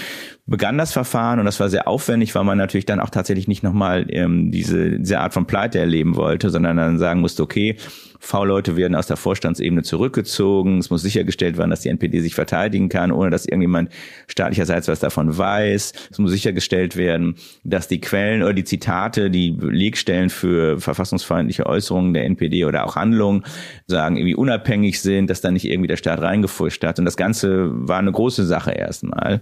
begann 0.45 0.77
das 0.77 0.91
Verfahren 0.91 1.39
und 1.39 1.45
das 1.45 1.59
war 1.61 1.69
sehr 1.69 1.87
aufwendig, 1.87 2.35
weil 2.35 2.43
man 2.43 2.57
natürlich 2.57 2.85
dann 2.85 2.99
auch 2.99 3.09
tatsächlich 3.09 3.47
nicht 3.47 3.63
nochmal 3.63 4.07
ähm, 4.09 4.51
diese, 4.51 4.99
diese 4.99 5.19
Art 5.19 5.33
von 5.33 5.45
Pleite 5.45 5.79
erleben 5.79 6.17
wollte, 6.17 6.49
sondern 6.49 6.75
dann 6.75 6.97
sagen 6.97 7.21
musste, 7.21 7.43
okay, 7.43 7.77
V-Leute 8.19 8.75
werden 8.75 8.95
aus 8.95 9.07
der 9.07 9.17
Vorstandsebene 9.17 9.83
zurückgezogen. 9.83 10.79
Es 10.79 10.89
muss 10.89 11.01
sichergestellt 11.01 11.57
werden, 11.57 11.69
dass 11.69 11.81
die 11.81 11.89
NPD 11.89 12.19
sich 12.21 12.35
verteidigen 12.35 12.89
kann, 12.89 13.11
ohne 13.11 13.29
dass 13.29 13.45
irgendjemand 13.45 13.89
staatlicherseits 14.27 14.87
was 14.87 14.99
davon 14.99 15.37
weiß. 15.37 15.93
Es 16.11 16.19
muss 16.19 16.31
sichergestellt 16.31 16.95
werden, 16.95 17.35
dass 17.63 17.87
die 17.87 18.01
Quellen 18.01 18.43
oder 18.43 18.53
die 18.53 18.63
Zitate, 18.63 19.29
die 19.29 19.51
Belegstellen 19.51 20.29
für 20.29 20.79
verfassungsfeindliche 20.79 21.65
Äußerungen 21.65 22.13
der 22.13 22.25
NPD 22.25 22.65
oder 22.65 22.85
auch 22.85 22.95
Handlungen 22.95 23.43
sagen, 23.85 24.17
irgendwie 24.17 24.35
unabhängig 24.35 25.01
sind, 25.01 25.29
dass 25.29 25.41
da 25.41 25.51
nicht 25.51 25.65
irgendwie 25.65 25.87
der 25.87 25.97
Staat 25.97 26.21
reingefuscht 26.21 26.83
hat. 26.83 26.99
Und 26.99 27.05
das 27.05 27.17
Ganze 27.17 27.69
war 27.71 27.99
eine 27.99 28.11
große 28.11 28.45
Sache 28.45 28.71
erstmal. 28.71 29.41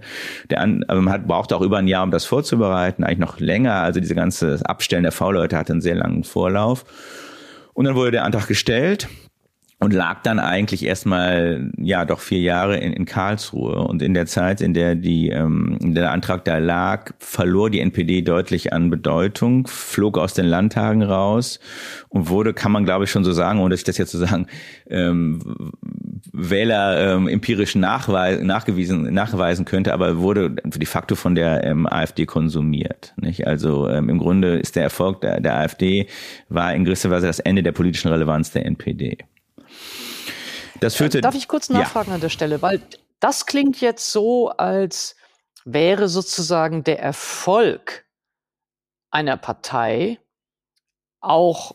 Der 0.50 0.60
an, 0.60 0.84
man 0.88 1.10
hat, 1.10 1.26
brauchte 1.26 1.56
auch 1.56 1.62
über 1.62 1.78
ein 1.78 1.88
Jahr, 1.88 2.02
um 2.02 2.10
das 2.10 2.24
vorzubereiten, 2.24 3.04
eigentlich 3.04 3.18
noch 3.18 3.40
länger. 3.40 3.74
Also 3.74 4.00
diese 4.00 4.14
ganze 4.14 4.60
Abstellen 4.64 5.02
der 5.02 5.12
V-Leute 5.12 5.56
hatte 5.56 5.72
einen 5.72 5.80
sehr 5.80 5.94
langen 5.94 6.24
Vorlauf. 6.24 6.84
Und 7.76 7.84
dann 7.84 7.94
wurde 7.94 8.12
der 8.12 8.24
Antrag 8.24 8.48
gestellt 8.48 9.06
und 9.80 9.92
lag 9.92 10.22
dann 10.22 10.38
eigentlich 10.38 10.82
erstmal 10.82 11.70
ja 11.76 12.06
doch 12.06 12.20
vier 12.20 12.40
Jahre 12.40 12.78
in, 12.78 12.94
in 12.94 13.04
Karlsruhe. 13.04 13.80
Und 13.80 14.00
in 14.00 14.14
der 14.14 14.24
Zeit, 14.24 14.62
in 14.62 14.72
der 14.72 14.94
die 14.94 15.28
ähm, 15.28 15.76
der 15.82 16.10
Antrag 16.10 16.46
da 16.46 16.56
lag, 16.56 17.12
verlor 17.18 17.68
die 17.68 17.80
NPD 17.80 18.22
deutlich 18.22 18.72
an 18.72 18.88
Bedeutung, 18.88 19.66
flog 19.66 20.16
aus 20.16 20.32
den 20.32 20.46
Landtagen 20.46 21.02
raus 21.02 21.60
und 22.08 22.30
wurde, 22.30 22.54
kann 22.54 22.72
man 22.72 22.86
glaube 22.86 23.04
ich 23.04 23.10
schon 23.10 23.24
so 23.24 23.32
sagen, 23.32 23.60
ohne 23.60 23.68
dass 23.68 23.80
ich 23.80 23.84
das 23.84 23.98
jetzt 23.98 24.12
so 24.12 24.18
sagen, 24.18 24.46
ähm, 24.88 25.72
Wähler 26.38 27.14
ähm, 27.14 27.28
empirisch 27.28 27.74
nachweis, 27.74 28.42
nachgewiesen 28.42 29.12
nachweisen 29.14 29.64
könnte, 29.64 29.94
aber 29.94 30.18
wurde 30.18 30.50
de 30.50 30.86
facto 30.86 31.14
von 31.14 31.34
der 31.34 31.64
ähm, 31.64 31.86
AfD 31.86 32.26
konsumiert. 32.26 33.14
Nicht? 33.16 33.46
Also 33.46 33.88
ähm, 33.88 34.10
im 34.10 34.18
Grunde 34.18 34.58
ist 34.58 34.76
der 34.76 34.82
Erfolg 34.82 35.22
der, 35.22 35.40
der 35.40 35.56
AfD 35.56 36.08
war 36.50 36.74
in 36.74 36.84
gewisser 36.84 37.10
Weise 37.10 37.26
das 37.26 37.38
Ende 37.38 37.62
der 37.62 37.72
politischen 37.72 38.10
Relevanz 38.10 38.50
der 38.50 38.66
NPD. 38.66 39.18
Das 40.80 40.94
führte. 40.94 41.22
Darf 41.22 41.34
ich 41.34 41.48
kurz 41.48 41.70
nachfragen 41.70 42.10
ja. 42.10 42.16
an 42.16 42.20
der 42.20 42.28
Stelle? 42.28 42.60
Weil 42.60 42.82
das 43.18 43.46
klingt 43.46 43.80
jetzt 43.80 44.12
so, 44.12 44.50
als 44.50 45.16
wäre 45.64 46.08
sozusagen 46.08 46.84
der 46.84 47.00
Erfolg 47.00 48.04
einer 49.10 49.38
Partei 49.38 50.18
auch 51.20 51.74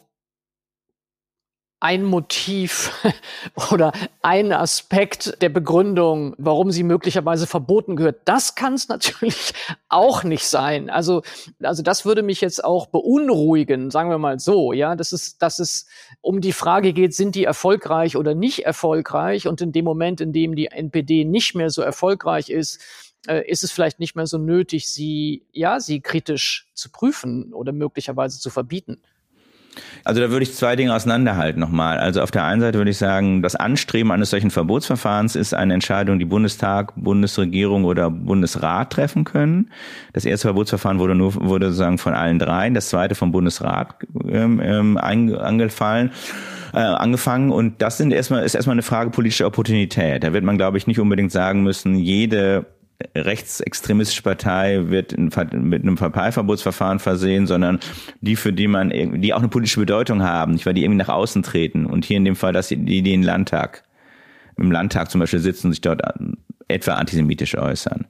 ein 1.81 2.03
Motiv 2.03 2.93
oder 3.71 3.91
ein 4.21 4.53
Aspekt 4.53 5.41
der 5.41 5.49
Begründung, 5.49 6.35
warum 6.37 6.71
sie 6.71 6.83
möglicherweise 6.83 7.47
verboten 7.47 7.95
gehört. 7.95 8.21
Das 8.25 8.55
kann 8.55 8.75
es 8.75 8.87
natürlich 8.87 9.53
auch 9.89 10.23
nicht 10.23 10.45
sein. 10.45 10.89
Also, 10.89 11.23
also 11.61 11.83
das 11.83 12.05
würde 12.05 12.21
mich 12.21 12.39
jetzt 12.39 12.63
auch 12.63 12.85
beunruhigen, 12.85 13.89
sagen 13.89 14.11
wir 14.11 14.19
mal 14.19 14.39
so, 14.39 14.73
ja, 14.73 14.95
dass 14.95 15.11
es, 15.11 15.39
dass 15.39 15.59
es 15.59 15.87
um 16.21 16.39
die 16.39 16.53
Frage 16.53 16.93
geht, 16.93 17.15
sind 17.15 17.33
die 17.33 17.45
erfolgreich 17.45 18.15
oder 18.15 18.35
nicht 18.35 18.63
erfolgreich? 18.63 19.47
Und 19.47 19.59
in 19.61 19.71
dem 19.71 19.83
Moment, 19.83 20.21
in 20.21 20.33
dem 20.33 20.55
die 20.55 20.67
NPD 20.67 21.25
nicht 21.25 21.55
mehr 21.55 21.71
so 21.71 21.81
erfolgreich 21.81 22.49
ist, 22.49 22.79
äh, 23.27 23.49
ist 23.49 23.63
es 23.63 23.71
vielleicht 23.71 23.99
nicht 23.99 24.15
mehr 24.15 24.27
so 24.27 24.37
nötig, 24.37 24.87
sie, 24.87 25.47
ja, 25.51 25.79
sie 25.79 25.99
kritisch 26.01 26.69
zu 26.75 26.91
prüfen 26.91 27.53
oder 27.53 27.71
möglicherweise 27.71 28.39
zu 28.39 28.51
verbieten. 28.51 29.01
Also 30.03 30.19
da 30.21 30.31
würde 30.31 30.43
ich 30.43 30.55
zwei 30.55 30.75
Dinge 30.75 30.93
auseinanderhalten 30.93 31.59
nochmal. 31.59 31.99
Also 31.99 32.21
auf 32.21 32.31
der 32.31 32.43
einen 32.43 32.61
Seite 32.61 32.77
würde 32.77 32.91
ich 32.91 32.97
sagen, 32.97 33.41
das 33.41 33.55
Anstreben 33.55 34.11
eines 34.11 34.29
solchen 34.29 34.49
Verbotsverfahrens 34.49 35.35
ist 35.35 35.53
eine 35.53 35.73
Entscheidung, 35.73 36.19
die 36.19 36.25
Bundestag, 36.25 36.93
Bundesregierung 36.95 37.85
oder 37.85 38.09
Bundesrat 38.09 38.91
treffen 38.91 39.23
können. 39.23 39.71
Das 40.13 40.25
erste 40.25 40.47
Verbotsverfahren 40.47 40.99
wurde 40.99 41.15
nur 41.15 41.35
wurde 41.35 41.67
sozusagen 41.67 41.97
von 41.97 42.13
allen 42.13 42.39
dreien, 42.39 42.73
das 42.73 42.89
zweite 42.89 43.15
vom 43.15 43.31
Bundesrat 43.31 43.95
ähm, 44.27 44.59
ähm, 44.63 44.97
angefallen. 44.97 46.11
Äh, 46.73 46.77
angefangen 46.77 47.51
und 47.51 47.81
das 47.81 47.97
sind 47.97 48.13
erstmal 48.13 48.45
ist 48.45 48.55
erstmal 48.55 48.75
eine 48.75 48.81
Frage 48.81 49.09
politischer 49.09 49.45
Opportunität. 49.45 50.23
Da 50.23 50.31
wird 50.31 50.45
man 50.45 50.57
glaube 50.57 50.77
ich 50.77 50.87
nicht 50.87 50.99
unbedingt 50.99 51.31
sagen 51.31 51.63
müssen, 51.63 51.95
jede 51.95 52.65
rechtsextremistische 53.15 54.23
Partei 54.23 54.89
wird 54.89 55.17
mit 55.17 55.81
einem 55.83 55.95
Parteiverbotsverfahren 55.95 56.99
versehen, 56.99 57.47
sondern 57.47 57.79
die, 58.21 58.35
für 58.35 58.53
die 58.53 58.67
man, 58.67 58.89
die 59.21 59.33
auch 59.33 59.39
eine 59.39 59.47
politische 59.47 59.79
Bedeutung 59.79 60.23
haben, 60.23 60.53
nicht 60.53 60.65
weil 60.65 60.73
die 60.73 60.83
irgendwie 60.83 60.99
nach 60.99 61.09
außen 61.09 61.43
treten. 61.43 61.85
Und 61.85 62.05
hier 62.05 62.17
in 62.17 62.25
dem 62.25 62.35
Fall, 62.35 62.53
dass 62.53 62.67
die, 62.67 62.77
die 62.77 63.01
den 63.01 63.23
Landtag, 63.23 63.83
im 64.57 64.71
Landtag 64.71 65.09
zum 65.11 65.19
Beispiel 65.19 65.39
sitzen 65.39 65.67
und 65.67 65.73
sich 65.73 65.81
dort 65.81 66.01
etwa 66.67 66.93
antisemitisch 66.93 67.57
äußern. 67.57 68.05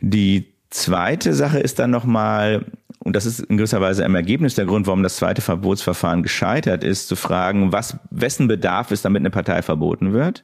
Die 0.00 0.52
zweite 0.70 1.34
Sache 1.34 1.58
ist 1.58 1.78
dann 1.78 1.90
nochmal, 1.90 2.64
und 3.04 3.14
das 3.14 3.26
ist 3.26 3.40
in 3.40 3.56
gewisser 3.56 3.80
Weise 3.80 4.04
im 4.04 4.14
Ergebnis 4.14 4.54
der 4.54 4.64
Grund, 4.64 4.86
warum 4.86 5.02
das 5.02 5.16
zweite 5.16 5.42
Verbotsverfahren 5.42 6.22
gescheitert 6.22 6.82
ist, 6.82 7.06
zu 7.08 7.16
fragen, 7.16 7.72
was, 7.72 7.98
wessen 8.10 8.48
Bedarf 8.48 8.90
ist, 8.90 9.04
damit 9.04 9.20
eine 9.20 9.30
Partei 9.30 9.62
verboten 9.62 10.12
wird 10.12 10.42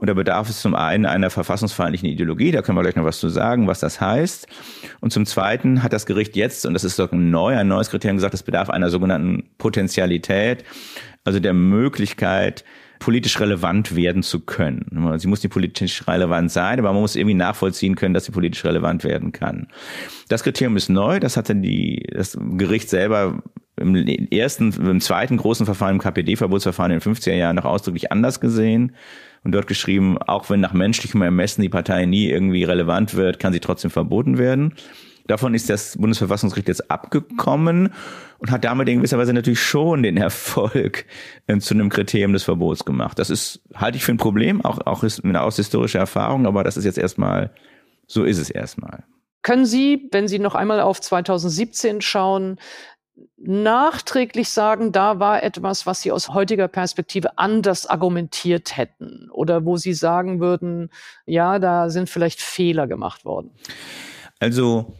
und 0.00 0.06
da 0.06 0.14
bedarf 0.14 0.48
es 0.48 0.62
zum 0.62 0.74
einen 0.74 1.04
einer 1.04 1.28
verfassungsfeindlichen 1.28 2.08
Ideologie, 2.08 2.52
da 2.52 2.62
können 2.62 2.78
wir 2.78 2.82
gleich 2.82 2.96
noch 2.96 3.04
was 3.04 3.20
zu 3.20 3.28
sagen, 3.28 3.66
was 3.66 3.80
das 3.80 4.00
heißt. 4.00 4.46
Und 5.00 5.12
zum 5.12 5.26
zweiten 5.26 5.82
hat 5.82 5.92
das 5.92 6.06
Gericht 6.06 6.36
jetzt, 6.36 6.64
und 6.64 6.72
das 6.72 6.84
ist 6.84 6.98
doch 6.98 7.12
neu, 7.12 7.54
ein 7.54 7.68
neues 7.68 7.90
Kriterium 7.90 8.16
gesagt, 8.16 8.32
es 8.32 8.42
bedarf 8.42 8.70
einer 8.70 8.88
sogenannten 8.88 9.50
Potentialität, 9.58 10.64
also 11.22 11.38
der 11.38 11.52
Möglichkeit, 11.52 12.64
politisch 13.00 13.40
relevant 13.40 13.96
werden 13.96 14.22
zu 14.22 14.40
können. 14.40 15.18
Sie 15.18 15.26
muss 15.26 15.42
nicht 15.42 15.52
politisch 15.52 16.06
relevant 16.06 16.52
sein, 16.52 16.78
aber 16.78 16.92
man 16.92 17.02
muss 17.02 17.16
irgendwie 17.16 17.34
nachvollziehen 17.34 17.96
können, 17.96 18.14
dass 18.14 18.26
sie 18.26 18.32
politisch 18.32 18.64
relevant 18.64 19.02
werden 19.02 19.32
kann. 19.32 19.66
Das 20.28 20.44
Kriterium 20.44 20.76
ist 20.76 20.88
neu, 20.88 21.18
das 21.18 21.36
hatte 21.36 21.56
die, 21.56 22.06
das 22.14 22.38
Gericht 22.52 22.88
selber 22.88 23.42
im 23.76 23.96
ersten, 24.30 24.72
im 24.72 25.00
zweiten 25.00 25.38
großen 25.38 25.66
Verfahren, 25.66 25.94
im 25.94 26.00
KPD-Verbotsverfahren 26.00 26.92
in 26.92 27.00
den 27.00 27.14
50er 27.14 27.34
Jahren 27.34 27.56
noch 27.56 27.64
ausdrücklich 27.64 28.12
anders 28.12 28.38
gesehen 28.38 28.94
und 29.42 29.52
dort 29.52 29.66
geschrieben, 29.66 30.18
auch 30.18 30.50
wenn 30.50 30.60
nach 30.60 30.74
menschlichem 30.74 31.22
Ermessen 31.22 31.62
die 31.62 31.70
Partei 31.70 32.04
nie 32.04 32.28
irgendwie 32.28 32.64
relevant 32.64 33.14
wird, 33.14 33.38
kann 33.38 33.54
sie 33.54 33.60
trotzdem 33.60 33.90
verboten 33.90 34.36
werden. 34.38 34.74
Davon 35.30 35.54
ist 35.54 35.70
das 35.70 35.96
Bundesverfassungsgericht 35.96 36.66
jetzt 36.66 36.90
abgekommen 36.90 37.92
und 38.38 38.50
hat 38.50 38.64
damit 38.64 38.88
in 38.88 38.96
gewisser 38.96 39.16
Weise 39.16 39.32
natürlich 39.32 39.62
schon 39.62 40.02
den 40.02 40.16
Erfolg 40.16 41.06
äh, 41.46 41.56
zu 41.58 41.74
einem 41.74 41.88
Kriterium 41.88 42.32
des 42.32 42.42
Verbots 42.42 42.84
gemacht. 42.84 43.16
Das 43.16 43.30
ist, 43.30 43.60
halte 43.72 43.96
ich 43.96 44.04
für 44.04 44.10
ein 44.10 44.16
Problem, 44.16 44.64
auch, 44.64 44.84
auch 44.86 45.04
aus 45.04 45.56
historischer 45.56 46.00
Erfahrung, 46.00 46.48
aber 46.48 46.64
das 46.64 46.76
ist 46.76 46.84
jetzt 46.84 46.98
erstmal, 46.98 47.54
so 48.08 48.24
ist 48.24 48.38
es 48.38 48.50
erstmal. 48.50 49.04
Können 49.42 49.66
Sie, 49.66 50.08
wenn 50.10 50.26
Sie 50.26 50.40
noch 50.40 50.56
einmal 50.56 50.80
auf 50.80 51.00
2017 51.00 52.00
schauen, 52.00 52.58
nachträglich 53.36 54.48
sagen, 54.48 54.90
da 54.90 55.20
war 55.20 55.44
etwas, 55.44 55.86
was 55.86 56.02
Sie 56.02 56.10
aus 56.10 56.30
heutiger 56.30 56.66
Perspektive 56.66 57.38
anders 57.38 57.86
argumentiert 57.86 58.76
hätten 58.76 59.30
oder 59.30 59.64
wo 59.64 59.76
Sie 59.76 59.94
sagen 59.94 60.40
würden, 60.40 60.90
ja, 61.24 61.60
da 61.60 61.88
sind 61.88 62.10
vielleicht 62.10 62.40
Fehler 62.40 62.88
gemacht 62.88 63.24
worden? 63.24 63.52
Also 64.40 64.96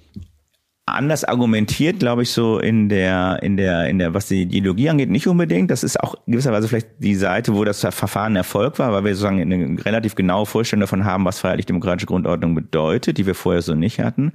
anders 0.95 1.25
argumentiert, 1.25 1.99
glaube 1.99 2.23
ich, 2.23 2.31
so 2.31 2.59
in 2.59 2.89
der, 2.89 3.43
in 3.43 3.57
der, 3.57 3.87
in 3.87 3.99
der, 3.99 4.15
was 4.15 4.27
die 4.29 4.43
Ideologie 4.43 4.91
angeht, 4.91 5.11
nicht 5.11 5.27
unbedingt. 5.27 5.71
Das 5.71 5.83
ist 5.83 6.01
auch 6.01 6.15
gewisserweise 6.27 6.69
vielleicht 6.69 6.89
die 6.99 7.15
Seite, 7.15 7.55
wo 7.55 7.65
das 7.65 7.81
Verfahren 7.81 8.37
Erfolg 8.37 8.79
war, 8.79 8.93
weil 8.93 9.05
wir 9.05 9.15
sozusagen 9.15 9.41
eine 9.41 9.85
relativ 9.85 10.15
genaue 10.15 10.47
Vorstellung 10.47 10.81
davon 10.81 11.05
haben, 11.05 11.25
was 11.25 11.41
freiheitlich-demokratische 11.41 12.07
Grundordnung 12.07 12.55
bedeutet, 12.55 13.19
die 13.19 13.27
wir 13.27 13.35
vorher 13.35 13.63
so 13.63 13.75
nicht 13.75 14.01
hatten. 14.01 14.33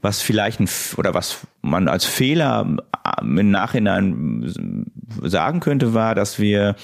Was 0.00 0.22
vielleicht 0.22 0.60
ein, 0.60 0.68
oder 0.96 1.14
was 1.14 1.46
man 1.62 1.88
als 1.88 2.04
Fehler 2.04 2.76
im 3.20 3.50
Nachhinein 3.50 4.86
sagen 5.22 5.60
könnte, 5.60 5.94
war, 5.94 6.14
dass 6.14 6.38
wir 6.38 6.76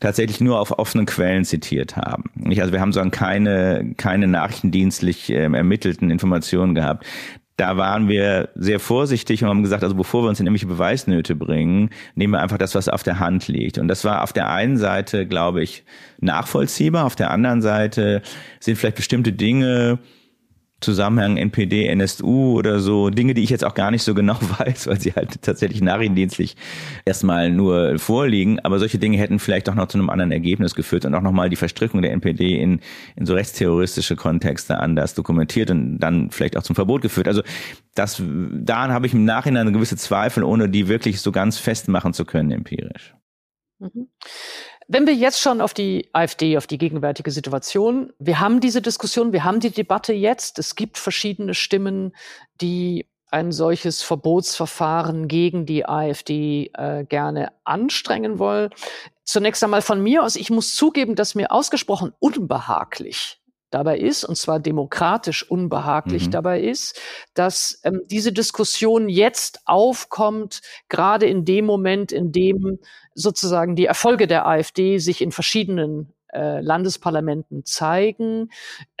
tatsächlich 0.00 0.40
nur 0.40 0.60
auf 0.60 0.78
offenen 0.78 1.06
Quellen 1.06 1.44
zitiert 1.44 1.96
haben. 1.96 2.24
Also 2.58 2.72
wir 2.72 2.80
haben 2.80 2.92
sozusagen 2.92 3.10
keine, 3.10 3.94
keine 3.96 4.26
nachrichtendienstlich 4.26 5.30
äh, 5.30 5.44
ermittelten 5.44 6.10
Informationen 6.10 6.74
gehabt 6.74 7.06
da 7.56 7.76
waren 7.78 8.08
wir 8.08 8.50
sehr 8.54 8.80
vorsichtig 8.80 9.42
und 9.42 9.48
haben 9.48 9.62
gesagt, 9.62 9.82
also 9.82 9.94
bevor 9.94 10.24
wir 10.24 10.28
uns 10.28 10.40
in 10.40 10.46
irgendwelche 10.46 10.66
Beweisnöte 10.66 11.34
bringen, 11.34 11.90
nehmen 12.14 12.34
wir 12.34 12.40
einfach 12.40 12.58
das, 12.58 12.74
was 12.74 12.88
auf 12.88 13.02
der 13.02 13.18
Hand 13.18 13.48
liegt. 13.48 13.78
Und 13.78 13.88
das 13.88 14.04
war 14.04 14.22
auf 14.22 14.32
der 14.32 14.50
einen 14.50 14.76
Seite, 14.76 15.26
glaube 15.26 15.62
ich, 15.62 15.84
nachvollziehbar. 16.20 17.04
Auf 17.04 17.16
der 17.16 17.30
anderen 17.30 17.62
Seite 17.62 18.20
sind 18.60 18.76
vielleicht 18.76 18.96
bestimmte 18.96 19.32
Dinge, 19.32 19.98
Zusammenhang 20.80 21.38
NPD, 21.38 21.86
NSU 21.86 22.58
oder 22.58 22.80
so, 22.80 23.08
Dinge, 23.08 23.32
die 23.32 23.42
ich 23.42 23.48
jetzt 23.48 23.64
auch 23.64 23.72
gar 23.72 23.90
nicht 23.90 24.02
so 24.02 24.14
genau 24.14 24.36
weiß, 24.58 24.86
weil 24.86 25.00
sie 25.00 25.12
halt 25.12 25.40
tatsächlich 25.40 25.80
nachrichtendienstlich 25.80 26.54
erstmal 27.06 27.50
nur 27.50 27.98
vorliegen. 27.98 28.60
Aber 28.60 28.78
solche 28.78 28.98
Dinge 28.98 29.16
hätten 29.16 29.38
vielleicht 29.38 29.70
auch 29.70 29.74
noch 29.74 29.88
zu 29.88 29.96
einem 29.96 30.10
anderen 30.10 30.32
Ergebnis 30.32 30.74
geführt 30.74 31.06
und 31.06 31.14
auch 31.14 31.22
nochmal 31.22 31.48
die 31.48 31.56
Verstrickung 31.56 32.02
der 32.02 32.12
NPD 32.12 32.60
in, 32.60 32.80
in 33.16 33.24
so 33.24 33.34
rechtsterroristische 33.34 34.16
Kontexte 34.16 34.78
anders 34.78 35.14
dokumentiert 35.14 35.70
und 35.70 35.98
dann 35.98 36.30
vielleicht 36.30 36.58
auch 36.58 36.62
zum 36.62 36.76
Verbot 36.76 37.00
geführt. 37.00 37.26
Also 37.26 37.42
das, 37.94 38.22
daran 38.52 38.92
habe 38.92 39.06
ich 39.06 39.14
im 39.14 39.24
Nachhinein 39.24 39.72
gewisse 39.72 39.96
Zweifel, 39.96 40.44
ohne 40.44 40.68
die 40.68 40.88
wirklich 40.88 41.22
so 41.22 41.32
ganz 41.32 41.56
festmachen 41.58 42.12
zu 42.12 42.26
können 42.26 42.50
empirisch. 42.50 43.14
Mhm. 43.78 44.08
Wenn 44.88 45.06
wir 45.06 45.14
jetzt 45.14 45.40
schon 45.40 45.60
auf 45.60 45.74
die 45.74 46.08
AfD, 46.12 46.56
auf 46.56 46.68
die 46.68 46.78
gegenwärtige 46.78 47.32
Situation, 47.32 48.12
wir 48.20 48.38
haben 48.38 48.60
diese 48.60 48.80
Diskussion, 48.80 49.32
wir 49.32 49.42
haben 49.42 49.58
die 49.58 49.70
Debatte 49.70 50.12
jetzt. 50.12 50.60
Es 50.60 50.76
gibt 50.76 50.96
verschiedene 50.96 51.54
Stimmen, 51.54 52.14
die 52.60 53.06
ein 53.30 53.50
solches 53.50 54.02
Verbotsverfahren 54.02 55.26
gegen 55.26 55.66
die 55.66 55.84
AfD 55.86 56.70
äh, 56.74 57.04
gerne 57.04 57.52
anstrengen 57.64 58.38
wollen. 58.38 58.70
zunächst 59.24 59.64
einmal 59.64 59.82
von 59.82 60.00
mir 60.00 60.22
aus, 60.22 60.36
ich 60.36 60.50
muss 60.50 60.76
zugeben, 60.76 61.16
dass 61.16 61.34
mir 61.34 61.50
ausgesprochen 61.50 62.12
unbehaglich 62.20 63.40
dabei 63.76 63.98
ist, 63.98 64.24
und 64.24 64.36
zwar 64.36 64.58
demokratisch 64.58 65.48
unbehaglich 65.50 66.26
mhm. 66.26 66.30
dabei 66.30 66.62
ist, 66.62 66.98
dass 67.34 67.78
ähm, 67.84 68.00
diese 68.06 68.32
Diskussion 68.32 69.10
jetzt 69.10 69.60
aufkommt, 69.66 70.62
gerade 70.88 71.26
in 71.26 71.44
dem 71.44 71.66
Moment, 71.66 72.10
in 72.10 72.32
dem 72.32 72.78
sozusagen 73.14 73.76
die 73.76 73.84
Erfolge 73.84 74.26
der 74.26 74.46
AfD 74.46 74.96
sich 74.96 75.20
in 75.20 75.30
verschiedenen 75.30 76.14
äh, 76.32 76.60
Landesparlamenten 76.60 77.66
zeigen. 77.66 78.50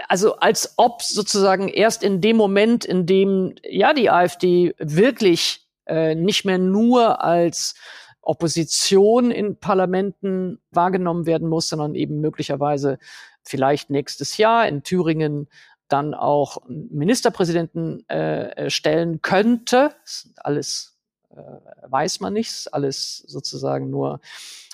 Also 0.08 0.36
als 0.36 0.74
ob 0.76 1.00
sozusagen 1.00 1.68
erst 1.68 2.02
in 2.02 2.20
dem 2.20 2.36
Moment, 2.36 2.84
in 2.84 3.06
dem 3.06 3.54
ja 3.62 3.94
die 3.94 4.10
AfD 4.10 4.74
wirklich 4.78 5.66
äh, 5.86 6.14
nicht 6.14 6.44
mehr 6.44 6.58
nur 6.58 7.24
als 7.24 7.74
Opposition 8.20 9.30
in 9.30 9.56
Parlamenten 9.56 10.60
wahrgenommen 10.70 11.24
werden 11.24 11.48
muss, 11.48 11.68
sondern 11.68 11.94
eben 11.94 12.20
möglicherweise 12.20 12.98
vielleicht 13.46 13.90
nächstes 13.90 14.36
Jahr 14.36 14.66
in 14.68 14.82
Thüringen 14.82 15.48
dann 15.88 16.14
auch 16.14 16.58
Ministerpräsidenten 16.68 18.08
äh, 18.08 18.68
stellen 18.70 19.22
könnte. 19.22 19.94
Alles 20.36 20.98
äh, 21.30 21.36
weiß 21.88 22.20
man 22.20 22.32
nicht, 22.32 22.72
alles 22.72 23.18
sozusagen 23.26 23.88
nur 23.90 24.20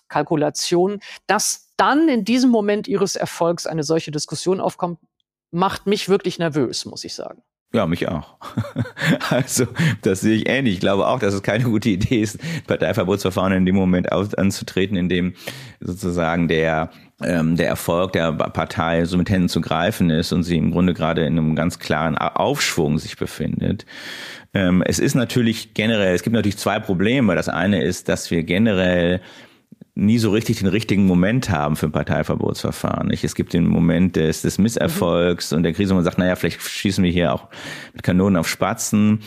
Kalkulation. 0.09 1.01
Dass 1.27 1.73
dann 1.77 2.09
in 2.09 2.25
diesem 2.25 2.51
Moment 2.51 2.89
ihres 2.89 3.17
Erfolgs 3.17 3.67
eine 3.67 3.83
solche 3.83 4.11
Diskussion 4.11 4.61
aufkommt, 4.61 4.99
macht 5.51 5.87
mich 5.87 6.09
wirklich 6.09 6.39
nervös, 6.39 6.87
muss 6.87 7.05
ich 7.05 7.15
sagen. 7.15 7.43
Ja, 7.75 7.87
mich 7.87 8.09
auch. 8.09 8.37
Also, 9.31 9.67
das 10.03 10.21
sehe 10.21 10.37
ich 10.37 10.49
ähnlich. 10.49 10.75
Ich 10.75 10.81
glaube 10.81 11.07
auch, 11.07 11.19
dass 11.19 11.35
es 11.35 11.43
keine 11.43 11.65
gute 11.65 11.89
Idee 11.89 12.21
ist, 12.21 12.39
Parteiverbotsverfahren 12.67 13.53
in 13.53 13.67
dem 13.67 13.75
Moment 13.75 14.13
anzutreten, 14.13 14.97
in 14.97 15.09
dem 15.09 15.35
sozusagen 15.81 16.49
der 16.49 16.91
der 17.23 17.69
Erfolg 17.69 18.13
der 18.13 18.33
Partei 18.33 19.05
so 19.05 19.17
mit 19.17 19.31
Händen 19.31 19.49
zu 19.49 19.61
greifen 19.61 20.11
ist 20.11 20.33
und 20.33 20.43
sie 20.43 20.57
im 20.57 20.71
Grunde 20.71 20.95
gerade 20.95 21.25
in 21.25 21.39
einem 21.39 21.57
ganz 21.57 21.79
klaren 21.79 22.17
Aufschwung 22.17 22.99
sich 22.99 23.17
befindet. 23.17 23.87
Ähm, 24.55 24.83
es 24.85 24.99
ist 24.99 25.15
natürlich 25.15 25.75
generell, 25.75 26.15
es 26.15 26.23
gibt 26.23 26.35
natürlich 26.35 26.59
zwei 26.59 26.79
Probleme. 26.79 27.35
Das 27.35 27.49
eine 27.49 27.83
ist, 27.83 28.09
dass 28.09 28.31
wir 28.31 28.43
generell 28.43 29.21
nie 29.95 30.19
so 30.19 30.31
richtig 30.31 30.59
den 30.59 30.69
richtigen 30.69 31.07
Moment 31.07 31.51
haben 31.51 31.77
für 31.77 31.87
ein 31.87 31.93
Parteiverbotsverfahren. 31.93 33.09
Nicht? 33.09 33.25
Es 33.25 33.35
gibt 33.35 33.53
den 33.53 33.67
Moment 33.67 34.17
des, 34.17 34.43
des 34.43 34.59
Misserfolgs 34.59 35.51
mhm. 35.51 35.59
und 35.59 35.63
der 35.65 35.75
Krise, 35.75 35.91
wo 35.91 35.97
man 35.97 36.05
sagt, 36.05 36.19
naja, 36.19 36.35
vielleicht 36.37 36.63
schießen 36.63 37.05
wir 37.05 37.11
hier 37.11 37.33
auch 37.35 37.49
mit 37.93 38.03
Kanonen 38.03 38.37
auf 38.37 38.49
Spatzen 38.49 39.21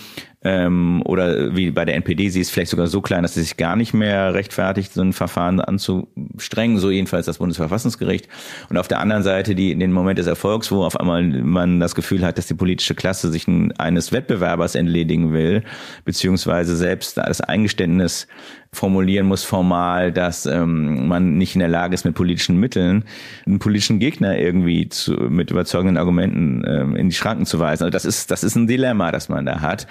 ähm, 0.46 1.02
oder 1.06 1.56
wie 1.56 1.72
bei 1.72 1.86
der 1.86 1.96
NPD, 1.96 2.30
sie 2.30 2.40
ist 2.40 2.52
vielleicht 2.52 2.70
sogar 2.70 2.86
so 2.86 3.02
klein, 3.02 3.24
dass 3.24 3.34
sie 3.34 3.42
sich 3.42 3.58
gar 3.58 3.76
nicht 3.76 3.96
mehr 3.96 4.36
rechtfertigt, 4.36 4.94
so 4.94 5.02
ein 5.02 5.12
Verfahren 5.12 5.60
anzustrengen, 5.60 6.78
so 6.78 6.92
jedenfalls 6.92 7.26
das 7.26 7.40
Bundesverfassungsgericht. 7.40 8.30
Und 8.70 8.78
auf 8.78 8.88
der 8.88 9.00
anderen 9.00 9.24
Seite 9.24 9.56
die, 9.56 9.76
den 9.76 9.92
Moment 9.92 10.20
des 10.20 10.28
Erfolgs, 10.28 10.72
wo 10.72 10.84
auf 10.84 11.00
einmal 11.00 11.24
man 11.24 11.80
das 11.80 11.96
Gefühl 11.96 12.24
hat, 12.24 12.38
dass 12.38 12.46
die 12.46 12.54
politische 12.54 12.94
Klasse 12.94 13.32
sich 13.32 13.48
eines 13.80 14.12
Wettbewerbers 14.12 14.76
entledigen 14.76 15.34
will, 15.34 15.64
beziehungsweise 16.06 16.76
selbst 16.76 17.18
das 17.18 17.42
Eingeständnis 17.42 18.28
formulieren 18.76 19.26
muss 19.26 19.44
formal, 19.44 20.12
dass 20.12 20.46
ähm, 20.46 21.08
man 21.08 21.38
nicht 21.38 21.56
in 21.56 21.60
der 21.60 21.70
Lage 21.70 21.94
ist, 21.94 22.06
mit 22.06 22.16
politischen 22.16 22.58
Mitteln 22.60 23.06
einen 23.46 23.60
politischen 23.60 24.00
Gegner 24.00 24.38
irgendwie 24.38 24.90
zu, 24.90 25.14
mit 25.14 25.52
überzeugenden 25.52 25.98
Argumenten 25.98 26.64
ähm, 26.68 26.96
in 26.96 27.10
die 27.10 27.16
Schranken 27.16 27.46
zu 27.46 27.60
weisen. 27.60 27.84
Also 27.84 27.92
das 27.92 28.06
ist, 28.06 28.32
das 28.32 28.44
ist 28.44 28.56
ein 28.56 28.68
Dilemma, 28.68 29.12
das 29.12 29.30
man 29.30 29.46
da 29.46 29.62
hat. 29.62 29.88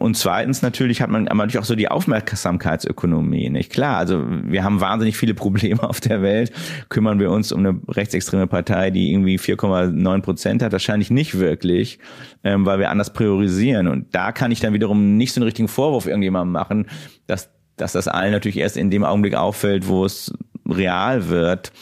Und 0.00 0.16
zweitens 0.16 0.62
natürlich 0.62 1.02
hat 1.02 1.10
man 1.10 1.28
aber 1.28 1.42
natürlich 1.42 1.58
auch 1.58 1.64
so 1.64 1.74
die 1.74 1.90
Aufmerksamkeitsökonomie, 1.90 3.50
nicht 3.50 3.70
klar? 3.70 3.98
Also 3.98 4.24
wir 4.26 4.64
haben 4.64 4.80
wahnsinnig 4.80 5.14
viele 5.18 5.34
Probleme 5.34 5.82
auf 5.82 6.00
der 6.00 6.22
Welt. 6.22 6.52
Kümmern 6.88 7.20
wir 7.20 7.30
uns 7.30 7.52
um 7.52 7.60
eine 7.60 7.78
rechtsextreme 7.86 8.46
Partei, 8.46 8.90
die 8.90 9.12
irgendwie 9.12 9.38
4,9 9.38 10.22
Prozent 10.22 10.62
hat? 10.62 10.72
Wahrscheinlich 10.72 11.10
nicht 11.10 11.38
wirklich, 11.38 11.98
ähm, 12.42 12.64
weil 12.64 12.78
wir 12.78 12.88
anders 12.88 13.12
priorisieren. 13.12 13.88
Und 13.88 14.14
da 14.14 14.32
kann 14.32 14.50
ich 14.52 14.60
dann 14.60 14.72
wiederum 14.72 15.18
nicht 15.18 15.34
so 15.34 15.40
einen 15.40 15.44
richtigen 15.44 15.68
Vorwurf 15.68 16.06
irgendjemandem 16.06 16.52
machen, 16.52 16.86
dass, 17.26 17.50
dass 17.80 17.92
das 17.92 18.08
allen 18.08 18.32
natürlich 18.32 18.58
erst 18.58 18.76
in 18.76 18.90
dem 18.90 19.04
Augenblick 19.04 19.34
auffällt, 19.34 19.88
wo 19.88 20.04
es 20.04 20.32
real 20.68 21.28
wird. 21.28 21.72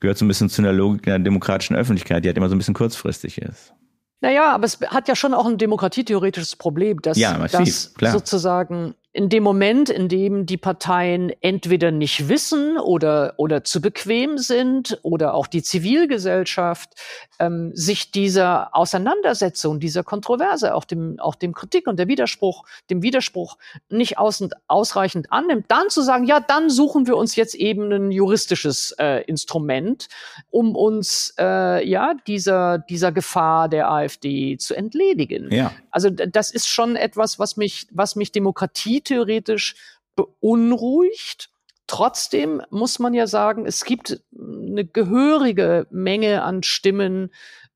Gehört 0.00 0.18
so 0.18 0.24
ein 0.24 0.28
bisschen 0.28 0.48
zu 0.48 0.62
einer 0.62 0.72
Logik 0.72 1.04
der 1.04 1.18
demokratischen 1.18 1.76
Öffentlichkeit, 1.76 2.24
die 2.24 2.28
halt 2.28 2.36
immer 2.36 2.48
so 2.48 2.54
ein 2.54 2.58
bisschen 2.58 2.74
kurzfristig 2.74 3.38
ist. 3.38 3.72
Naja, 4.20 4.52
aber 4.52 4.64
es 4.64 4.78
hat 4.88 5.08
ja 5.08 5.16
schon 5.16 5.34
auch 5.34 5.46
ein 5.46 5.58
demokratietheoretisches 5.58 6.56
Problem, 6.56 7.00
dass, 7.02 7.18
ja, 7.18 7.36
massiv, 7.36 7.90
dass 7.98 8.12
sozusagen 8.12 8.94
in 9.16 9.28
dem 9.28 9.44
Moment, 9.44 9.90
in 9.90 10.08
dem 10.08 10.44
die 10.44 10.56
Parteien 10.56 11.32
entweder 11.40 11.92
nicht 11.92 12.28
wissen 12.28 12.78
oder, 12.78 13.34
oder 13.36 13.62
zu 13.62 13.80
bequem 13.80 14.38
sind 14.38 14.98
oder 15.02 15.34
auch 15.34 15.46
die 15.46 15.62
Zivilgesellschaft 15.62 16.90
ähm, 17.38 17.70
sich 17.74 18.10
dieser 18.10 18.74
Auseinandersetzung, 18.74 19.78
dieser 19.78 20.02
Kontroverse, 20.02 20.74
auch 20.74 20.84
dem, 20.84 21.20
auch 21.20 21.36
dem 21.36 21.54
Kritik 21.54 21.86
und 21.86 21.96
der 22.00 22.08
Widerspruch, 22.08 22.64
dem 22.90 23.02
Widerspruch 23.02 23.56
nicht 23.88 24.18
aus, 24.18 24.42
ausreichend 24.66 25.30
annimmt, 25.30 25.66
dann 25.68 25.90
zu 25.90 26.02
sagen, 26.02 26.24
ja, 26.24 26.40
dann 26.40 26.68
suchen 26.68 27.06
wir 27.06 27.16
uns 27.16 27.36
jetzt 27.36 27.54
eben 27.54 27.92
ein 27.92 28.10
juristisches 28.10 28.96
äh, 28.98 29.22
Instrument, 29.26 30.08
um 30.50 30.74
uns 30.74 31.34
äh, 31.38 31.88
ja 31.88 32.14
dieser, 32.26 32.78
dieser 32.78 33.12
Gefahr 33.12 33.68
der 33.68 33.92
AfD 33.92 34.56
zu 34.58 34.74
entledigen. 34.74 35.52
Ja. 35.52 35.70
Also 35.92 36.10
das 36.10 36.50
ist 36.50 36.66
schon 36.66 36.96
etwas, 36.96 37.38
was 37.38 37.56
mich, 37.56 37.86
was 37.92 38.16
mich 38.16 38.32
Demokratie 38.32 39.03
theoretisch 39.04 39.74
beunruhigt. 40.16 41.50
Trotzdem 41.86 42.62
muss 42.70 42.98
man 42.98 43.12
ja 43.12 43.26
sagen, 43.26 43.66
es 43.66 43.84
gibt 43.84 44.22
eine 44.36 44.86
gehörige 44.86 45.86
Menge 45.90 46.42
an 46.42 46.62
Stimmen, 46.62 47.30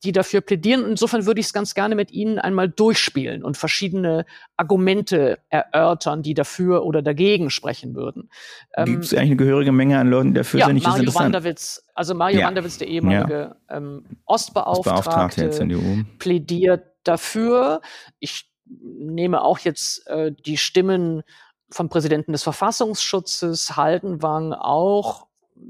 die 0.05 0.13
dafür 0.13 0.41
plädieren. 0.41 0.85
Insofern 0.89 1.27
würde 1.27 1.41
ich 1.41 1.47
es 1.47 1.53
ganz 1.53 1.75
gerne 1.75 1.95
mit 1.95 2.13
Ihnen 2.13 2.39
einmal 2.39 2.69
durchspielen 2.69 3.43
und 3.43 3.57
verschiedene 3.57 4.25
Argumente 4.57 5.41
erörtern, 5.49 6.23
die 6.23 6.35
dafür 6.35 6.85
oder 6.85 7.03
dagegen 7.03 7.51
sprechen 7.51 7.95
würden. 7.95 8.31
Ähm, 8.77 8.87
gibt 8.87 9.05
es 9.05 9.13
eigentlich 9.13 9.31
eine 9.31 9.37
gehörige 9.37 9.73
Menge 9.73 9.99
an 9.99 10.09
Leuten, 10.09 10.29
die 10.29 10.35
dafür 10.35 10.61
ja, 10.61 10.67
sind? 10.67 10.83
Mario 10.85 11.15
Wanderwitz, 11.15 11.85
also 11.95 12.15
Mario 12.15 12.41
ja. 12.41 12.47
Wanderwitz, 12.47 12.79
der 12.79 12.89
ehemalige 12.89 13.57
ja. 13.69 13.77
ähm, 13.77 14.05
Ostbeauftragte, 14.25 15.49
Ostbeauftragte 15.49 16.07
plädiert 16.19 16.85
dafür. 17.03 17.81
Ich 18.21 18.49
nehme 18.71 19.43
auch 19.43 19.59
jetzt 19.59 20.07
äh, 20.07 20.33
die 20.33 20.57
Stimmen 20.57 21.23
vom 21.71 21.89
Präsidenten 21.89 22.33
des 22.33 22.43
Verfassungsschutzes, 22.43 23.77
Haldenwang 23.77 24.53
auch, 24.53 25.27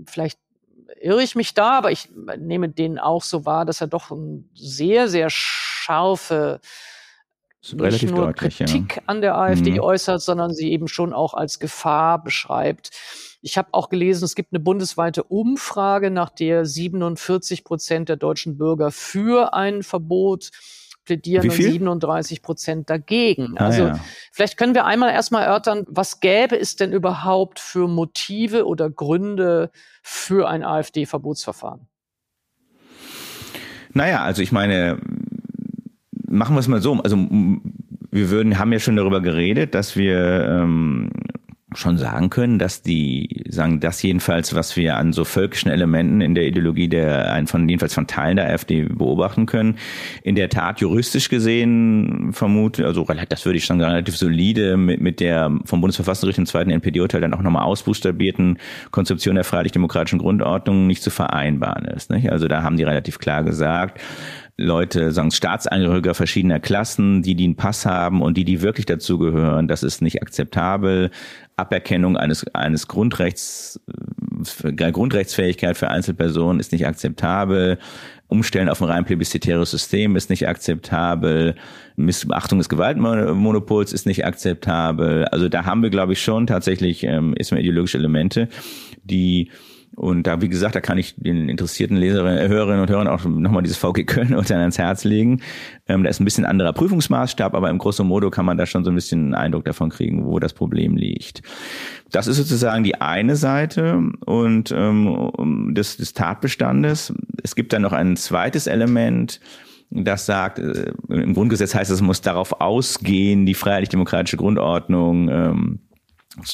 vielleicht 0.07 0.39
irre 1.01 1.23
ich 1.23 1.35
mich 1.35 1.55
da, 1.55 1.79
aber 1.79 1.91
ich 1.91 2.11
nehme 2.39 2.69
den 2.69 2.99
auch 2.99 3.23
so 3.23 3.45
wahr, 3.45 3.65
dass 3.65 3.81
er 3.81 3.87
doch 3.89 4.11
eine 4.11 4.45
sehr, 4.55 5.09
sehr 5.09 5.29
scharfe 5.31 6.61
nicht 7.73 8.11
nur 8.11 8.33
Kritik 8.33 8.97
ja. 8.97 9.03
an 9.07 9.21
der 9.21 9.37
AfD 9.37 9.73
mhm. 9.73 9.81
äußert, 9.81 10.23
sondern 10.23 10.55
sie 10.55 10.71
eben 10.71 10.89
schon 10.89 11.13
auch 11.13 11.35
als 11.35 11.59
Gefahr 11.59 12.23
beschreibt. 12.23 12.91
Ich 13.41 13.59
habe 13.59 13.69
auch 13.73 13.89
gelesen, 13.89 14.25
es 14.25 14.35
gibt 14.35 14.53
eine 14.53 14.61
bundesweite 14.61 15.23
Umfrage, 15.25 16.11
nach 16.11 16.31
der 16.31 16.65
47 16.65 17.65
Prozent 17.65 18.09
der 18.09 18.17
deutschen 18.17 18.59
Bürger 18.59 18.91
für 18.91 19.55
ein 19.55 19.83
Verbot 19.83 20.51
plädieren 21.09 21.49
und 21.49 21.57
37 21.57 22.43
Prozent 22.43 22.91
dagegen. 22.91 23.55
Ah, 23.57 23.67
also 23.67 23.87
ja. 23.87 24.01
vielleicht 24.31 24.59
können 24.59 24.75
wir 24.75 24.85
einmal 24.85 25.11
erstmal 25.11 25.45
erörtern, 25.45 25.85
was 25.89 26.21
gäbe 26.21 26.59
es 26.59 26.77
denn 26.77 26.93
überhaupt 26.93 27.59
für 27.59 27.89
Motive 27.89 28.67
oder 28.67 28.91
Gründe 28.91 29.71
für 30.03 30.49
ein 30.49 30.63
AfD-Verbotsverfahren? 30.63 31.89
Naja, 33.95 34.23
also 34.23 34.43
ich 34.43 34.53
meine, 34.53 35.01
machen 36.29 36.55
wir 36.55 36.61
es 36.61 36.69
mal 36.69 36.83
so. 36.83 36.93
Also 36.93 37.17
wir 37.17 38.31
würden, 38.31 38.59
haben 38.59 38.73
ja 38.73 38.79
schon 38.79 38.97
darüber 38.97 39.23
geredet, 39.23 39.75
dass 39.75 39.97
wir 39.97 40.45
ähm, 40.47 41.11
schon 41.75 41.99
sagen 41.99 42.31
können, 42.31 42.59
dass 42.59 42.83
die, 42.83 43.45
sagen 43.49 43.81
das 43.81 44.03
jedenfalls, 44.03 44.55
was 44.55 44.77
wir 44.77 44.97
an 44.97 45.13
so 45.13 45.25
völkischen 45.25 45.71
Elementen 45.71 46.23
in 46.23 46.35
der 46.35 46.47
Ideologie 46.47 46.89
der, 46.89 47.43
von, 47.47 47.69
jedenfalls 47.69 47.93
von 47.93 48.07
Teilen 48.07 48.37
der 48.37 48.49
AfD 48.49 48.85
beobachten 48.85 49.45
können, 49.45 49.77
in 50.23 50.35
der 50.35 50.49
Tat 50.49 50.81
juristisch 50.81 51.29
gesehen 51.29 52.33
vermute, 52.33 52.87
also 52.87 53.07
das 53.29 53.45
würde 53.45 53.59
ich 53.59 53.67
sagen, 53.67 53.83
relativ 53.83 54.17
solide 54.17 54.77
mit, 54.79 55.01
mit 55.01 55.21
der 55.21 55.53
vom 55.65 55.81
Bundesverfassungsgericht 55.83 56.39
im 56.39 56.47
zweiten 56.47 56.71
NPD-Urteil 56.71 57.21
dann 57.21 57.35
auch 57.35 57.43
nochmal 57.43 57.65
ausbuchstabierten 57.65 58.59
Konzeption 58.91 59.35
der 59.35 59.45
freiheitlich-demokratischen 59.45 60.19
Grundordnung 60.19 60.87
nicht 60.87 61.03
zu 61.03 61.11
vereinbaren 61.11 61.85
ist. 61.85 62.11
Nicht? 62.11 62.33
Also 62.33 62.49
da 62.49 62.63
haben 62.63 62.79
die 62.79 62.85
relativ 62.85 63.19
klar 63.19 63.45
gesagt, 63.45 64.01
Leute, 64.61 65.13
sagen 65.13 65.31
Staatsangehöriger 65.31 66.15
verschiedener 66.15 66.59
Klassen, 66.59 67.23
die, 67.23 67.37
die 67.37 67.45
einen 67.45 67.55
Pass 67.55 67.87
haben 67.87 68.21
und 68.21 68.37
die, 68.37 68.45
die 68.45 68.61
wirklich 68.61 68.87
dazugehören, 68.87 69.69
das 69.69 69.85
ist 69.85 70.03
nicht 70.03 70.21
akzeptabel. 70.21 71.13
Aberkennung 71.59 72.17
eines, 72.17 72.47
eines 72.55 72.89
Grundrechts, 72.89 73.81
äh, 74.65 74.73
Grundrechtsfähigkeit 74.73 75.77
für 75.77 75.89
Einzelpersonen 75.89 76.61
ist 76.61 76.73
nicht 76.73 76.87
akzeptabel. 76.87 77.79
Umstellen 78.29 78.69
auf 78.69 78.83
ein 78.83 78.89
rein 78.89 79.05
plebiszitäres 79.05 79.71
System 79.71 80.15
ist 80.15 80.31
nicht 80.31 80.47
akzeptabel. 80.47 81.55
Missachtung 81.97 82.59
des 82.59 82.69
Gewaltmonopols 82.69 83.93
ist 83.93 84.07
nicht 84.07 84.25
akzeptabel. 84.25 85.25
Also 85.27 85.49
da 85.49 85.65
haben 85.65 85.83
wir, 85.83 85.91
glaube 85.91 86.13
ich, 86.13 86.23
schon 86.23 86.47
tatsächlich 86.47 87.05
ähm, 87.05 87.35
ist 87.37 87.53
ideologische 87.53 87.99
Elemente, 87.99 88.49
die 89.03 89.51
Und 89.99 90.29
da, 90.29 90.41
wie 90.41 90.49
gesagt, 90.49 90.77
da 90.77 90.81
kann 90.81 90.97
ich 90.97 91.17
den 91.17 91.49
interessierten 91.49 91.97
Leserinnen, 91.97 92.49
Hörerinnen 92.49 92.83
und 92.83 92.89
Hörern 92.89 93.09
auch 93.09 93.25
nochmal 93.25 93.65
dieses 93.65 93.79
VG 93.79 94.05
Köln 94.07 94.33
unter 94.37 94.57
ans 94.57 94.79
Herz 94.79 95.03
legen. 95.03 95.41
Ähm, 95.89 96.05
da 96.05 96.11
ist 96.11 96.21
ein 96.21 96.25
bisschen 96.25 96.45
anderer 96.45 96.73
Prüfungsmaßstab, 96.73 97.53
aber 97.53 97.69
im 97.69 97.79
grosso 97.79 98.05
modo 98.05 98.31
kann 98.31 98.47
man 98.47 98.57
da 98.57 98.65
schon 98.65 98.85
so 98.85 98.93
ein 98.93 98.95
bisschen 98.95 99.25
einen 99.25 99.35
Eindruck 99.35 99.65
davon 99.65 99.91
kriegen, 99.91 100.25
wo 100.25 100.39
das 100.39 100.53
Problem 100.53 100.97
liegt. 100.97 101.43
Das 102.13 102.29
ist 102.29 102.37
sozusagen 102.37 102.85
die 102.85 103.01
eine 103.01 103.35
Seite 103.35 104.01
und 104.25 104.71
ähm, 104.71 105.75
des, 105.75 105.97
des 105.97 106.13
Tatbestandes. 106.13 107.13
Es 107.43 107.57
gibt 107.57 107.73
dann 107.73 107.83
noch 107.83 107.93
ein 107.93 108.17
zweites 108.17 108.69
Element, 108.69 109.41
das 109.91 110.27
sagt, 110.27 110.61
äh, 110.61 110.93
im 111.09 111.35
Grundgesetz 111.35 111.75
heißt 111.75 111.91
es, 111.91 111.97
es 111.97 112.03
muss 112.03 112.21
darauf 112.21 112.61
ausgehen, 112.61 113.47
die 113.47 113.55
freiheitlich-demokratische 113.55 114.37
Grundordnung 114.37 115.29
ähm, 115.29 115.81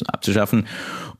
abzuschaffen. 0.06 0.66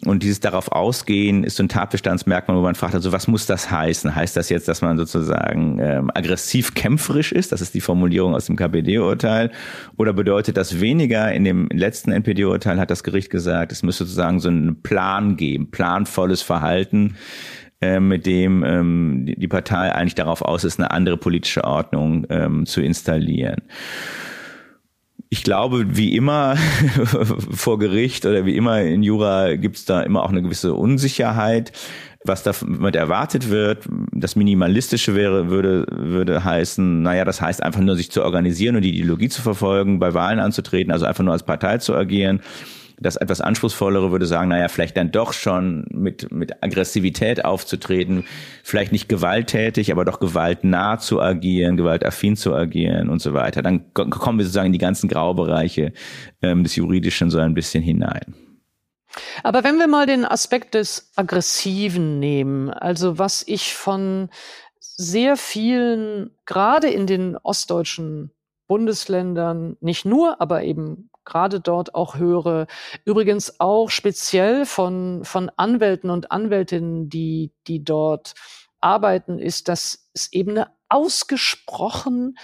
Und 0.05 0.23
dieses 0.23 0.41
darauf 0.41 0.71
ausgehen 0.71 1.45
ist 1.45 1.57
so 1.57 1.63
ein 1.63 1.69
Tatbestandsmerkmal, 1.69 2.57
wo 2.57 2.63
man 2.63 2.75
fragt, 2.75 2.95
also 2.95 3.13
was 3.13 3.27
muss 3.27 3.47
das 3.47 3.71
heißen? 3.71 4.15
Heißt 4.15 4.37
das 4.37 4.49
jetzt, 4.49 4.69
dass 4.69 4.81
man 4.81 4.97
sozusagen 4.97 5.79
ähm, 5.81 6.11
aggressiv 6.15 6.75
kämpferisch 6.75 7.33
ist? 7.33 7.53
Das 7.53 7.61
ist 7.61 7.75
die 7.75 7.81
Formulierung 7.81 8.35
aus 8.35 8.47
dem 8.47 8.57
KPD-Urteil. 8.57 9.51
Oder 9.97 10.13
bedeutet 10.13 10.57
das 10.57 10.81
weniger? 10.81 11.33
In 11.33 11.45
dem 11.45 11.69
letzten 11.73 12.13
NPD-Urteil 12.13 12.79
hat 12.79 12.91
das 12.91 13.03
Gericht 13.03 13.31
gesagt, 13.31 13.73
es 13.73 13.83
müsste 13.83 14.05
sozusagen 14.05 14.41
so 14.41 14.49
einen 14.49 14.83
Plan 14.83 15.37
geben, 15.37 15.71
planvolles 15.71 16.43
Verhalten 16.43 17.17
äh, 17.81 17.99
mit 17.99 18.25
dem 18.25 18.63
ähm, 18.63 19.27
die 19.27 19.49
Partei 19.49 19.93
eigentlich 19.93 20.15
darauf 20.15 20.43
aus 20.43 20.65
ist, 20.65 20.79
eine 20.79 20.91
andere 20.91 21.17
politische 21.17 21.65
Ordnung 21.65 22.27
ähm, 22.31 22.67
zu 22.67 22.81
installieren 22.81 23.63
ich 25.35 25.43
glaube, 25.43 25.97
wie 25.97 26.15
immer 26.15 26.55
vor 27.51 27.81
Gericht 27.81 28.25
oder 28.25 28.47
wie 28.47 28.57
immer 28.57 28.83
in 28.83 29.03
Jura 29.03 29.57
gibt 29.57 29.75
es 29.75 29.85
da 29.85 30.01
immer 30.01 30.23
auch 30.23 30.29
eine 30.29 30.43
gewisse 30.43 30.75
Unsicherheit, 30.75 31.73
was 32.23 32.45
damit 32.45 32.95
erwartet 32.95 33.51
wird. 33.51 33.89
Das 34.13 34.37
Minimalistische 34.37 35.17
wäre, 35.17 35.49
würde, 35.51 35.87
würde 35.91 36.45
heißen, 36.45 37.03
naja, 37.03 37.25
das 37.25 37.41
heißt 37.41 37.65
einfach 37.65 37.81
nur, 37.81 37.97
sich 37.97 38.13
zu 38.13 38.23
organisieren 38.23 38.77
und 38.77 38.83
die 38.83 38.97
Ideologie 38.97 39.29
zu 39.29 39.43
verfolgen, 39.43 39.99
bei 39.99 40.15
Wahlen 40.15 40.39
anzutreten, 40.39 40.93
also 40.93 41.05
einfach 41.05 41.25
nur 41.25 41.33
als 41.33 41.43
Partei 41.43 41.79
zu 41.79 41.97
agieren. 41.97 42.41
Das 42.99 43.17
etwas 43.17 43.41
anspruchsvollere 43.41 44.13
würde 44.13 44.27
sagen, 44.27 44.49
naja, 44.49 44.69
vielleicht 44.69 44.97
dann 44.97 45.11
doch 45.11 45.33
schon 45.33 45.85
mit, 45.91 46.31
mit 46.31 46.63
Aggressivität 46.63 47.45
aufzutreten, 47.45 48.25
vielleicht 48.63 48.93
nicht 48.93 49.09
gewalttätig, 49.09 49.91
aber 49.91 50.05
doch 50.05 50.21
gewaltnah 50.21 50.99
zu 50.99 51.21
agieren, 51.21 51.77
gewaltaffin 51.77 52.37
zu 52.37 52.55
agieren 52.55 53.11
und 53.11 53.21
so 53.21 53.35
weiter. 53.35 53.63
Dann 53.63 53.93
kommen 53.93 54.39
wir 54.39 54.45
sozusagen 54.45 54.67
in 54.67 54.73
die 54.73 54.79
ganzen 54.79 55.09
Graubereiche 55.09 55.93
ähm, 56.43 56.63
des 56.63 56.77
Juridischen 56.77 57.31
so 57.31 57.39
ein 57.39 57.55
bisschen 57.55 57.83
hinein. 57.83 58.35
Aber 59.43 59.65
wenn 59.65 59.79
wir 59.79 59.87
mal 59.87 60.07
den 60.07 60.25
Aspekt 60.25 60.75
des 60.75 61.13
Aggressiven 61.17 62.19
nehmen, 62.19 62.71
also 62.71 63.19
was 63.19 63.45
ich 63.47 63.75
von 63.75 64.29
sehr 64.81 65.37
vielen, 65.37 66.31
gerade 66.47 66.89
in 66.89 67.07
den 67.07 67.37
ostdeutschen 67.37 68.31
Bundesländern, 68.67 69.77
nicht 69.81 70.05
nur, 70.05 70.41
aber 70.41 70.63
eben 70.63 71.11
gerade 71.25 71.61
dort 71.61 71.95
auch 71.95 72.17
höre. 72.17 72.67
Übrigens 73.05 73.61
auch 73.61 73.91
speziell 73.91 74.67
von, 74.67 75.25
von 75.25 75.51
Anwälten 75.57 76.11
und 76.11 76.31
Anwältinnen, 76.31 77.09
die, 77.09 77.53
die 77.67 77.85
dort 77.85 78.35
arbeiten, 78.81 79.39
ist, 79.39 79.69
dass 79.69 80.09
es 80.13 80.33
eben 80.33 80.51
eine 80.51 80.71
ausgesprochen 80.89 82.37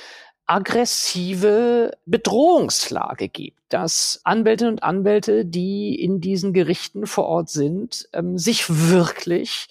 aggressive 0.47 1.93
Bedrohungslage 2.07 3.29
gibt, 3.29 3.61
dass 3.69 4.21
Anwältinnen 4.25 4.75
und 4.75 4.83
Anwälte, 4.83 5.45
die 5.45 5.95
in 5.95 6.21
diesen 6.21 6.53
Gerichten 6.53 7.07
vor 7.07 7.27
Ort 7.27 7.51
sind, 7.51 8.09
ähm, 8.13 8.37
sich 8.37 8.65
wirklich 8.69 9.69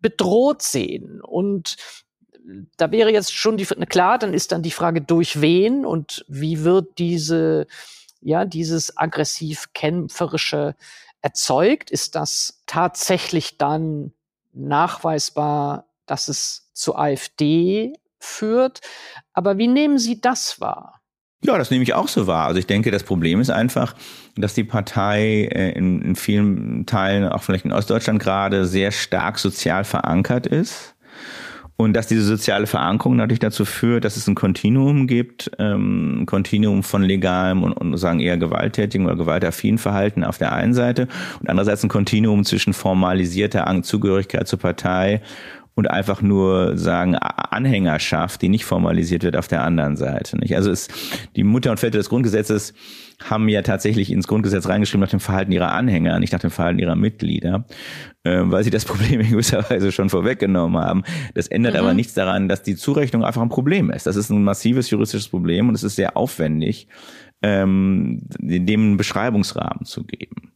bedroht 0.00 0.62
sehen 0.62 1.20
und 1.20 1.76
da 2.76 2.90
wäre 2.90 3.12
jetzt 3.12 3.34
schon 3.34 3.56
die, 3.56 3.64
klar, 3.64 4.18
dann 4.18 4.34
ist 4.34 4.52
dann 4.52 4.62
die 4.62 4.70
Frage, 4.70 5.00
durch 5.00 5.40
wen 5.40 5.84
und 5.84 6.24
wie 6.28 6.64
wird 6.64 6.98
diese 6.98 7.66
ja, 8.20 8.44
dieses 8.44 8.96
aggressiv-kämpferische 8.96 10.74
erzeugt? 11.22 11.90
Ist 11.90 12.14
das 12.14 12.62
tatsächlich 12.66 13.58
dann 13.58 14.12
nachweisbar, 14.52 15.86
dass 16.06 16.28
es 16.28 16.70
zur 16.72 16.98
AfD 16.98 17.92
führt? 18.18 18.80
Aber 19.32 19.58
wie 19.58 19.68
nehmen 19.68 19.98
Sie 19.98 20.20
das 20.20 20.60
wahr? 20.60 21.00
Ja, 21.42 21.56
das 21.56 21.70
nehme 21.70 21.82
ich 21.82 21.94
auch 21.94 22.08
so 22.08 22.26
wahr. 22.26 22.46
Also 22.46 22.58
ich 22.58 22.66
denke, 22.66 22.90
das 22.90 23.02
Problem 23.02 23.40
ist 23.40 23.48
einfach, 23.48 23.94
dass 24.36 24.52
die 24.52 24.64
Partei 24.64 25.48
äh, 25.50 25.72
in, 25.72 26.02
in 26.02 26.16
vielen 26.16 26.84
Teilen, 26.84 27.26
auch 27.26 27.42
vielleicht 27.42 27.64
in 27.64 27.72
Ostdeutschland 27.72 28.20
gerade, 28.20 28.66
sehr 28.66 28.90
stark 28.90 29.38
sozial 29.38 29.84
verankert 29.84 30.46
ist 30.46 30.94
und 31.80 31.94
dass 31.94 32.06
diese 32.06 32.22
soziale 32.22 32.66
Verankerung 32.66 33.16
natürlich 33.16 33.38
dazu 33.38 33.64
führt, 33.64 34.04
dass 34.04 34.18
es 34.18 34.26
ein 34.26 34.34
Kontinuum 34.34 35.06
gibt, 35.06 35.50
ähm, 35.58 36.22
ein 36.22 36.26
Kontinuum 36.26 36.82
von 36.82 37.02
legalem 37.02 37.62
und, 37.62 37.72
und 37.72 37.96
sagen 37.96 38.20
eher 38.20 38.36
gewalttätigem 38.36 39.06
oder 39.06 39.16
gewaltaffinen 39.16 39.78
Verhalten 39.78 40.22
auf 40.22 40.36
der 40.36 40.52
einen 40.52 40.74
Seite 40.74 41.08
und 41.40 41.48
andererseits 41.48 41.82
ein 41.82 41.88
Kontinuum 41.88 42.44
zwischen 42.44 42.74
formalisierter 42.74 43.66
Zugehörigkeit 43.82 44.46
zur 44.46 44.58
Partei 44.58 45.22
und 45.74 45.90
einfach 45.90 46.20
nur 46.20 46.76
sagen 46.76 47.14
Anhängerschaft, 47.14 48.42
die 48.42 48.50
nicht 48.50 48.66
formalisiert 48.66 49.22
wird 49.22 49.36
auf 49.36 49.48
der 49.48 49.62
anderen 49.62 49.96
Seite. 49.96 50.36
Nicht? 50.36 50.54
Also 50.54 50.70
es, 50.70 50.88
die 51.34 51.44
Mutter 51.44 51.70
und 51.70 51.80
Väter 51.80 51.96
des 51.96 52.10
Grundgesetzes 52.10 52.74
haben 53.22 53.48
ja 53.48 53.62
tatsächlich 53.62 54.10
ins 54.10 54.26
Grundgesetz 54.26 54.68
reingeschrieben 54.68 55.00
nach 55.00 55.10
dem 55.10 55.20
Verhalten 55.20 55.52
ihrer 55.52 55.72
Anhänger, 55.72 56.18
nicht 56.18 56.32
nach 56.32 56.40
dem 56.40 56.50
Verhalten 56.50 56.78
ihrer 56.78 56.96
Mitglieder, 56.96 57.64
äh, 58.24 58.40
weil 58.44 58.64
sie 58.64 58.70
das 58.70 58.84
Problem 58.86 59.20
in 59.20 59.30
gewisser 59.30 59.68
Weise 59.70 59.92
schon 59.92 60.08
vorweggenommen 60.08 60.82
haben. 60.82 61.02
Das 61.34 61.46
ändert 61.46 61.74
mhm. 61.74 61.80
aber 61.80 61.94
nichts 61.94 62.14
daran, 62.14 62.48
dass 62.48 62.62
die 62.62 62.76
Zurechnung 62.76 63.24
einfach 63.24 63.42
ein 63.42 63.48
Problem 63.48 63.90
ist. 63.90 64.06
Das 64.06 64.16
ist 64.16 64.30
ein 64.30 64.42
massives 64.42 64.90
juristisches 64.90 65.28
Problem 65.28 65.68
und 65.68 65.74
es 65.74 65.82
ist 65.82 65.96
sehr 65.96 66.16
aufwendig, 66.16 66.88
ähm, 67.42 68.20
dem 68.38 68.80
einen 68.80 68.96
Beschreibungsrahmen 68.96 69.84
zu 69.84 70.04
geben. 70.04 70.52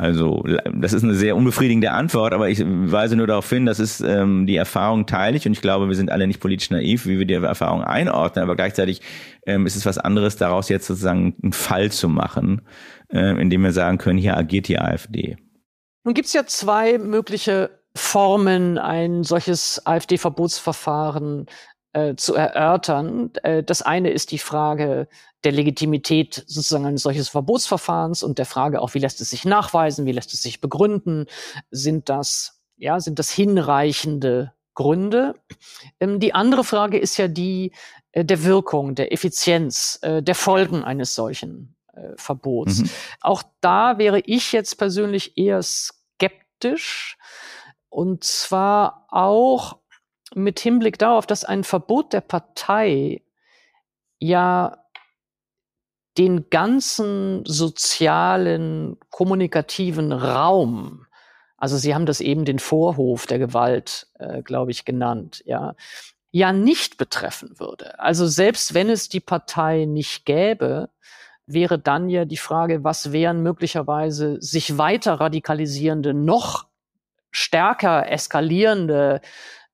Also 0.00 0.42
das 0.72 0.94
ist 0.94 1.04
eine 1.04 1.14
sehr 1.14 1.36
unbefriedigende 1.36 1.90
Antwort, 1.90 2.32
aber 2.32 2.48
ich 2.48 2.64
weise 2.64 3.16
nur 3.16 3.26
darauf 3.26 3.50
hin, 3.50 3.66
das 3.66 3.78
ist 3.78 4.00
ähm, 4.00 4.46
die 4.46 4.56
Erfahrung 4.56 5.04
teile 5.04 5.36
ich 5.36 5.44
und 5.44 5.52
ich 5.52 5.60
glaube, 5.60 5.88
wir 5.88 5.94
sind 5.94 6.10
alle 6.10 6.26
nicht 6.26 6.40
politisch 6.40 6.70
naiv, 6.70 7.04
wie 7.04 7.18
wir 7.18 7.26
die 7.26 7.34
Erfahrung 7.34 7.84
einordnen, 7.84 8.42
aber 8.42 8.56
gleichzeitig 8.56 9.02
ähm, 9.44 9.66
ist 9.66 9.76
es 9.76 9.84
was 9.84 9.98
anderes, 9.98 10.36
daraus 10.36 10.70
jetzt 10.70 10.86
sozusagen 10.86 11.36
einen 11.42 11.52
Fall 11.52 11.92
zu 11.92 12.08
machen, 12.08 12.62
äh, 13.10 13.38
indem 13.38 13.62
wir 13.62 13.72
sagen 13.72 13.98
können, 13.98 14.18
hier 14.18 14.38
agiert 14.38 14.68
die 14.68 14.78
AfD. 14.78 15.36
Nun 16.04 16.14
gibt 16.14 16.28
es 16.28 16.32
ja 16.32 16.46
zwei 16.46 16.96
mögliche 16.96 17.68
Formen, 17.94 18.78
ein 18.78 19.22
solches 19.22 19.84
AfD-Verbotsverfahren 19.84 21.44
äh, 21.92 22.14
zu 22.14 22.34
erörtern. 22.34 23.30
Äh, 23.42 23.62
das 23.62 23.82
eine 23.82 24.10
ist 24.10 24.30
die 24.30 24.38
Frage, 24.38 25.08
der 25.44 25.52
Legitimität 25.52 26.44
sozusagen 26.46 26.86
eines 26.86 27.02
solches 27.02 27.28
Verbotsverfahrens 27.28 28.22
und 28.22 28.38
der 28.38 28.46
Frage 28.46 28.80
auch, 28.80 28.94
wie 28.94 28.98
lässt 28.98 29.20
es 29.20 29.30
sich 29.30 29.44
nachweisen, 29.44 30.06
wie 30.06 30.12
lässt 30.12 30.32
es 30.34 30.42
sich 30.42 30.60
begründen, 30.60 31.26
sind 31.70 32.08
das, 32.08 32.60
ja, 32.76 33.00
sind 33.00 33.18
das 33.18 33.30
hinreichende 33.30 34.52
Gründe? 34.74 35.34
Ähm, 35.98 36.20
die 36.20 36.34
andere 36.34 36.64
Frage 36.64 36.98
ist 36.98 37.16
ja 37.16 37.28
die 37.28 37.72
äh, 38.12 38.24
der 38.24 38.44
Wirkung, 38.44 38.94
der 38.94 39.12
Effizienz, 39.12 39.98
äh, 40.02 40.22
der 40.22 40.34
Folgen 40.34 40.84
eines 40.84 41.14
solchen 41.14 41.76
äh, 41.92 42.12
Verbots. 42.16 42.80
Mhm. 42.80 42.90
Auch 43.20 43.42
da 43.60 43.98
wäre 43.98 44.20
ich 44.20 44.52
jetzt 44.52 44.76
persönlich 44.76 45.36
eher 45.36 45.62
skeptisch 45.62 47.16
und 47.88 48.24
zwar 48.24 49.06
auch 49.08 49.79
mit 50.34 50.60
Hinblick 50.60 50.98
darauf, 50.98 51.26
dass 51.26 51.44
ein 51.44 51.64
Verbot 51.64 52.12
der 52.12 52.20
Partei 52.20 53.22
ja 54.18 54.84
den 56.18 56.50
ganzen 56.50 57.44
sozialen, 57.46 58.98
kommunikativen 59.10 60.12
Raum, 60.12 61.06
also 61.56 61.76
Sie 61.76 61.94
haben 61.94 62.06
das 62.06 62.20
eben 62.20 62.44
den 62.44 62.58
Vorhof 62.58 63.26
der 63.26 63.38
Gewalt, 63.38 64.08
äh, 64.18 64.42
glaube 64.42 64.70
ich, 64.70 64.84
genannt, 64.84 65.42
ja, 65.44 65.74
ja 66.30 66.52
nicht 66.52 66.96
betreffen 66.96 67.58
würde. 67.58 67.98
Also 67.98 68.26
selbst 68.26 68.72
wenn 68.72 68.88
es 68.88 69.08
die 69.08 69.20
Partei 69.20 69.84
nicht 69.84 70.24
gäbe, 70.24 70.88
wäre 71.46 71.78
dann 71.78 72.08
ja 72.08 72.24
die 72.24 72.36
Frage, 72.36 72.82
was 72.82 73.12
wären 73.12 73.42
möglicherweise 73.42 74.40
sich 74.40 74.78
weiter 74.78 75.14
radikalisierende, 75.14 76.14
noch 76.14 76.66
stärker 77.30 78.10
eskalierende 78.10 79.20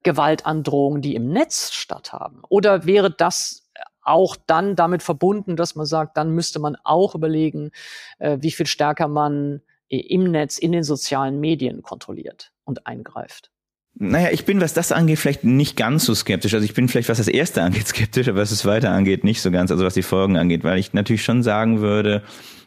Gewaltandrohungen, 0.07 1.03
die 1.03 1.15
im 1.15 1.29
Netz 1.29 1.73
statthaben? 1.73 2.43
Oder 2.49 2.87
wäre 2.87 3.11
das 3.11 3.69
auch 4.03 4.37
dann 4.47 4.77
damit 4.77 5.03
verbunden, 5.03 5.57
dass 5.57 5.75
man 5.75 5.85
sagt, 5.85 6.17
dann 6.17 6.31
müsste 6.31 6.61
man 6.61 6.77
auch 6.85 7.15
überlegen, 7.15 7.73
äh, 8.19 8.39
wie 8.41 8.53
viel 8.53 8.67
stärker 8.67 9.09
man 9.09 9.63
im 9.89 10.31
Netz, 10.31 10.59
in 10.59 10.73
den 10.73 10.85
sozialen 10.85 11.39
Medien 11.41 11.83
kontrolliert 11.83 12.53
und 12.65 12.87
eingreift. 12.87 13.51
Naja, 13.99 14.29
ich 14.31 14.45
bin, 14.45 14.61
was 14.61 14.75
das 14.75 14.93
angeht, 14.93 15.19
vielleicht 15.19 15.45
nicht 15.45 15.77
ganz 15.77 16.05
so 16.05 16.15
skeptisch. 16.15 16.53
Also 16.55 16.65
ich 16.65 16.75
bin 16.75 16.89
vielleicht, 16.89 17.09
was 17.09 17.19
das 17.19 17.29
Erste 17.29 17.63
angeht, 17.65 17.89
skeptisch, 17.89 18.29
aber 18.29 18.41
was 18.41 18.51
es 18.51 18.65
weiter 18.65 18.91
angeht, 18.91 19.25
nicht 19.25 19.41
so 19.43 19.51
ganz, 19.51 19.71
also 19.71 19.85
was 19.85 19.95
die 19.95 20.03
Folgen 20.03 20.37
angeht, 20.37 20.65
weil 20.65 20.79
ich 20.79 20.93
natürlich 20.93 21.25
schon 21.25 21.43
sagen 21.43 21.81
würde, 21.81 22.23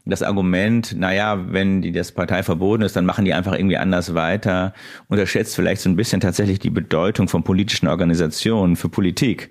das 0.06 0.24
Argument, 0.24 0.96
naja, 0.98 1.40
wenn 1.50 1.82
die 1.82 1.92
das 1.92 2.12
Partei 2.12 2.44
verboten 2.44 2.84
ist, 2.84 2.96
dann 2.96 3.06
machen 3.06 3.26
die 3.26 3.34
einfach 3.34 3.54
irgendwie 3.54 3.78
anders 3.78 4.16
weiter, 4.16 4.74
unterschätzt 5.08 5.56
vielleicht 5.56 5.82
so 5.82 5.90
ein 5.90 5.96
bisschen 5.96 6.22
tatsächlich 6.22 6.60
die 6.60 6.70
Bedeutung 6.70 7.28
von 7.28 7.44
politischen 7.44 7.88
Organisationen 7.88 8.76
für 8.76 8.90
Politik. 8.90 9.50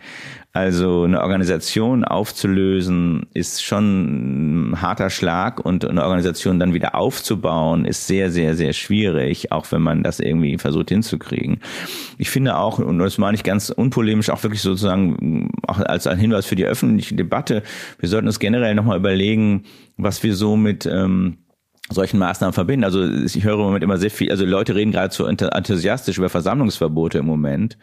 Also 0.55 1.05
eine 1.05 1.21
Organisation 1.21 2.05
aufzulösen 2.05 3.27
ist 3.35 3.63
schon 3.63 4.71
ein 4.73 4.83
harter 4.83 5.11
Schlag 5.11 5.65
und 5.65 5.85
eine 5.85 6.03
Organisation 6.03 6.59
dann 6.59 6.75
wieder 6.75 6.95
aufzubauen 6.95 7.85
ist 7.85 8.07
sehr, 8.07 8.31
sehr, 8.31 8.57
sehr 8.57 8.73
schwierig, 8.73 9.53
auch 9.53 9.71
wenn 9.71 9.83
man 9.83 10.03
das 10.03 10.21
irgendwie 10.21 10.57
versucht 10.57 10.89
hinzukriegen. 10.89 11.61
Ich 12.17 12.31
finde 12.31 12.57
auch, 12.57 12.79
und 12.79 12.99
das 12.99 13.19
meine 13.19 13.37
ich 13.37 13.45
ganz 13.45 13.69
unpolemisch, 13.69 14.31
auch 14.31 14.43
wirklich 14.43 14.63
sozusagen 14.63 15.51
auch 15.67 15.81
als 15.81 16.07
ein 16.07 16.19
Hinweis 16.19 16.47
für 16.47 16.57
die 16.57 16.65
öffentliche 16.65 17.15
Debatte, 17.15 17.63
wir 18.01 18.09
sollten 18.09 18.27
uns 18.27 18.41
generell 18.41 18.75
nochmal 18.75 18.97
überlegen, 18.97 19.65
was 19.99 20.23
wir 20.23 20.35
so 20.35 20.57
mit 20.57 20.87
ähm, 20.87 21.39
solchen 21.91 22.19
Maßnahmen 22.19 22.53
verbinden. 22.53 22.85
Also 22.85 23.05
ich 23.09 23.43
höre 23.45 23.55
im 23.55 23.61
Moment 23.61 23.83
immer 23.83 23.97
sehr 23.97 24.11
viel, 24.11 24.31
also 24.31 24.45
Leute 24.45 24.75
reden 24.75 24.93
gerade 24.93 25.13
so 25.13 25.25
enthusiastisch 25.27 26.19
über 26.19 26.29
Versammlungsverbote 26.29 27.19
im 27.19 27.27
Moment, 27.27 27.79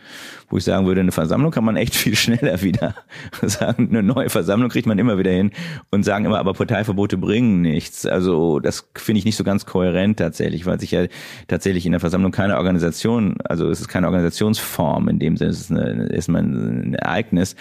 wo 0.49 0.57
ich 0.57 0.63
sagen 0.63 0.86
würde, 0.86 1.01
eine 1.01 1.11
Versammlung 1.11 1.51
kann 1.51 1.63
man 1.63 1.76
echt 1.76 1.95
viel 1.95 2.16
schneller 2.16 2.61
wieder 2.61 2.93
sagen, 3.41 3.89
eine 3.89 4.03
neue 4.03 4.30
Versammlung 4.30 4.70
kriegt 4.70 4.88
man 4.88 4.99
immer 4.99 5.18
wieder 5.18 5.32
hin 5.32 5.51
und 5.89 6.03
sagen 6.03 6.26
immer, 6.26 6.39
aber 6.39 6.53
Parteiverbote 6.53 7.18
bringen 7.18 7.61
nichts. 7.61 8.05
Also 8.05 8.59
das 8.59 8.88
finde 8.95 9.20
ich 9.20 9.26
nicht 9.26 9.38
so 9.38 9.43
ganz 9.43 9.66
kohärent 9.66 10.20
tatsächlich, 10.20 10.66
weil 10.66 10.80
sich 10.80 10.91
ja 10.91 11.05
tatsächlich 11.47 11.86
in 11.86 11.91
der 11.91 12.01
Versammlung 12.01 12.32
keine 12.32 12.57
Organisation, 12.57 13.38
also 13.43 13.70
es 13.70 13.82
ist 13.82 13.88
keine 13.88 14.07
Organisationsform 14.07 15.09
in 15.09 15.20
dem 15.20 15.38
Sinne, 15.38 15.49
es 15.49 15.61
ist, 15.61 15.72
eine, 15.72 16.13
erstmal 16.13 16.43
ein 16.43 16.93
Ereignis, 16.93 17.55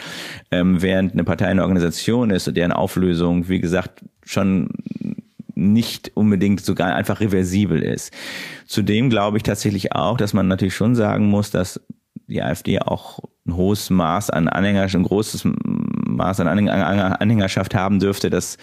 ähm, 0.50 0.82
während 0.82 1.14
eine 1.14 1.24
Partei 1.24 1.46
eine 1.46 1.62
Organisation 1.62 2.30
ist 2.30 2.46
und 2.48 2.56
deren 2.56 2.72
Auflösung, 2.72 3.48
wie 3.48 3.60
gesagt, 3.60 4.02
schon 4.24 4.70
nicht 5.54 6.12
unbedingt 6.14 6.60
sogar 6.60 6.94
einfach 6.94 7.20
reversibel 7.20 7.82
ist. 7.82 8.12
Zudem 8.66 9.10
glaube 9.10 9.36
ich 9.36 9.42
tatsächlich 9.42 9.92
auch, 9.92 10.16
dass 10.16 10.34
man 10.34 10.48
natürlich 10.48 10.74
schon 10.74 10.94
sagen 10.94 11.26
muss, 11.26 11.50
dass 11.50 11.80
die 12.26 12.42
AfD 12.42 12.80
auch 12.80 13.20
ein 13.46 13.56
hohes 13.56 13.90
Maß 13.90 14.30
an 14.30 14.48
Anhängerschaft, 14.48 15.02
ein 15.02 15.06
großes 15.06 15.44
Maß 15.44 16.40
an 16.40 16.68
Anhängerschaft 16.68 17.74
haben 17.74 18.00
dürfte, 18.00 18.30
das 18.30 18.56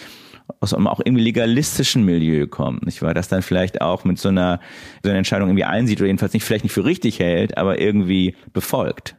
aus 0.60 0.74
einem 0.74 0.88
auch 0.88 1.00
irgendwie 1.04 1.24
legalistischen 1.24 2.04
Milieu 2.04 2.48
kommt, 2.48 2.86
nicht 2.86 3.02
wahr? 3.02 3.14
Das 3.14 3.30
dann 3.30 3.42
vielleicht 3.42 3.82
auch 3.82 4.04
mit 4.04 4.20
so 4.20 4.30
einer, 4.30 4.60
so 5.02 5.10
einer 5.10 5.18
Entscheidung 5.18 5.50
irgendwie 5.50 5.64
einsieht 5.64 6.00
oder 6.00 6.08
jedenfalls 6.08 6.34
nicht, 6.34 6.44
vielleicht 6.44 6.66
nicht 6.66 6.74
für 6.74 6.84
richtig 6.84 7.20
hält, 7.20 7.58
aber 7.58 7.80
irgendwie 7.80 8.36
befolgt. 8.52 9.16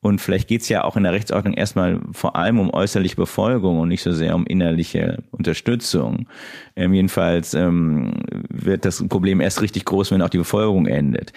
Und 0.00 0.20
vielleicht 0.20 0.46
geht's 0.46 0.68
ja 0.68 0.84
auch 0.84 0.96
in 0.96 1.02
der 1.02 1.12
Rechtsordnung 1.12 1.54
erstmal 1.54 2.00
vor 2.12 2.36
allem 2.36 2.60
um 2.60 2.72
äußerliche 2.72 3.16
Befolgung 3.16 3.80
und 3.80 3.88
nicht 3.88 4.02
so 4.02 4.12
sehr 4.12 4.34
um 4.36 4.46
innerliche 4.46 5.24
Unterstützung. 5.32 6.28
Ähm, 6.76 6.94
jedenfalls 6.94 7.54
ähm, 7.54 8.12
wird 8.48 8.84
das 8.84 9.06
Problem 9.08 9.40
erst 9.40 9.60
richtig 9.60 9.84
groß, 9.84 10.12
wenn 10.12 10.22
auch 10.22 10.28
die 10.28 10.38
Befolgung 10.38 10.86
endet. 10.86 11.32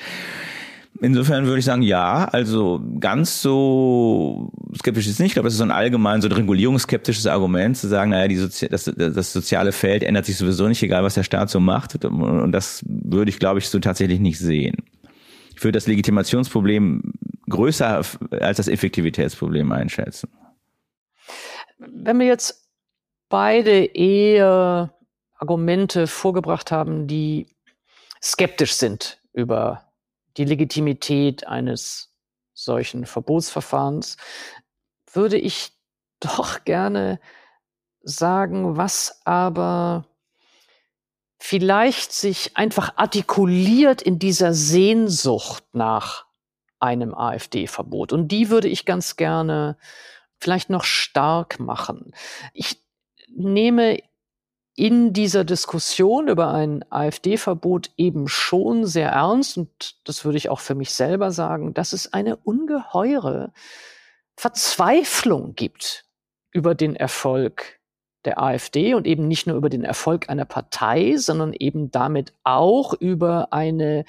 Insofern 0.99 1.45
würde 1.45 1.57
ich 1.57 1.65
sagen, 1.65 1.81
ja, 1.81 2.25
also 2.25 2.79
ganz 2.99 3.41
so 3.41 4.51
skeptisch 4.77 5.07
ist 5.07 5.19
nicht. 5.19 5.29
Ich 5.29 5.33
glaube, 5.33 5.47
das 5.47 5.53
ist 5.53 5.59
so 5.59 5.63
ein 5.63 5.71
allgemein 5.71 6.21
so 6.21 6.27
ein 6.27 6.33
regulierungsskeptisches 6.33 7.25
Argument, 7.25 7.75
zu 7.75 7.87
sagen, 7.87 8.11
naja, 8.11 8.27
die 8.27 8.35
Sozi 8.35 8.67
das, 8.67 8.91
das 8.95 9.33
soziale 9.33 9.71
Feld 9.71 10.03
ändert 10.03 10.25
sich 10.25 10.37
sowieso 10.37 10.67
nicht, 10.67 10.83
egal 10.83 11.03
was 11.03 11.15
der 11.15 11.23
Staat 11.23 11.49
so 11.49 11.59
macht. 11.59 12.05
Und 12.05 12.51
das 12.51 12.85
würde 12.87 13.29
ich, 13.29 13.39
glaube 13.39 13.57
ich, 13.57 13.69
so 13.69 13.79
tatsächlich 13.79 14.19
nicht 14.19 14.37
sehen. 14.37 14.75
Würde 15.63 15.77
das 15.77 15.87
Legitimationsproblem 15.87 17.13
größer 17.49 18.01
als 18.31 18.57
das 18.57 18.67
Effektivitätsproblem 18.67 19.71
einschätzen. 19.71 20.29
Wenn 21.77 22.19
wir 22.19 22.27
jetzt 22.27 22.69
beide 23.29 23.85
eher 23.85 24.95
Argumente 25.37 26.07
vorgebracht 26.07 26.71
haben, 26.71 27.07
die 27.07 27.47
skeptisch 28.21 28.73
sind 28.73 29.19
über 29.33 29.91
die 30.37 30.45
Legitimität 30.45 31.47
eines 31.47 32.13
solchen 32.53 33.05
Verbotsverfahrens, 33.05 34.17
würde 35.11 35.37
ich 35.37 35.71
doch 36.19 36.63
gerne 36.65 37.19
sagen, 38.03 38.77
was 38.77 39.21
aber 39.25 40.10
vielleicht 41.43 42.13
sich 42.13 42.55
einfach 42.55 42.97
artikuliert 42.97 44.03
in 44.03 44.19
dieser 44.19 44.53
Sehnsucht 44.53 45.63
nach 45.73 46.27
einem 46.79 47.15
AfD-Verbot. 47.15 48.13
Und 48.13 48.27
die 48.27 48.51
würde 48.51 48.67
ich 48.67 48.85
ganz 48.85 49.15
gerne 49.15 49.75
vielleicht 50.37 50.69
noch 50.69 50.83
stark 50.83 51.59
machen. 51.59 52.13
Ich 52.53 52.79
nehme 53.27 53.97
in 54.75 55.13
dieser 55.13 55.43
Diskussion 55.43 56.27
über 56.27 56.53
ein 56.53 56.85
AfD-Verbot 56.91 57.89
eben 57.97 58.27
schon 58.27 58.85
sehr 58.85 59.09
ernst, 59.09 59.57
und 59.57 59.95
das 60.03 60.23
würde 60.23 60.37
ich 60.37 60.49
auch 60.49 60.59
für 60.59 60.75
mich 60.75 60.93
selber 60.93 61.31
sagen, 61.31 61.73
dass 61.73 61.91
es 61.91 62.13
eine 62.13 62.35
ungeheure 62.35 63.51
Verzweiflung 64.37 65.55
gibt 65.55 66.05
über 66.51 66.75
den 66.75 66.95
Erfolg 66.95 67.80
der 68.25 68.41
AfD 68.41 68.93
und 68.93 69.07
eben 69.07 69.27
nicht 69.27 69.47
nur 69.47 69.55
über 69.55 69.69
den 69.69 69.83
Erfolg 69.83 70.29
einer 70.29 70.45
Partei, 70.45 71.15
sondern 71.17 71.53
eben 71.53 71.91
damit 71.91 72.33
auch 72.43 72.93
über 72.93 73.51
eine 73.51 74.05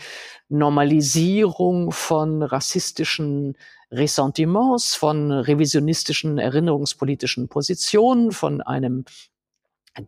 Normalisierung 0.49 1.93
von 1.93 2.43
rassistischen 2.43 3.57
Ressentiments, 3.91 4.95
von 4.95 5.31
revisionistischen 5.31 6.39
erinnerungspolitischen 6.39 7.49
Positionen, 7.49 8.33
von 8.33 8.61
einem 8.61 9.05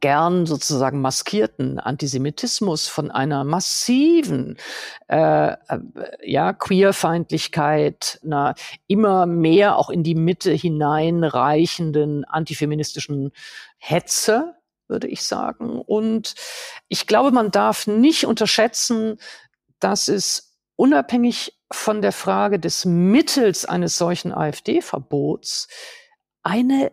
gern 0.01 0.47
sozusagen 0.47 1.01
maskierten 1.01 1.78
Antisemitismus, 1.78 2.89
von 2.89 3.11
einer 3.11 3.45
massiven 3.45 4.57
äh, 5.09 5.53
äh, 5.53 5.57
ja, 6.22 6.53
Queerfeindlichkeit, 6.53 8.18
einer 8.24 8.55
immer 8.87 9.26
mehr 9.26 9.76
auch 9.76 9.91
in 9.91 10.03
die 10.03 10.14
Mitte 10.14 10.53
hineinreichenden 10.53 12.24
antifeministischen 12.24 13.32
Hetze, 13.76 14.55
würde 14.89 15.09
ich 15.09 15.22
sagen. 15.22 15.80
Und 15.80 16.35
ich 16.89 17.07
glaube, 17.07 17.30
man 17.30 17.51
darf 17.51 17.87
nicht 17.87 18.26
unterschätzen, 18.26 19.18
dass 19.80 20.09
es 20.09 20.57
unabhängig 20.76 21.59
von 21.70 22.01
der 22.01 22.12
Frage 22.12 22.59
des 22.59 22.85
Mittels 22.85 23.64
eines 23.64 23.99
solchen 23.99 24.32
AfD-Verbots 24.32 25.68
eine 26.43 26.93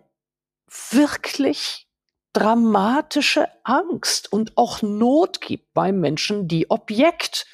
wirklich 0.92 1.88
dramatische 2.34 3.48
Angst 3.64 4.32
und 4.32 4.58
auch 4.58 4.82
Not 4.82 5.42
gibt 5.42 5.74
bei 5.74 5.92
Menschen, 5.92 6.48
die 6.48 6.70
Objekt 6.70 7.46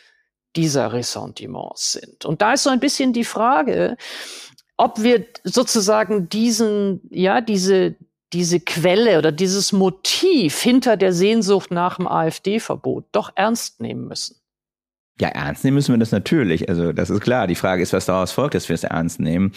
dieser 0.56 0.94
Ressentiments 0.94 1.94
sind. 1.94 2.26
Und 2.26 2.42
da 2.42 2.54
ist 2.54 2.64
so 2.64 2.70
ein 2.70 2.80
bisschen 2.80 3.14
die 3.14 3.24
Frage, 3.24 3.98
ob 4.78 5.02
wir 5.02 5.26
sozusagen 5.44 6.30
diesen, 6.30 7.02
ja, 7.10 7.42
diese, 7.42 7.96
diese 8.34 8.60
Quelle 8.60 9.18
oder 9.18 9.32
dieses 9.32 9.72
Motiv 9.72 10.60
hinter 10.60 10.98
der 10.98 11.14
Sehnsucht 11.14 11.72
nach 11.72 11.98
dem 11.98 12.08
AfD-Verbot 12.08 13.06
doch 13.12 13.32
ernst 13.36 13.82
nehmen 13.82 14.08
müssen. 14.08 14.36
Ja, 15.20 15.30
ernst 15.30 15.64
nehmen 15.64 15.76
müssen 15.76 15.94
wir 15.94 16.00
das 16.00 16.12
natürlich. 16.12 16.70
Also 16.70 16.94
das 16.94 17.10
ist 17.10 17.22
klar. 17.22 17.48
Die 17.48 17.56
Frage 17.56 17.82
ist, 17.82 17.94
was 17.94 18.06
daraus 18.06 18.32
folgt, 18.32 18.54
dass 18.54 18.70
wir 18.70 18.76
es 18.76 18.84
ernst 18.84 19.20
nehmen. 19.20 19.52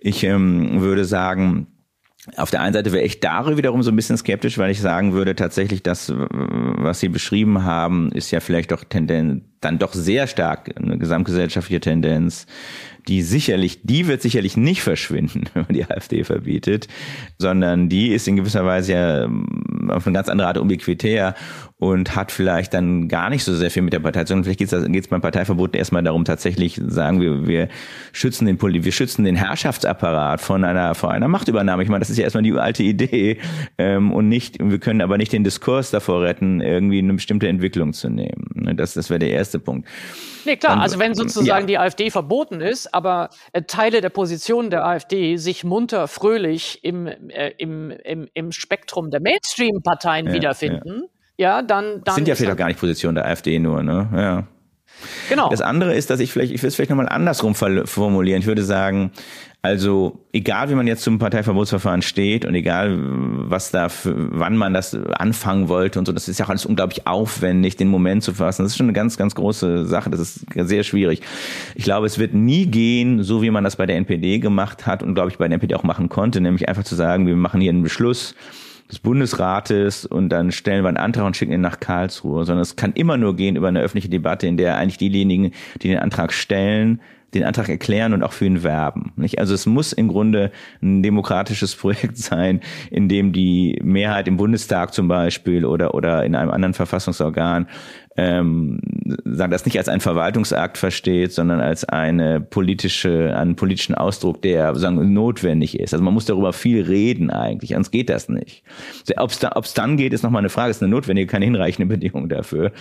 Ich 0.00 0.22
ähm, 0.22 0.80
würde 0.80 1.04
sagen, 1.04 1.71
auf 2.36 2.50
der 2.50 2.60
einen 2.60 2.72
Seite 2.72 2.92
wäre 2.92 3.04
ich 3.04 3.18
darüber 3.18 3.56
wiederum 3.56 3.82
so 3.82 3.90
ein 3.90 3.96
bisschen 3.96 4.16
skeptisch, 4.16 4.56
weil 4.56 4.70
ich 4.70 4.80
sagen 4.80 5.12
würde, 5.12 5.34
tatsächlich 5.34 5.82
das, 5.82 6.12
was 6.14 7.00
Sie 7.00 7.08
beschrieben 7.08 7.64
haben, 7.64 8.12
ist 8.12 8.30
ja 8.30 8.38
vielleicht 8.38 8.70
doch 8.70 8.84
Tendenz, 8.84 9.42
dann 9.60 9.78
doch 9.78 9.92
sehr 9.92 10.26
stark 10.28 10.70
eine 10.76 10.98
gesamtgesellschaftliche 10.98 11.80
Tendenz, 11.80 12.46
die 13.08 13.22
sicherlich, 13.22 13.80
die 13.82 14.06
wird 14.06 14.22
sicherlich 14.22 14.56
nicht 14.56 14.82
verschwinden, 14.82 15.44
wenn 15.54 15.62
man 15.64 15.74
die 15.74 15.84
AfD 15.84 16.22
verbietet, 16.22 16.86
sondern 17.38 17.88
die 17.88 18.12
ist 18.12 18.28
in 18.28 18.36
gewisser 18.36 18.64
Weise 18.64 18.92
ja 18.92 19.24
ähm, 19.24 19.90
auf 19.90 20.06
eine 20.06 20.14
ganz 20.14 20.28
andere 20.28 20.46
Art 20.46 20.58
ubiquitär 20.58 21.34
und 21.82 22.14
hat 22.14 22.30
vielleicht 22.30 22.74
dann 22.74 23.08
gar 23.08 23.28
nicht 23.28 23.42
so 23.42 23.56
sehr 23.56 23.68
viel 23.68 23.82
mit 23.82 23.92
der 23.92 23.98
Partei, 23.98 24.24
sondern 24.24 24.44
vielleicht 24.44 24.60
geht 24.60 24.72
es 24.72 25.08
beim 25.08 25.20
Parteiverbot 25.20 25.74
erstmal 25.74 26.04
darum, 26.04 26.24
tatsächlich 26.24 26.80
sagen 26.86 27.20
wir, 27.20 27.48
wir 27.48 27.68
schützen 28.12 28.46
den 28.46 28.62
wir 28.62 28.92
schützen 28.92 29.24
den 29.24 29.34
Herrschaftsapparat 29.34 30.40
von 30.40 30.62
einer 30.62 30.94
vor 30.94 31.10
einer 31.10 31.26
Machtübernahme. 31.26 31.82
Ich 31.82 31.88
meine, 31.88 31.98
das 31.98 32.08
ist 32.08 32.18
ja 32.18 32.22
erstmal 32.22 32.44
die 32.44 32.52
alte 32.52 32.84
Idee 32.84 33.38
ähm, 33.78 34.12
und 34.12 34.28
nicht, 34.28 34.58
wir 34.60 34.78
können 34.78 35.00
aber 35.00 35.18
nicht 35.18 35.32
den 35.32 35.42
Diskurs 35.42 35.90
davor 35.90 36.22
retten, 36.22 36.60
irgendwie 36.60 37.00
eine 37.00 37.14
bestimmte 37.14 37.48
Entwicklung 37.48 37.92
zu 37.94 38.10
nehmen. 38.10 38.76
Das, 38.76 38.94
das 38.94 39.10
wäre 39.10 39.18
der 39.18 39.30
erste 39.30 39.58
Punkt. 39.58 39.88
Nee, 40.44 40.56
klar, 40.56 40.80
also 40.80 41.00
wenn 41.00 41.14
sozusagen 41.14 41.62
ja. 41.62 41.66
die 41.66 41.78
AfD 41.78 42.10
verboten 42.10 42.60
ist, 42.60 42.94
aber 42.94 43.30
äh, 43.52 43.62
Teile 43.62 44.00
der 44.00 44.10
Position 44.10 44.70
der 44.70 44.86
AfD 44.86 45.36
sich 45.36 45.64
munter, 45.64 46.06
fröhlich 46.06 46.80
im, 46.82 47.06
äh, 47.06 47.52
im, 47.58 47.90
im, 47.90 48.28
im 48.34 48.52
Spektrum 48.52 49.10
der 49.10 49.20
Mainstream-Parteien 49.20 50.28
ja, 50.28 50.32
wiederfinden, 50.32 51.02
ja. 51.02 51.08
Ja, 51.38 51.62
dann, 51.62 51.84
dann. 51.84 52.02
Das 52.04 52.14
sind 52.14 52.28
ja 52.28 52.34
vielleicht 52.34 52.52
auch 52.52 52.58
gar 52.58 52.68
nicht 52.68 52.80
Positionen 52.80 53.14
der 53.14 53.26
AfD 53.26 53.58
nur, 53.58 53.82
ne? 53.82 54.08
Ja. 54.14 54.44
Genau. 55.28 55.48
Das 55.48 55.60
andere 55.60 55.94
ist, 55.94 56.10
dass 56.10 56.20
ich 56.20 56.32
vielleicht, 56.32 56.52
ich 56.52 56.62
will 56.62 56.68
es 56.68 56.76
vielleicht 56.76 56.90
nochmal 56.90 57.08
andersrum 57.08 57.54
formulieren. 57.54 58.40
Ich 58.40 58.46
würde 58.46 58.62
sagen, 58.62 59.10
also 59.62 60.24
egal 60.32 60.70
wie 60.70 60.74
man 60.74 60.86
jetzt 60.86 61.02
zum 61.02 61.18
Parteiverbotsverfahren 61.18 62.02
steht 62.02 62.44
und 62.44 62.54
egal 62.54 62.98
was 62.98 63.70
da 63.70 63.88
für, 63.88 64.14
wann 64.16 64.56
man 64.56 64.74
das 64.74 64.94
anfangen 64.94 65.68
wollte 65.68 65.98
und 65.98 66.06
so, 66.06 66.12
das 66.12 66.28
ist 66.28 66.38
ja 66.38 66.46
auch 66.46 66.50
alles 66.50 66.66
unglaublich 66.66 67.06
aufwendig, 67.06 67.76
den 67.76 67.88
Moment 67.88 68.24
zu 68.24 68.34
fassen. 68.34 68.64
Das 68.64 68.72
ist 68.72 68.76
schon 68.76 68.86
eine 68.86 68.92
ganz, 68.92 69.16
ganz 69.16 69.34
große 69.34 69.86
Sache. 69.86 70.10
Das 70.10 70.20
ist 70.20 70.46
sehr 70.54 70.82
schwierig. 70.82 71.22
Ich 71.74 71.84
glaube, 71.84 72.06
es 72.06 72.18
wird 72.18 72.34
nie 72.34 72.66
gehen, 72.66 73.22
so 73.22 73.40
wie 73.42 73.50
man 73.50 73.64
das 73.64 73.76
bei 73.76 73.86
der 73.86 73.96
NPD 73.96 74.40
gemacht 74.40 74.86
hat 74.86 75.02
und 75.02 75.14
glaube 75.14 75.30
ich 75.30 75.38
bei 75.38 75.46
der 75.46 75.54
NPD 75.54 75.74
auch 75.76 75.84
machen 75.84 76.08
konnte, 76.08 76.40
nämlich 76.40 76.68
einfach 76.68 76.84
zu 76.84 76.96
sagen, 76.96 77.26
wir 77.26 77.36
machen 77.36 77.60
hier 77.60 77.70
einen 77.70 77.82
Beschluss 77.82 78.34
des 78.92 78.98
Bundesrates 78.98 80.04
und 80.04 80.28
dann 80.28 80.52
stellen 80.52 80.84
wir 80.84 80.88
einen 80.88 80.98
Antrag 80.98 81.24
und 81.24 81.34
schicken 81.34 81.52
ihn 81.52 81.62
nach 81.62 81.80
Karlsruhe, 81.80 82.44
sondern 82.44 82.60
es 82.60 82.76
kann 82.76 82.92
immer 82.92 83.16
nur 83.16 83.34
gehen 83.34 83.56
über 83.56 83.68
eine 83.68 83.80
öffentliche 83.80 84.10
Debatte, 84.10 84.46
in 84.46 84.58
der 84.58 84.76
eigentlich 84.76 84.98
diejenigen, 84.98 85.52
die 85.80 85.88
den 85.88 85.98
Antrag 85.98 86.34
stellen, 86.34 87.00
den 87.32 87.44
Antrag 87.44 87.70
erklären 87.70 88.12
und 88.12 88.22
auch 88.22 88.32
für 88.32 88.44
ihn 88.44 88.62
werben. 88.62 89.14
Nicht? 89.16 89.38
Also 89.38 89.54
es 89.54 89.64
muss 89.64 89.94
im 89.94 90.08
Grunde 90.08 90.52
ein 90.82 91.02
demokratisches 91.02 91.74
Projekt 91.76 92.18
sein, 92.18 92.60
in 92.90 93.08
dem 93.08 93.32
die 93.32 93.80
Mehrheit 93.82 94.28
im 94.28 94.36
Bundestag 94.36 94.92
zum 94.92 95.08
Beispiel 95.08 95.64
oder, 95.64 95.94
oder 95.94 96.24
in 96.24 96.34
einem 96.34 96.50
anderen 96.50 96.74
Verfassungsorgan 96.74 97.68
ähm, 98.16 98.80
sagen, 99.24 99.52
das 99.52 99.64
nicht 99.64 99.78
als 99.78 99.88
ein 99.88 100.00
Verwaltungsakt 100.00 100.76
versteht, 100.76 101.32
sondern 101.32 101.60
als 101.60 101.84
eine 101.84 102.40
politische, 102.40 103.34
einen 103.36 103.56
politischen 103.56 103.94
Ausdruck, 103.94 104.42
der 104.42 104.74
sagen, 104.74 105.12
notwendig 105.12 105.78
ist. 105.78 105.94
Also 105.94 106.04
man 106.04 106.12
muss 106.12 106.26
darüber 106.26 106.52
viel 106.52 106.82
reden 106.82 107.30
eigentlich, 107.30 107.70
sonst 107.70 107.90
geht 107.90 108.10
das 108.10 108.28
nicht. 108.28 108.62
Ob 109.16 109.30
es 109.30 109.38
da, 109.38 109.52
ob's 109.54 109.74
dann 109.74 109.96
geht, 109.96 110.12
ist 110.12 110.22
nochmal 110.22 110.40
eine 110.40 110.50
Frage, 110.50 110.70
ist 110.70 110.82
eine 110.82 110.90
notwendige, 110.90 111.26
keine 111.26 111.46
hinreichende 111.46 111.86
Bedingung 111.86 112.28
dafür. 112.28 112.72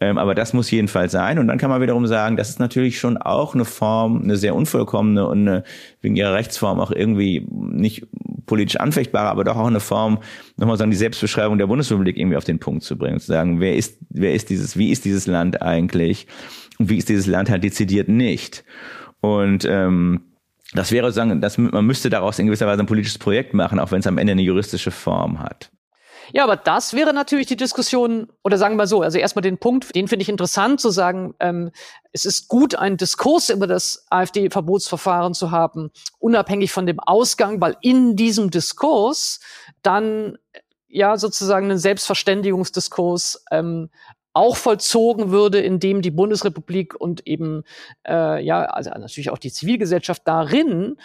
Ähm, 0.00 0.18
aber 0.18 0.34
das 0.34 0.52
muss 0.52 0.70
jedenfalls 0.70 1.12
sein. 1.12 1.38
Und 1.38 1.46
dann 1.48 1.58
kann 1.58 1.70
man 1.70 1.80
wiederum 1.80 2.06
sagen, 2.06 2.36
das 2.36 2.50
ist 2.50 2.58
natürlich 2.58 2.98
schon 2.98 3.16
auch 3.16 3.54
eine 3.54 3.64
Form, 3.64 4.22
eine 4.22 4.36
sehr 4.36 4.54
unvollkommene 4.54 5.26
und 5.26 5.48
eine, 5.48 5.64
wegen 6.00 6.16
ihrer 6.16 6.34
Rechtsform 6.34 6.80
auch 6.80 6.90
irgendwie 6.90 7.46
nicht 7.50 8.06
politisch 8.46 8.80
anfechtbare, 8.80 9.28
aber 9.28 9.44
doch 9.44 9.56
auch 9.56 9.68
eine 9.68 9.78
Form, 9.78 10.18
nochmal 10.56 10.76
sagen, 10.76 10.90
die 10.90 10.96
Selbstbeschreibung 10.96 11.56
der 11.56 11.68
Bundesrepublik 11.68 12.16
irgendwie 12.16 12.36
auf 12.36 12.44
den 12.44 12.58
Punkt 12.58 12.82
zu 12.82 12.98
bringen, 12.98 13.20
zu 13.20 13.28
sagen, 13.28 13.60
wer 13.60 13.76
ist, 13.76 13.98
wer 14.10 14.34
ist 14.34 14.50
dieses, 14.50 14.76
wie 14.80 14.90
ist 14.90 15.04
dieses 15.04 15.28
Land 15.28 15.62
eigentlich 15.62 16.26
und 16.80 16.88
wie 16.88 16.98
ist 16.98 17.08
dieses 17.08 17.28
Land 17.28 17.48
halt 17.50 17.62
dezidiert 17.62 18.08
nicht. 18.08 18.64
Und 19.20 19.64
ähm, 19.64 20.22
das 20.72 20.90
wäre 20.90 21.12
sagen, 21.12 21.40
dass 21.40 21.58
man 21.58 21.84
müsste 21.84 22.10
daraus 22.10 22.38
in 22.38 22.46
gewisser 22.46 22.66
Weise 22.66 22.82
ein 22.82 22.86
politisches 22.86 23.18
Projekt 23.18 23.54
machen, 23.54 23.78
auch 23.78 23.92
wenn 23.92 24.00
es 24.00 24.06
am 24.08 24.18
Ende 24.18 24.32
eine 24.32 24.42
juristische 24.42 24.90
Form 24.90 25.38
hat. 25.40 25.70
Ja, 26.32 26.44
aber 26.44 26.56
das 26.56 26.94
wäre 26.94 27.12
natürlich 27.12 27.46
die 27.46 27.56
Diskussion, 27.56 28.28
oder 28.44 28.56
sagen 28.56 28.74
wir 28.74 28.78
mal 28.78 28.86
so, 28.86 29.02
also 29.02 29.18
erstmal 29.18 29.42
den 29.42 29.58
Punkt, 29.58 29.94
den 29.94 30.06
finde 30.06 30.22
ich 30.22 30.28
interessant 30.28 30.80
zu 30.80 30.90
sagen, 30.90 31.34
ähm, 31.40 31.70
es 32.12 32.24
ist 32.24 32.48
gut, 32.48 32.76
einen 32.76 32.96
Diskurs 32.96 33.50
über 33.50 33.66
das 33.66 34.06
AfD-Verbotsverfahren 34.10 35.34
zu 35.34 35.50
haben, 35.50 35.90
unabhängig 36.18 36.72
von 36.72 36.86
dem 36.86 37.00
Ausgang, 37.00 37.60
weil 37.60 37.76
in 37.80 38.14
diesem 38.14 38.50
Diskurs 38.50 39.40
dann 39.82 40.38
ja 40.86 41.16
sozusagen 41.16 41.70
ein 41.70 41.78
Selbstverständigungsdiskurs 41.78 43.44
ähm, 43.50 43.90
auch 44.32 44.56
vollzogen 44.56 45.30
würde, 45.30 45.60
indem 45.60 46.02
die 46.02 46.10
Bundesrepublik 46.10 46.94
und 46.94 47.26
eben 47.26 47.64
äh, 48.06 48.44
ja 48.44 48.64
also 48.64 48.90
natürlich 48.90 49.30
auch 49.30 49.38
die 49.38 49.52
Zivilgesellschaft 49.52 50.22
darin 50.24 50.96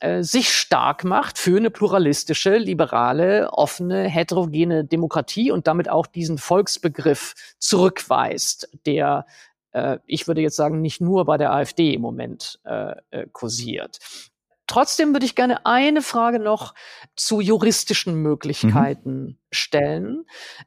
äh, 0.00 0.22
sich 0.22 0.50
stark 0.52 1.04
macht 1.04 1.38
für 1.38 1.58
eine 1.58 1.70
pluralistische, 1.70 2.56
liberale, 2.56 3.50
offene, 3.52 4.08
heterogene 4.08 4.84
Demokratie 4.84 5.50
und 5.50 5.66
damit 5.66 5.90
auch 5.90 6.06
diesen 6.06 6.38
Volksbegriff 6.38 7.34
zurückweist, 7.58 8.70
der 8.86 9.26
äh, 9.72 9.98
ich 10.06 10.26
würde 10.26 10.40
jetzt 10.40 10.56
sagen, 10.56 10.80
nicht 10.80 11.00
nur 11.00 11.24
bei 11.24 11.36
der 11.36 11.52
AfD 11.52 11.94
im 11.94 12.00
Moment 12.00 12.60
äh, 12.64 12.94
äh, 13.10 13.26
kursiert. 13.32 13.98
Trotzdem 14.70 15.12
würde 15.12 15.26
ich 15.26 15.34
gerne 15.34 15.66
eine 15.66 16.00
Frage 16.00 16.38
noch 16.38 16.74
zu 17.16 17.40
juristischen 17.40 18.14
Möglichkeiten 18.14 19.20
mhm. 19.22 19.36
stellen. 19.50 20.24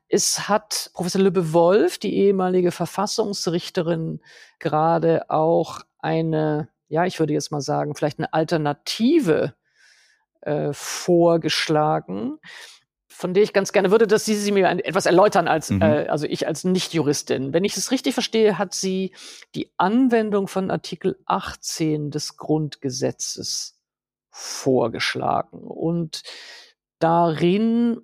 Es 0.10 0.50
hat 0.50 0.92
Professor 0.94 1.22
Lübbe-Wolf, 1.22 1.98
die 1.98 2.14
ehemalige 2.16 2.72
Verfassungsrichterin, 2.72 4.20
gerade 4.60 5.30
auch 5.30 5.82
eine 6.00 6.68
ja, 6.94 7.06
ich 7.06 7.20
würde 7.20 7.34
jetzt 7.34 7.52
mal 7.52 7.60
sagen, 7.62 7.96
vielleicht 7.96 8.20
eine 8.20 8.34
Alternative 8.34 9.56
äh, 10.42 10.70
vorgeschlagen, 10.74 12.38
von 13.08 13.34
der 13.34 13.42
ich 13.42 13.52
ganz 13.52 13.72
gerne 13.72 13.90
würde, 13.90 14.06
dass 14.06 14.26
Sie 14.26 14.36
sie 14.36 14.52
mir 14.52 14.70
etwas 14.70 15.08
erläutern 15.08 15.48
als, 15.48 15.72
mhm. 15.72 15.82
äh, 15.82 16.08
also 16.08 16.28
ich 16.28 16.46
als 16.46 16.66
Nicht-Juristin. 16.66 17.52
Wenn 17.52 17.64
ich 17.64 17.76
es 17.78 17.90
richtig 17.90 18.14
verstehe, 18.14 18.60
hat 18.60 18.76
sie 18.76 19.12
die 19.56 19.72
Anwendung 19.78 20.48
von 20.48 20.70
Artikel 20.70 21.18
18 21.26 22.12
des 22.12 22.38
Grundgesetzes 22.38 23.80
vorgeschlagen 24.34 25.60
und 25.60 26.24
darin 27.00 28.02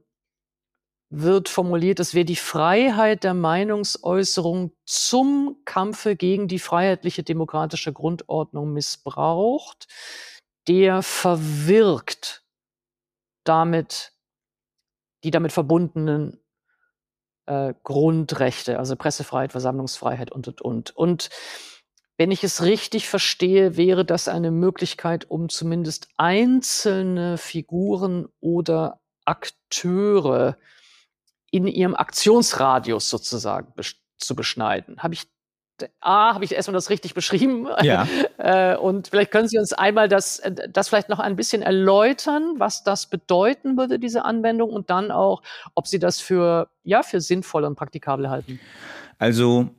wird 1.10 1.50
formuliert, 1.50 2.00
es 2.00 2.14
wäre 2.14 2.26
die 2.26 2.36
Freiheit 2.36 3.24
der 3.24 3.34
Meinungsäußerung 3.34 4.74
zum 4.86 5.58
Kampfe 5.66 6.16
gegen 6.16 6.48
die 6.48 6.60
freiheitliche 6.60 7.24
demokratische 7.24 7.92
Grundordnung 7.92 8.74
missbraucht, 8.74 9.88
der 10.68 11.02
verwirkt 11.02 12.46
damit 13.44 14.14
die 15.24 15.32
damit 15.32 15.52
verbundenen 15.52 16.40
äh, 17.48 17.74
Grundrechte, 17.84 18.78
also 18.78 18.96
Pressefreiheit, 18.96 19.52
Versammlungsfreiheit 19.52 20.32
und, 20.32 20.48
und, 20.48 20.62
und. 20.62 20.96
Und 20.96 21.30
wenn 22.20 22.32
ich 22.32 22.44
es 22.44 22.64
richtig 22.64 23.08
verstehe, 23.08 23.78
wäre 23.78 24.04
das 24.04 24.28
eine 24.28 24.52
Möglichkeit, 24.52 25.32
um 25.32 25.48
zumindest 25.48 26.10
einzelne 26.18 27.38
Figuren 27.38 28.28
oder 28.42 29.00
Akteure 29.24 30.58
in 31.50 31.66
ihrem 31.66 31.96
Aktionsradius 31.96 33.10
sozusagen 33.10 33.74
zu 34.18 34.36
beschneiden. 34.36 35.02
Habe 35.02 35.14
ich 35.14 35.28
A, 36.02 36.34
habe 36.34 36.44
ich 36.44 36.52
erstmal 36.52 36.74
das 36.74 36.90
richtig 36.90 37.14
beschrieben? 37.14 37.70
Ja. 37.82 38.06
Äh, 38.38 38.78
und 38.78 39.10
vielleicht 39.10 39.32
können 39.32 39.50
Sie 39.50 39.58
uns 39.58 39.74
einmal 39.74 40.08
das, 40.08 40.40
äh, 40.40 40.70
das 40.70 40.88
vielleicht 40.88 41.10
noch 41.10 41.20
ein 41.20 41.36
bisschen 41.36 41.62
erläutern, 41.62 42.54
was 42.56 42.86
das 42.86 43.08
bedeuten 43.08 43.78
würde, 43.78 44.00
diese 44.00 44.24
Anwendung, 44.24 44.70
und 44.70 44.90
dann 44.90 45.12
auch, 45.12 45.42
ob 45.76 45.86
Sie 45.88 46.00
das 46.00 46.22
für, 46.22 46.70
ja, 46.84 47.04
für 47.04 47.20
sinnvoll 47.20 47.66
und 47.66 47.76
praktikabel 47.76 48.30
halten. 48.30 48.62
Also, 49.18 49.72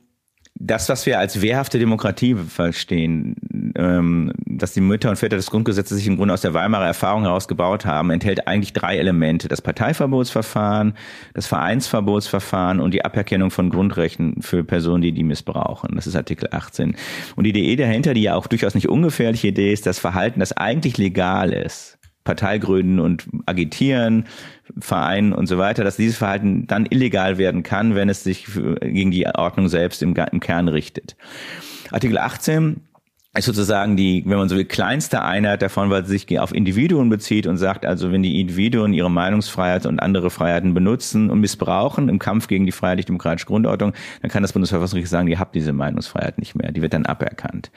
das, 0.63 0.89
was 0.89 1.05
wir 1.05 1.17
als 1.17 1.41
wehrhafte 1.41 1.79
Demokratie 1.79 2.35
verstehen, 2.35 3.35
ähm, 3.75 4.31
dass 4.45 4.73
die 4.73 4.81
Mütter 4.81 5.09
und 5.09 5.15
Väter 5.15 5.35
des 5.35 5.49
Grundgesetzes 5.49 5.97
sich 5.97 6.07
im 6.07 6.17
Grunde 6.17 6.33
aus 6.33 6.41
der 6.41 6.53
Weimarer 6.53 6.85
Erfahrung 6.85 7.23
heraus 7.23 7.47
gebaut 7.47 7.85
haben, 7.85 8.11
enthält 8.11 8.47
eigentlich 8.47 8.73
drei 8.73 8.97
Elemente. 8.97 9.47
Das 9.47 9.61
Parteiverbotsverfahren, 9.61 10.93
das 11.33 11.47
Vereinsverbotsverfahren 11.47 12.79
und 12.79 12.93
die 12.93 13.03
Aberkennung 13.03 13.49
von 13.49 13.69
Grundrechten 13.69 14.41
für 14.41 14.63
Personen, 14.63 15.01
die 15.01 15.11
die 15.11 15.23
missbrauchen. 15.23 15.95
Das 15.95 16.05
ist 16.05 16.15
Artikel 16.15 16.49
18. 16.51 16.95
Und 17.35 17.43
die 17.45 17.49
Idee 17.49 17.75
dahinter, 17.75 18.13
die 18.13 18.23
ja 18.23 18.35
auch 18.35 18.47
durchaus 18.47 18.75
nicht 18.75 18.89
ungefährliche 18.89 19.47
Idee 19.47 19.73
ist, 19.73 19.87
das 19.87 19.99
Verhalten, 19.99 20.39
das 20.39 20.53
eigentlich 20.53 20.97
legal 20.97 21.53
ist, 21.53 21.97
Partei 22.31 22.59
gründen 22.59 22.99
und 22.99 23.27
agitieren, 23.45 24.23
Vereinen 24.79 25.33
und 25.33 25.47
so 25.47 25.57
weiter, 25.57 25.83
dass 25.83 25.97
dieses 25.97 26.17
Verhalten 26.17 26.65
dann 26.65 26.85
illegal 26.85 27.37
werden 27.37 27.61
kann, 27.61 27.93
wenn 27.93 28.07
es 28.07 28.23
sich 28.23 28.45
gegen 28.79 29.11
die 29.11 29.27
Ordnung 29.27 29.67
selbst 29.67 30.01
im, 30.01 30.15
im 30.15 30.39
Kern 30.39 30.69
richtet. 30.69 31.17
Artikel 31.91 32.17
18 32.17 32.79
ist 33.33 33.45
sozusagen 33.45 33.95
die, 33.95 34.23
wenn 34.25 34.37
man 34.37 34.49
so 34.49 34.57
will, 34.57 34.65
kleinste 34.65 35.21
Einheit 35.21 35.61
davon, 35.61 35.89
weil 35.89 36.05
sie 36.05 36.17
sich 36.17 36.39
auf 36.39 36.53
Individuen 36.53 37.07
bezieht 37.09 37.47
und 37.47 37.57
sagt, 37.57 37.85
also 37.85 38.11
wenn 38.11 38.21
die 38.21 38.41
Individuen 38.41 38.93
ihre 38.93 39.09
Meinungsfreiheit 39.09 39.85
und 39.85 39.99
andere 39.99 40.29
Freiheiten 40.29 40.73
benutzen 40.73 41.29
und 41.29 41.39
missbrauchen 41.39 42.09
im 42.09 42.19
Kampf 42.19 42.47
gegen 42.47 42.65
die 42.65 42.73
freiheitlich-demokratische 42.73 43.45
Grundordnung, 43.45 43.93
dann 44.21 44.29
kann 44.29 44.41
das 44.41 44.51
Bundesverfassungsgericht 44.51 45.09
sagen, 45.09 45.29
ihr 45.29 45.39
habt 45.39 45.55
diese 45.55 45.71
Meinungsfreiheit 45.71 46.39
nicht 46.39 46.55
mehr, 46.55 46.73
die 46.73 46.81
wird 46.81 46.93
dann 46.93 47.05
aberkannt. 47.05 47.71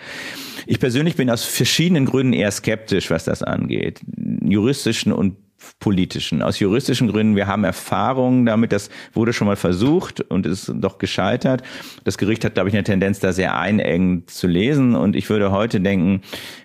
Ich 0.67 0.81
persönlich 0.81 1.15
bin 1.15 1.31
aus 1.31 1.45
verschiedenen 1.45 2.07
Gründen 2.07 2.33
eher 2.33 2.51
skeptisch, 2.51 3.11
was 3.11 3.25
das 3.25 3.45
angeht. 3.45 4.01
Juristischen 4.43 5.13
und 5.13 5.37
politischen. 5.79 6.43
Aus 6.43 6.59
juristischen 6.59 7.09
Gründen, 7.09 7.37
wir 7.37 7.47
haben 7.47 7.65
Erfahrungen 7.65 8.47
damit, 8.47 8.73
das 8.73 8.91
wurde 9.13 9.33
schon 9.33 9.47
mal 9.47 9.57
versucht 9.57 10.21
und 10.21 10.47
ist 10.47 10.73
doch 10.75 10.99
gescheitert. 10.99 11.63
Das 12.05 12.19
Gericht 12.19 12.45
hat, 12.45 12.55
glaube 12.55 12.69
ich, 12.69 12.75
eine 12.75 12.85
Tendenz, 12.85 13.21
da 13.21 13.33
sehr 13.33 13.59
einengend 13.59 14.31
zu 14.31 14.47
lesen 14.47 14.95
und 14.95 15.17
ich 15.17 15.31
würde 15.31 15.51
heute 15.51 15.81
denken, 15.81 16.23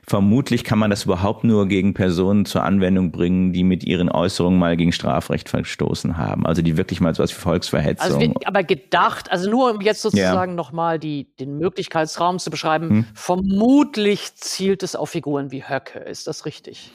vermutlich 0.10 0.64
kann 0.64 0.80
man 0.80 0.90
das 0.90 1.06
überhaupt 1.06 1.44
nur 1.44 1.68
gegen 1.68 1.94
Personen 1.94 2.46
zur 2.46 2.64
Anwendung 2.64 3.12
bringen, 3.12 3.54
die 3.54 3.64
mit 3.64 3.84
ihren 3.84 4.10
Äußerungen 4.10 4.58
mal 4.60 4.76
gegen 4.76 4.92
Strafrecht 4.92 5.50
verstoßen 5.50 6.18
haben. 6.18 6.46
Also 6.46 6.62
die 6.62 6.78
wirklich 6.78 7.00
mal 7.00 7.14
so 7.14 7.22
was 7.22 7.32
wie 7.32 7.40
Volksverhetzung. 7.40 8.20
Also 8.20 8.34
aber 8.46 8.64
gedacht, 8.64 9.32
also 9.32 9.50
nur 9.50 9.72
um 9.72 9.82
jetzt 9.82 10.02
sozusagen 10.02 10.52
ja. 10.52 10.56
nochmal 10.56 11.00
den 11.00 11.28
Möglichkeitsraum 11.60 12.40
zu 12.40 12.50
beschreiben, 12.50 12.90
hm. 12.90 13.06
vermutlich 13.14 14.34
zielt 14.36 14.84
es 14.84 14.96
auf 14.96 15.12
Figuren 15.12 15.52
wie 15.52 15.64
Höcke. 15.64 16.00
Ist 16.00 16.28
das 16.28 16.46
richtig? 16.46 16.92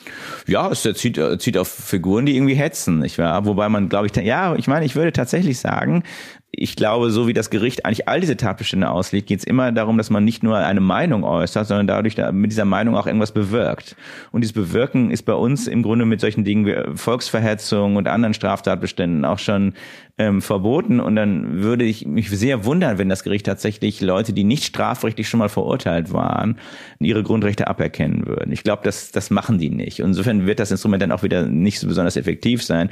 Ja, 0.46 0.70
es 0.70 0.82
zieht, 0.82 1.20
zieht 1.38 1.56
auf 1.56 1.68
Figuren, 1.94 2.26
die 2.26 2.36
irgendwie 2.36 2.54
hetzen, 2.54 2.98
nicht 2.98 3.18
wahr? 3.18 3.46
Wobei 3.46 3.68
man, 3.68 3.88
glaube 3.88 4.06
ich, 4.06 4.16
ja, 4.16 4.56
ich 4.56 4.66
meine, 4.66 4.84
ich 4.84 4.96
würde 4.96 5.12
tatsächlich 5.12 5.60
sagen, 5.60 6.02
ich 6.50 6.76
glaube, 6.76 7.10
so 7.10 7.26
wie 7.26 7.32
das 7.32 7.50
Gericht 7.50 7.84
eigentlich 7.84 8.08
all 8.08 8.20
diese 8.20 8.36
Tatbestände 8.36 8.90
auslegt, 8.90 9.28
geht 9.28 9.40
es 9.40 9.44
immer 9.44 9.72
darum, 9.72 9.96
dass 9.96 10.10
man 10.10 10.24
nicht 10.24 10.42
nur 10.42 10.56
eine 10.56 10.80
Meinung 10.80 11.24
äußert, 11.24 11.66
sondern 11.66 11.86
dadurch 11.86 12.16
mit 12.32 12.50
dieser 12.50 12.64
Meinung 12.64 12.96
auch 12.96 13.06
irgendwas 13.06 13.32
bewirkt. 13.32 13.96
Und 14.32 14.42
dieses 14.42 14.54
Bewirken 14.54 15.10
ist 15.10 15.22
bei 15.22 15.34
uns 15.34 15.66
im 15.66 15.82
Grunde 15.82 16.04
mit 16.04 16.20
solchen 16.20 16.44
Dingen 16.44 16.66
wie 16.66 16.76
Volksverhetzung 16.96 17.96
und 17.96 18.08
anderen 18.08 18.34
Straftatbeständen 18.34 19.24
auch 19.24 19.38
schon 19.38 19.74
ähm, 20.16 20.42
verboten. 20.42 21.00
Und 21.00 21.16
dann 21.16 21.62
würde 21.62 21.84
ich 21.84 22.06
mich 22.06 22.30
sehr 22.30 22.64
wundern, 22.64 22.98
wenn 22.98 23.08
das 23.08 23.24
Gericht 23.24 23.46
tatsächlich 23.46 24.00
Leute, 24.00 24.32
die 24.32 24.44
nicht 24.44 24.64
strafrechtlich 24.64 25.28
schon 25.28 25.38
mal 25.38 25.48
verurteilt 25.48 26.12
waren, 26.12 26.58
ihre 27.00 27.22
Grundrechte 27.22 27.66
aberkennen 27.66 28.26
würden. 28.26 28.52
Ich 28.52 28.62
glaube, 28.62 28.82
das, 28.84 29.10
das 29.10 29.30
machen 29.30 29.58
die 29.58 29.70
nicht. 29.70 30.00
Und 30.00 30.08
insofern 30.08 30.46
wird 30.46 30.60
das 30.60 30.70
Instrument 30.70 31.02
dann 31.02 31.12
auch 31.12 31.22
wieder 31.22 31.46
nicht 31.46 31.80
so 31.80 31.88
besonders 31.88 32.16
effektiv 32.16 32.62
sein. 32.62 32.90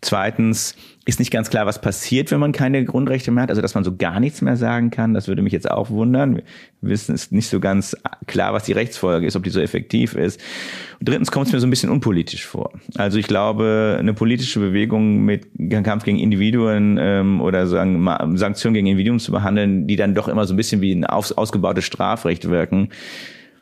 Zweitens, 0.00 0.76
ist 1.06 1.18
nicht 1.18 1.32
ganz 1.32 1.48
klar, 1.48 1.64
was 1.64 1.80
passiert, 1.80 2.30
wenn 2.30 2.40
man 2.40 2.52
keine 2.52 2.84
Grundrechte 2.84 3.30
mehr 3.30 3.44
hat. 3.44 3.50
Also, 3.50 3.62
dass 3.62 3.74
man 3.74 3.84
so 3.84 3.96
gar 3.96 4.20
nichts 4.20 4.42
mehr 4.42 4.56
sagen 4.56 4.90
kann, 4.90 5.14
das 5.14 5.28
würde 5.28 5.40
mich 5.40 5.52
jetzt 5.52 5.70
auch 5.70 5.88
wundern. 5.88 6.36
Wir 6.36 6.42
wissen, 6.82 7.14
es 7.14 7.24
ist 7.24 7.32
nicht 7.32 7.48
so 7.48 7.58
ganz 7.58 7.96
klar, 8.26 8.52
was 8.52 8.64
die 8.64 8.72
Rechtsfolge 8.72 9.26
ist, 9.26 9.34
ob 9.34 9.42
die 9.42 9.50
so 9.50 9.60
effektiv 9.60 10.14
ist. 10.14 10.40
Und 10.98 11.08
drittens 11.08 11.30
kommt 11.30 11.46
es 11.46 11.52
mir 11.52 11.60
so 11.60 11.66
ein 11.66 11.70
bisschen 11.70 11.88
unpolitisch 11.88 12.46
vor. 12.46 12.72
Also, 12.96 13.18
ich 13.18 13.26
glaube, 13.26 13.96
eine 13.98 14.12
politische 14.12 14.60
Bewegung 14.60 15.24
mit 15.24 15.48
Kampf 15.84 16.04
gegen 16.04 16.18
Individuen 16.18 16.59
ähm, 16.68 17.40
oder 17.40 17.66
sagen, 17.66 18.06
Sanktionen 18.36 18.74
gegen 18.74 18.86
Individuen 18.86 19.18
zu 19.18 19.32
behandeln, 19.32 19.86
die 19.86 19.96
dann 19.96 20.14
doch 20.14 20.28
immer 20.28 20.46
so 20.46 20.54
ein 20.54 20.56
bisschen 20.56 20.80
wie 20.80 20.92
ein 20.92 21.04
aus, 21.04 21.32
ausgebautes 21.32 21.84
Strafrecht 21.84 22.48
wirken, 22.48 22.90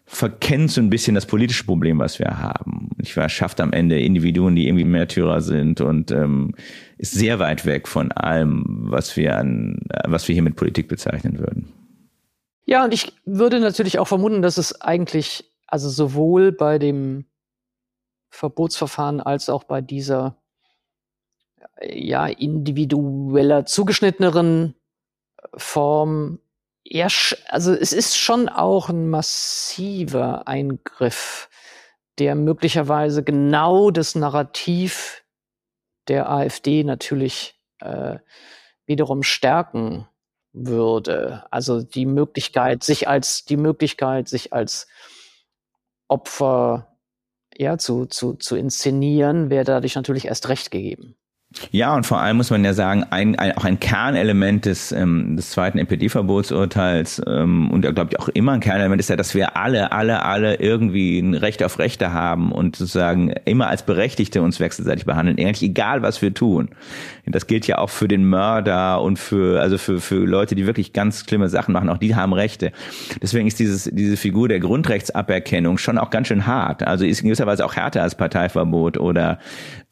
verkennt 0.05 0.70
so 0.70 0.80
ein 0.80 0.88
bisschen 0.88 1.14
das 1.14 1.26
politische 1.26 1.64
Problem, 1.64 1.99
was 1.99 2.18
wir 2.18 2.38
haben. 2.38 2.90
Ich 2.99 3.12
schafft 3.12 3.61
am 3.61 3.72
Ende 3.72 4.01
Individuen, 4.01 4.57
die 4.57 4.66
irgendwie 4.66 4.84
Märtyrer 4.84 5.42
sind 5.42 5.82
und 5.82 6.11
ähm, 6.11 6.55
ist 6.96 7.12
sehr 7.12 7.38
weit 7.38 7.66
weg 7.66 7.86
von 7.86 8.11
allem, 8.12 8.64
was 8.66 9.16
wir 9.18 9.36
an, 9.36 9.80
was 10.07 10.26
wir 10.26 10.32
hier 10.32 10.42
mit 10.42 10.57
Politik 10.57 10.88
bezeichnen 10.88 11.38
würden. 11.38 11.72
Ja, 12.64 12.84
und 12.84 12.94
ich 12.94 13.12
würde 13.26 13.61
natürlich 13.61 13.99
auch 13.99 14.09
vermuten, 14.09 14.40
dass 14.40 14.57
es 14.57 14.80
eigentlich, 14.80 15.44
also 15.66 15.90
sowohl 15.90 16.53
bei 16.53 16.78
dem 16.78 17.26
Verbotsverfahren 18.30 19.20
als 19.20 19.49
auch 19.51 19.64
bei 19.64 19.80
dieser 19.80 20.36
ja 21.83 22.26
individueller 22.26 23.66
zugeschnitteneren 23.66 24.74
Form 25.57 26.41
ja, 26.91 27.09
also 27.49 27.74
es 27.74 27.93
ist 27.93 28.16
schon 28.16 28.49
auch 28.49 28.89
ein 28.89 29.11
massiver 29.11 30.49
Eingriff, 30.49 31.51
der 32.18 32.35
möglicherweise 32.35 33.22
genau 33.22 33.91
das 33.91 34.14
Narrativ 34.14 35.22
der 36.09 36.31
AfD 36.31 36.85
natürlich 36.85 37.61
äh, 37.81 38.16
wiederum 38.87 39.22
stärken 39.22 40.09
würde. 40.55 41.45
Also 41.51 41.83
die 41.83 42.07
Möglichkeit, 42.07 42.83
sich 42.83 43.07
als 43.07 43.45
die 43.45 43.59
Möglichkeit, 43.59 44.29
sich 44.29 44.55
als 44.55 44.89
Opfer 46.09 46.97
ja 47.55 47.76
zu, 47.76 48.07
zu, 48.07 48.33
zu 48.35 48.57
inszenieren, 48.57 49.51
wäre 49.51 49.64
dadurch 49.64 49.95
natürlich 49.95 50.24
erst 50.24 50.49
recht 50.49 50.70
gegeben. 50.70 51.18
Ja, 51.70 51.94
und 51.96 52.05
vor 52.05 52.20
allem 52.20 52.36
muss 52.36 52.51
man 52.51 52.62
ja 52.62 52.74
sagen, 52.74 53.05
ein, 53.09 53.38
ein, 53.38 53.57
auch 53.57 53.64
ein 53.64 53.80
Kernelement 53.80 54.66
des, 54.66 54.92
ähm, 54.92 55.34
des 55.34 55.51
zweiten 55.51 55.78
NPD-Verbotsurteils 55.78 57.22
ähm, 57.26 57.70
und 57.70 57.82
glaube 57.82 58.11
ich 58.12 58.20
auch 58.20 58.28
immer 58.28 58.53
ein 58.53 58.61
Kernelement 58.61 59.01
ist 59.01 59.09
ja, 59.09 59.16
dass 59.16 59.34
wir 59.34 59.57
alle, 59.57 59.92
alle, 59.92 60.24
alle 60.24 60.57
irgendwie 60.57 61.18
ein 61.18 61.32
Recht 61.32 61.62
auf 61.62 61.78
Rechte 61.78 62.12
haben 62.12 62.53
und 62.53 62.76
sozusagen 62.76 63.30
immer 63.46 63.68
als 63.68 63.82
Berechtigte 63.82 64.42
uns 64.42 64.61
wechselseitig 64.61 65.07
behandeln, 65.07 65.38
eigentlich 65.38 65.62
egal, 65.62 66.03
was 66.03 66.20
wir 66.20 66.34
tun. 66.34 66.68
Das 67.33 67.47
gilt 67.47 67.66
ja 67.66 67.79
auch 67.79 67.91
für 67.91 68.09
den 68.09 68.24
Mörder 68.24 69.01
und 69.03 69.18
für, 69.18 69.61
also 69.61 69.79
für, 69.79 70.01
für 70.01 70.24
Leute, 70.24 70.55
die 70.55 70.66
wirklich 70.66 70.93
ganz 70.93 71.24
schlimme 71.26 71.49
Sachen 71.49 71.72
machen, 71.72 71.89
auch 71.89 71.99
die 71.99 72.14
haben 72.14 72.33
Rechte. 72.33 72.72
Deswegen 73.22 73.47
ist 73.47 73.59
dieses, 73.59 73.85
diese 73.85 74.16
Figur 74.16 74.49
der 74.49 74.61
Grundrechtsaberkennung 74.61 75.79
schon 75.79 75.99
auch 75.99 76.11
ganz 76.11 76.29
schön 76.29 76.47
hart. 76.47 76.83
Also 76.83 77.05
ist 77.05 77.20
in 77.20 77.29
gewisser 77.29 77.47
Weise 77.47 77.64
auch 77.64 77.76
härter 77.76 78.03
als 78.03 78.14
Parteiverbot 78.14 78.99
oder 78.99 79.39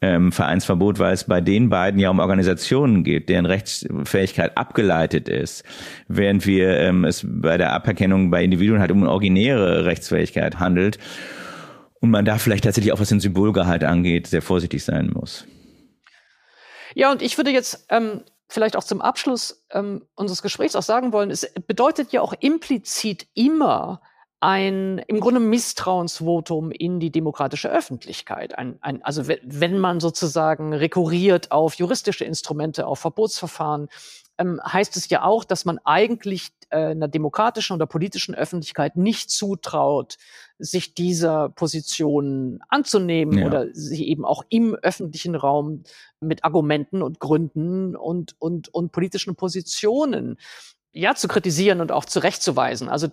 ähm, 0.00 0.32
Vereinsverbot, 0.32 0.98
weil 0.98 1.14
es 1.14 1.24
bei 1.24 1.40
den 1.40 1.68
beiden 1.68 2.00
ja 2.00 2.10
um 2.10 2.18
Organisationen 2.18 3.04
geht, 3.04 3.28
deren 3.28 3.46
Rechtsfähigkeit 3.46 4.56
abgeleitet 4.56 5.28
ist, 5.28 5.64
während 6.08 6.46
wir 6.46 6.78
ähm, 6.78 7.04
es 7.04 7.26
bei 7.26 7.56
der 7.56 7.72
Aberkennung 7.72 8.30
bei 8.30 8.44
Individuen 8.44 8.80
halt 8.80 8.90
um 8.90 8.98
eine 8.98 9.10
originäre 9.10 9.84
Rechtsfähigkeit 9.84 10.58
handelt 10.58 10.98
und 12.00 12.10
man 12.10 12.24
da 12.24 12.38
vielleicht 12.38 12.64
tatsächlich 12.64 12.92
auch 12.92 13.00
was 13.00 13.08
den 13.08 13.20
Symbolgehalt 13.20 13.84
angeht, 13.84 14.26
sehr 14.26 14.42
vorsichtig 14.42 14.84
sein 14.84 15.10
muss. 15.12 15.46
Ja, 16.96 17.12
und 17.12 17.20
ich 17.20 17.36
würde 17.36 17.50
jetzt 17.50 17.84
ähm, 17.90 18.22
vielleicht 18.48 18.74
auch 18.74 18.82
zum 18.82 19.02
Abschluss 19.02 19.62
ähm, 19.70 20.06
unseres 20.14 20.40
Gesprächs 20.40 20.74
auch 20.74 20.82
sagen 20.82 21.12
wollen, 21.12 21.30
es 21.30 21.46
bedeutet 21.66 22.10
ja 22.10 22.22
auch 22.22 22.32
implizit 22.40 23.26
immer, 23.34 24.00
ein 24.40 24.98
im 25.06 25.20
Grunde 25.20 25.40
Misstrauensvotum 25.40 26.70
in 26.70 26.98
die 26.98 27.10
demokratische 27.10 27.68
Öffentlichkeit. 27.68 28.56
Ein, 28.56 28.78
ein, 28.80 29.02
also 29.02 29.28
wenn 29.28 29.78
man 29.78 30.00
sozusagen 30.00 30.72
rekurriert 30.72 31.52
auf 31.52 31.74
juristische 31.74 32.24
Instrumente, 32.24 32.86
auf 32.86 32.98
Verbotsverfahren, 32.98 33.88
ähm, 34.38 34.58
heißt 34.64 34.96
es 34.96 35.10
ja 35.10 35.22
auch, 35.22 35.44
dass 35.44 35.66
man 35.66 35.78
eigentlich 35.84 36.48
äh, 36.70 36.78
einer 36.78 37.08
demokratischen 37.08 37.74
oder 37.74 37.86
politischen 37.86 38.34
Öffentlichkeit 38.34 38.96
nicht 38.96 39.28
zutraut, 39.28 40.16
sich 40.58 40.94
dieser 40.94 41.50
Position 41.50 42.60
anzunehmen 42.68 43.38
ja. 43.38 43.46
oder 43.46 43.66
sie 43.72 44.08
eben 44.08 44.24
auch 44.24 44.42
im 44.48 44.74
öffentlichen 44.74 45.34
Raum 45.34 45.82
mit 46.20 46.44
Argumenten 46.44 47.02
und 47.02 47.20
Gründen 47.20 47.94
und, 47.94 48.34
und, 48.38 48.72
und 48.72 48.92
politischen 48.92 49.36
Positionen 49.36 50.38
ja, 50.92 51.14
zu 51.14 51.28
kritisieren 51.28 51.82
und 51.82 51.92
auch 51.92 52.06
zurechtzuweisen. 52.06 52.88
Also 52.88 53.08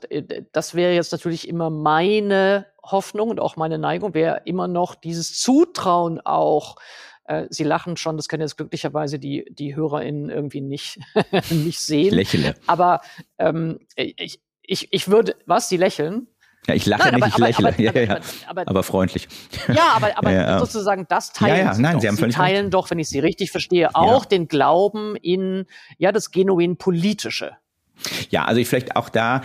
das 0.53 0.73
wäre 0.73 0.93
jetzt 0.93 1.11
natürlich 1.11 1.49
immer 1.49 1.69
meine 1.69 2.65
Hoffnung 2.81 3.29
und 3.29 3.41
auch 3.41 3.57
meine 3.57 3.77
Neigung, 3.77 4.13
wäre 4.13 4.41
immer 4.45 4.69
noch 4.69 4.95
dieses 4.95 5.37
Zutrauen 5.39 6.21
auch. 6.21 6.77
Äh, 7.25 7.47
Sie 7.49 7.65
lachen 7.65 7.97
schon, 7.97 8.15
das 8.15 8.29
können 8.29 8.41
jetzt 8.41 8.55
glücklicherweise 8.55 9.19
die, 9.19 9.45
die 9.49 9.75
HörerInnen 9.75 10.29
irgendwie 10.29 10.61
nicht, 10.61 10.99
nicht 11.49 11.79
sehen. 11.79 12.17
Ich 12.17 12.31
lächle. 12.31 12.55
Aber 12.67 13.01
ähm, 13.37 13.79
ich, 13.97 14.39
ich, 14.61 14.87
ich 14.93 15.09
würde, 15.09 15.35
was, 15.45 15.67
Sie 15.67 15.77
lächeln? 15.77 16.27
Ja, 16.67 16.75
ich 16.75 16.85
lache 16.85 17.09
nein, 17.11 17.15
nicht, 17.15 17.35
aber, 17.35 17.49
ich 17.49 17.59
lächle. 17.59 17.67
Aber, 17.69 17.81
ja, 17.81 18.15
ja, 18.15 18.19
aber, 18.47 18.67
aber, 18.67 18.83
freundlich. 18.83 19.27
Ja, 19.67 19.93
aber, 19.95 20.17
aber 20.17 20.59
sozusagen 20.59 21.05
das 21.09 21.33
teilen 21.33 21.57
ja, 21.57 21.73
ja. 21.73 21.77
Nein, 21.77 21.99
Sie. 21.99 22.09
Sie, 22.09 22.15
Sie 22.15 22.29
teilen 22.29 22.61
recht. 22.65 22.73
doch, 22.73 22.89
wenn 22.89 22.99
ich 22.99 23.09
Sie 23.09 23.19
richtig 23.19 23.51
verstehe, 23.51 23.93
auch 23.95 24.25
den 24.25 24.47
Glauben 24.47 25.15
in 25.17 25.65
ja 25.97 26.11
das 26.11 26.31
genuin 26.31 26.77
politische. 26.77 27.57
Ja, 28.29 28.45
also 28.45 28.61
ich 28.61 28.67
vielleicht 28.67 28.95
auch 28.95 29.09
da 29.09 29.41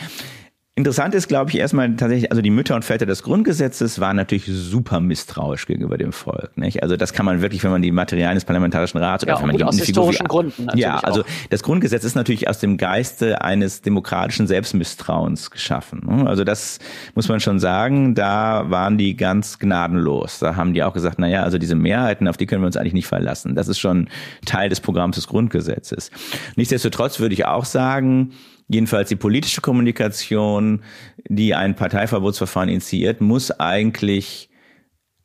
Interessant 0.78 1.12
ist, 1.16 1.26
glaube 1.26 1.50
ich, 1.50 1.58
erstmal 1.58 1.96
tatsächlich, 1.96 2.30
also 2.30 2.40
die 2.40 2.50
Mütter 2.50 2.76
und 2.76 2.84
Väter 2.84 3.04
des 3.04 3.24
Grundgesetzes 3.24 3.98
waren 3.98 4.14
natürlich 4.14 4.46
super 4.46 5.00
misstrauisch 5.00 5.66
gegenüber 5.66 5.98
dem 5.98 6.12
Volk. 6.12 6.56
Nicht? 6.56 6.84
Also 6.84 6.96
das 6.96 7.12
kann 7.12 7.26
man 7.26 7.42
wirklich, 7.42 7.64
wenn 7.64 7.72
man 7.72 7.82
die 7.82 7.90
Materialien 7.90 8.36
des 8.36 8.44
Parlamentarischen 8.44 9.00
Rats 9.00 9.24
oder 9.24 9.32
ja, 9.32 9.40
wenn 9.40 9.48
man 9.48 9.56
die 9.56 9.64
aus 9.64 9.76
historischen 9.76 10.26
wie, 10.26 10.28
Gründen 10.28 10.68
Ja, 10.76 11.00
also 11.00 11.22
auch. 11.22 11.26
das 11.50 11.64
Grundgesetz 11.64 12.04
ist 12.04 12.14
natürlich 12.14 12.48
aus 12.48 12.60
dem 12.60 12.76
Geiste 12.76 13.42
eines 13.42 13.82
demokratischen 13.82 14.46
Selbstmisstrauens 14.46 15.50
geschaffen. 15.50 16.02
Ne? 16.08 16.28
Also 16.28 16.44
das 16.44 16.78
muss 17.16 17.28
man 17.28 17.40
schon 17.40 17.58
sagen, 17.58 18.14
da 18.14 18.70
waren 18.70 18.98
die 18.98 19.16
ganz 19.16 19.58
gnadenlos. 19.58 20.38
Da 20.38 20.54
haben 20.54 20.74
die 20.74 20.84
auch 20.84 20.92
gesagt, 20.92 21.18
na 21.18 21.26
ja, 21.26 21.42
also 21.42 21.58
diese 21.58 21.74
Mehrheiten, 21.74 22.28
auf 22.28 22.36
die 22.36 22.46
können 22.46 22.62
wir 22.62 22.66
uns 22.66 22.76
eigentlich 22.76 22.94
nicht 22.94 23.08
verlassen. 23.08 23.56
Das 23.56 23.66
ist 23.66 23.80
schon 23.80 24.08
Teil 24.46 24.68
des 24.68 24.78
Programms 24.78 25.16
des 25.16 25.26
Grundgesetzes. 25.26 26.12
Nichtsdestotrotz 26.54 27.18
würde 27.18 27.34
ich 27.34 27.46
auch 27.46 27.64
sagen, 27.64 28.30
Jedenfalls 28.68 29.08
die 29.08 29.16
politische 29.16 29.60
Kommunikation, 29.60 30.82
die 31.28 31.54
ein 31.54 31.74
Parteiverbotsverfahren 31.74 32.68
initiiert, 32.68 33.20
muss 33.20 33.50
eigentlich 33.50 34.50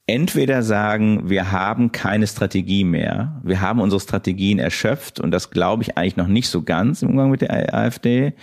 entweder 0.05 0.63
sagen, 0.63 1.29
wir 1.29 1.51
haben 1.51 1.91
keine 1.91 2.27
Strategie 2.27 2.83
mehr, 2.83 3.41
wir 3.43 3.61
haben 3.61 3.79
unsere 3.79 4.01
Strategien 4.01 4.59
erschöpft 4.59 5.19
und 5.19 5.31
das 5.31 5.49
glaube 5.49 5.83
ich 5.83 5.97
eigentlich 5.97 6.17
noch 6.17 6.27
nicht 6.27 6.49
so 6.49 6.61
ganz 6.61 7.01
im 7.01 7.09
Umgang 7.09 7.31
mit 7.31 7.41
der 7.41 7.73
AfD, 7.73 8.33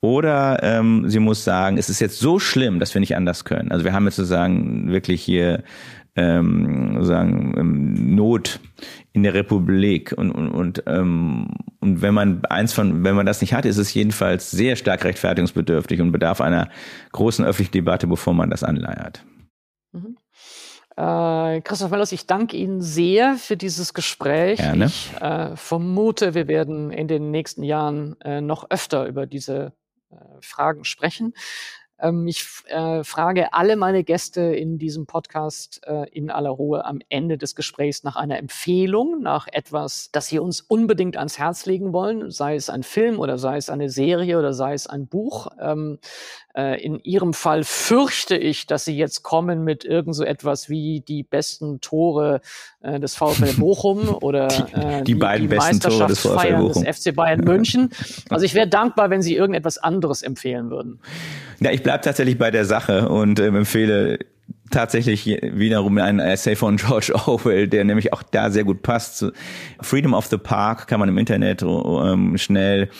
oder 0.00 0.62
ähm, 0.62 1.08
sie 1.08 1.18
muss 1.18 1.44
sagen, 1.44 1.76
es 1.76 1.90
ist 1.90 2.00
jetzt 2.00 2.18
so 2.18 2.38
schlimm, 2.38 2.78
dass 2.78 2.94
wir 2.94 3.00
nicht 3.00 3.16
anders 3.16 3.44
können. 3.44 3.70
Also 3.70 3.84
wir 3.84 3.92
haben 3.92 4.06
jetzt 4.06 4.16
sozusagen 4.16 4.90
wirklich 4.90 5.22
hier 5.22 5.62
ähm, 6.16 7.04
sagen 7.04 7.54
ähm, 7.58 8.14
Not 8.14 8.60
in 9.12 9.22
der 9.22 9.34
Republik 9.34 10.14
und 10.16 10.30
und 10.30 10.48
und, 10.48 10.82
ähm, 10.86 11.48
und 11.80 12.02
wenn 12.02 12.12
man 12.12 12.44
eins 12.44 12.72
von 12.72 13.04
wenn 13.04 13.14
man 13.14 13.26
das 13.26 13.40
nicht 13.40 13.54
hat, 13.54 13.64
ist 13.64 13.78
es 13.78 13.94
jedenfalls 13.94 14.50
sehr 14.50 14.76
stark 14.76 15.04
rechtfertigungsbedürftig 15.04 16.00
und 16.00 16.12
bedarf 16.12 16.40
einer 16.40 16.68
großen 17.12 17.44
öffentlichen 17.44 17.72
Debatte, 17.72 18.06
bevor 18.06 18.34
man 18.34 18.50
das 18.50 18.62
anleiert. 18.62 19.24
Mhm. 19.92 20.16
Äh, 20.96 21.62
Christoph 21.62 21.90
Mellers, 21.90 22.12
ich 22.12 22.26
danke 22.26 22.56
Ihnen 22.56 22.82
sehr 22.82 23.36
für 23.36 23.56
dieses 23.56 23.94
Gespräch. 23.94 24.58
Gerne. 24.58 24.86
Ich 24.86 25.10
äh, 25.20 25.56
vermute, 25.56 26.34
wir 26.34 26.48
werden 26.48 26.90
in 26.90 27.08
den 27.08 27.30
nächsten 27.30 27.62
Jahren 27.62 28.20
äh, 28.20 28.42
noch 28.42 28.70
öfter 28.70 29.06
über 29.06 29.26
diese 29.26 29.72
äh, 30.10 30.16
Fragen 30.42 30.84
sprechen. 30.84 31.32
Ähm, 32.00 32.26
ich 32.26 32.44
äh, 32.66 33.04
frage 33.04 33.52
alle 33.52 33.76
meine 33.76 34.04
Gäste 34.04 34.40
in 34.40 34.78
diesem 34.78 35.06
Podcast 35.06 35.80
äh, 35.86 36.08
in 36.10 36.30
aller 36.30 36.50
Ruhe 36.50 36.84
am 36.84 37.00
Ende 37.08 37.38
des 37.38 37.54
Gesprächs 37.54 38.04
nach 38.04 38.16
einer 38.16 38.38
Empfehlung, 38.38 39.22
nach 39.22 39.46
etwas, 39.50 40.10
das 40.12 40.26
sie 40.28 40.38
uns 40.38 40.60
unbedingt 40.60 41.16
ans 41.16 41.38
Herz 41.38 41.66
legen 41.66 41.92
wollen, 41.92 42.30
sei 42.30 42.54
es 42.54 42.70
ein 42.70 42.82
Film 42.82 43.18
oder 43.18 43.38
sei 43.38 43.56
es 43.56 43.70
eine 43.70 43.88
Serie 43.88 44.38
oder 44.38 44.52
sei 44.52 44.74
es 44.74 44.86
ein 44.86 45.06
Buch. 45.06 45.48
Ähm, 45.60 45.98
äh, 46.56 46.82
in 46.82 46.98
Ihrem 47.00 47.32
Fall 47.32 47.62
fürchte 47.62 48.36
ich, 48.36 48.66
dass 48.66 48.84
Sie 48.84 48.96
jetzt 48.96 49.22
kommen 49.22 49.62
mit 49.62 49.84
irgend 49.84 50.16
so 50.16 50.24
etwas 50.24 50.68
wie 50.68 51.00
die 51.00 51.22
besten 51.22 51.80
Tore 51.80 52.40
äh, 52.80 52.98
des 52.98 53.14
VfL 53.14 53.54
Bochum 53.58 54.08
oder 54.08 54.48
äh, 54.72 54.98
die, 54.98 55.12
die, 55.12 55.14
beiden 55.14 55.48
die 55.48 55.54
besten 55.54 55.80
Tore 55.80 56.08
des 56.08 56.20
VfL 56.20 56.56
Bochum. 56.56 56.84
des 56.84 56.98
FC 56.98 57.14
Bayern 57.14 57.40
München. 57.44 57.90
Also 58.30 58.44
ich 58.44 58.54
wäre 58.54 58.66
dankbar, 58.66 59.10
wenn 59.10 59.22
Sie 59.22 59.36
irgendetwas 59.36 59.78
anderes 59.78 60.22
empfehlen 60.22 60.70
würden. 60.70 61.00
Ja, 61.60 61.70
ich 61.70 61.82
bleibe 61.90 62.04
tatsächlich 62.04 62.38
bei 62.38 62.52
der 62.52 62.64
Sache 62.64 63.08
und 63.08 63.40
ähm, 63.40 63.56
empfehle 63.56 64.20
tatsächlich 64.70 65.26
wiederum 65.26 65.98
ein 65.98 66.20
Essay 66.20 66.54
von 66.54 66.76
George 66.76 67.12
Orwell, 67.26 67.66
der 67.66 67.84
nämlich 67.84 68.12
auch 68.12 68.22
da 68.22 68.50
sehr 68.50 68.62
gut 68.62 68.82
passt. 68.82 69.26
Freedom 69.80 70.14
of 70.14 70.26
the 70.26 70.36
Park 70.36 70.86
kann 70.86 71.00
man 71.00 71.08
im 71.08 71.18
Internet 71.18 71.62
ähm, 71.62 72.38
schnell 72.38 72.90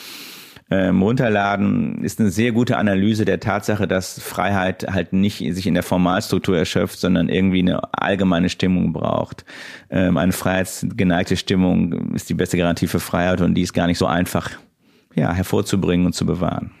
ähm, 0.69 1.01
runterladen, 1.01 2.03
ist 2.03 2.19
eine 2.19 2.31
sehr 2.31 2.51
gute 2.51 2.75
Analyse 2.75 3.23
der 3.23 3.39
Tatsache, 3.39 3.87
dass 3.87 4.21
Freiheit 4.21 4.85
halt 4.91 5.13
nicht 5.13 5.37
sich 5.37 5.67
in 5.67 5.73
der 5.73 5.83
Formalstruktur 5.83 6.57
erschöpft, 6.57 6.99
sondern 6.99 7.29
irgendwie 7.29 7.59
eine 7.59 7.93
allgemeine 7.93 8.49
Stimmung 8.49 8.91
braucht. 8.91 9.45
Ähm, 9.89 10.17
eine 10.17 10.33
freiheitsgeneigte 10.33 11.37
Stimmung 11.37 12.13
ist 12.13 12.29
die 12.29 12.33
beste 12.33 12.57
Garantie 12.57 12.87
für 12.87 12.99
Freiheit 12.99 13.39
und 13.39 13.53
die 13.53 13.61
ist 13.61 13.71
gar 13.71 13.87
nicht 13.87 13.97
so 13.97 14.05
einfach 14.05 14.49
ja, 15.15 15.31
hervorzubringen 15.31 16.05
und 16.05 16.13
zu 16.13 16.25
bewahren. 16.25 16.71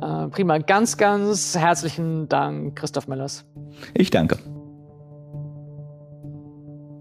Äh, 0.00 0.28
prima. 0.28 0.58
Ganz, 0.58 0.96
ganz 0.96 1.56
herzlichen 1.56 2.28
Dank, 2.28 2.76
Christoph 2.76 3.08
Mellers. 3.08 3.44
Ich 3.94 4.10
danke. 4.10 4.38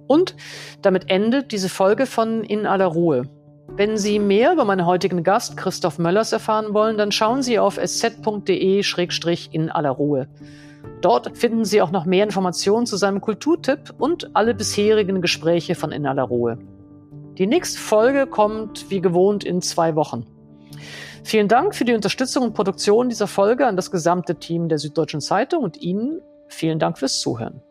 Und 0.08 0.36
damit 0.82 1.10
endet 1.10 1.52
diese 1.52 1.70
Folge 1.70 2.06
von 2.06 2.43
In 2.43 2.66
aller 2.66 2.88
Ruhe. 2.88 3.30
Wenn 3.76 3.98
Sie 3.98 4.18
mehr 4.20 4.54
über 4.54 4.64
meinen 4.64 4.86
heutigen 4.86 5.24
Gast 5.24 5.58
Christoph 5.58 6.00
Möllers 6.00 6.32
erfahren 6.32 6.74
wollen, 6.74 6.98
dann 6.98 7.12
schauen 7.12 7.43
Sie 7.43 7.60
auf 7.60 7.78
sz.de-in 7.78 9.70
aller 9.70 9.91
Ruhe. 9.91 10.28
Dort 11.02 11.38
finden 11.38 11.66
Sie 11.66 11.82
auch 11.82 11.91
noch 11.91 12.06
mehr 12.06 12.24
Informationen 12.24 12.86
zu 12.86 12.95
seinem 12.95 13.22
Kulturtipp 13.22 13.93
und 14.00 14.36
alle 14.36 14.56
bisherigen 14.56 15.22
Gespräche 15.22 15.76
von 15.76 15.91
In 15.91 16.08
aller 16.08 16.24
Ruhe. 16.24 16.58
Die 17.38 17.45
nächste 17.45 17.78
Folge 17.78 18.26
kommt 18.26 18.89
wie 18.89 19.02
gewohnt 19.02 19.43
in 19.43 19.62
zwei 19.62 19.95
Wochen. 19.95 20.26
Vielen 21.28 21.50
Dank 21.50 21.76
für 21.76 21.84
die 21.84 21.92
Unterstützung 21.92 22.44
und 22.44 22.54
Produktion 22.54 23.10
dieser 23.10 23.28
Folge 23.28 23.68
an 23.68 23.76
das 23.76 23.92
gesamte 23.92 24.36
Team 24.36 24.70
der 24.70 24.78
Süddeutschen 24.78 25.20
Zeitung 25.20 25.62
und 25.62 25.76
Ihnen 25.76 26.22
vielen 26.48 26.80
Dank 26.80 26.98
fürs 26.98 27.20
Zuhören. 27.20 27.62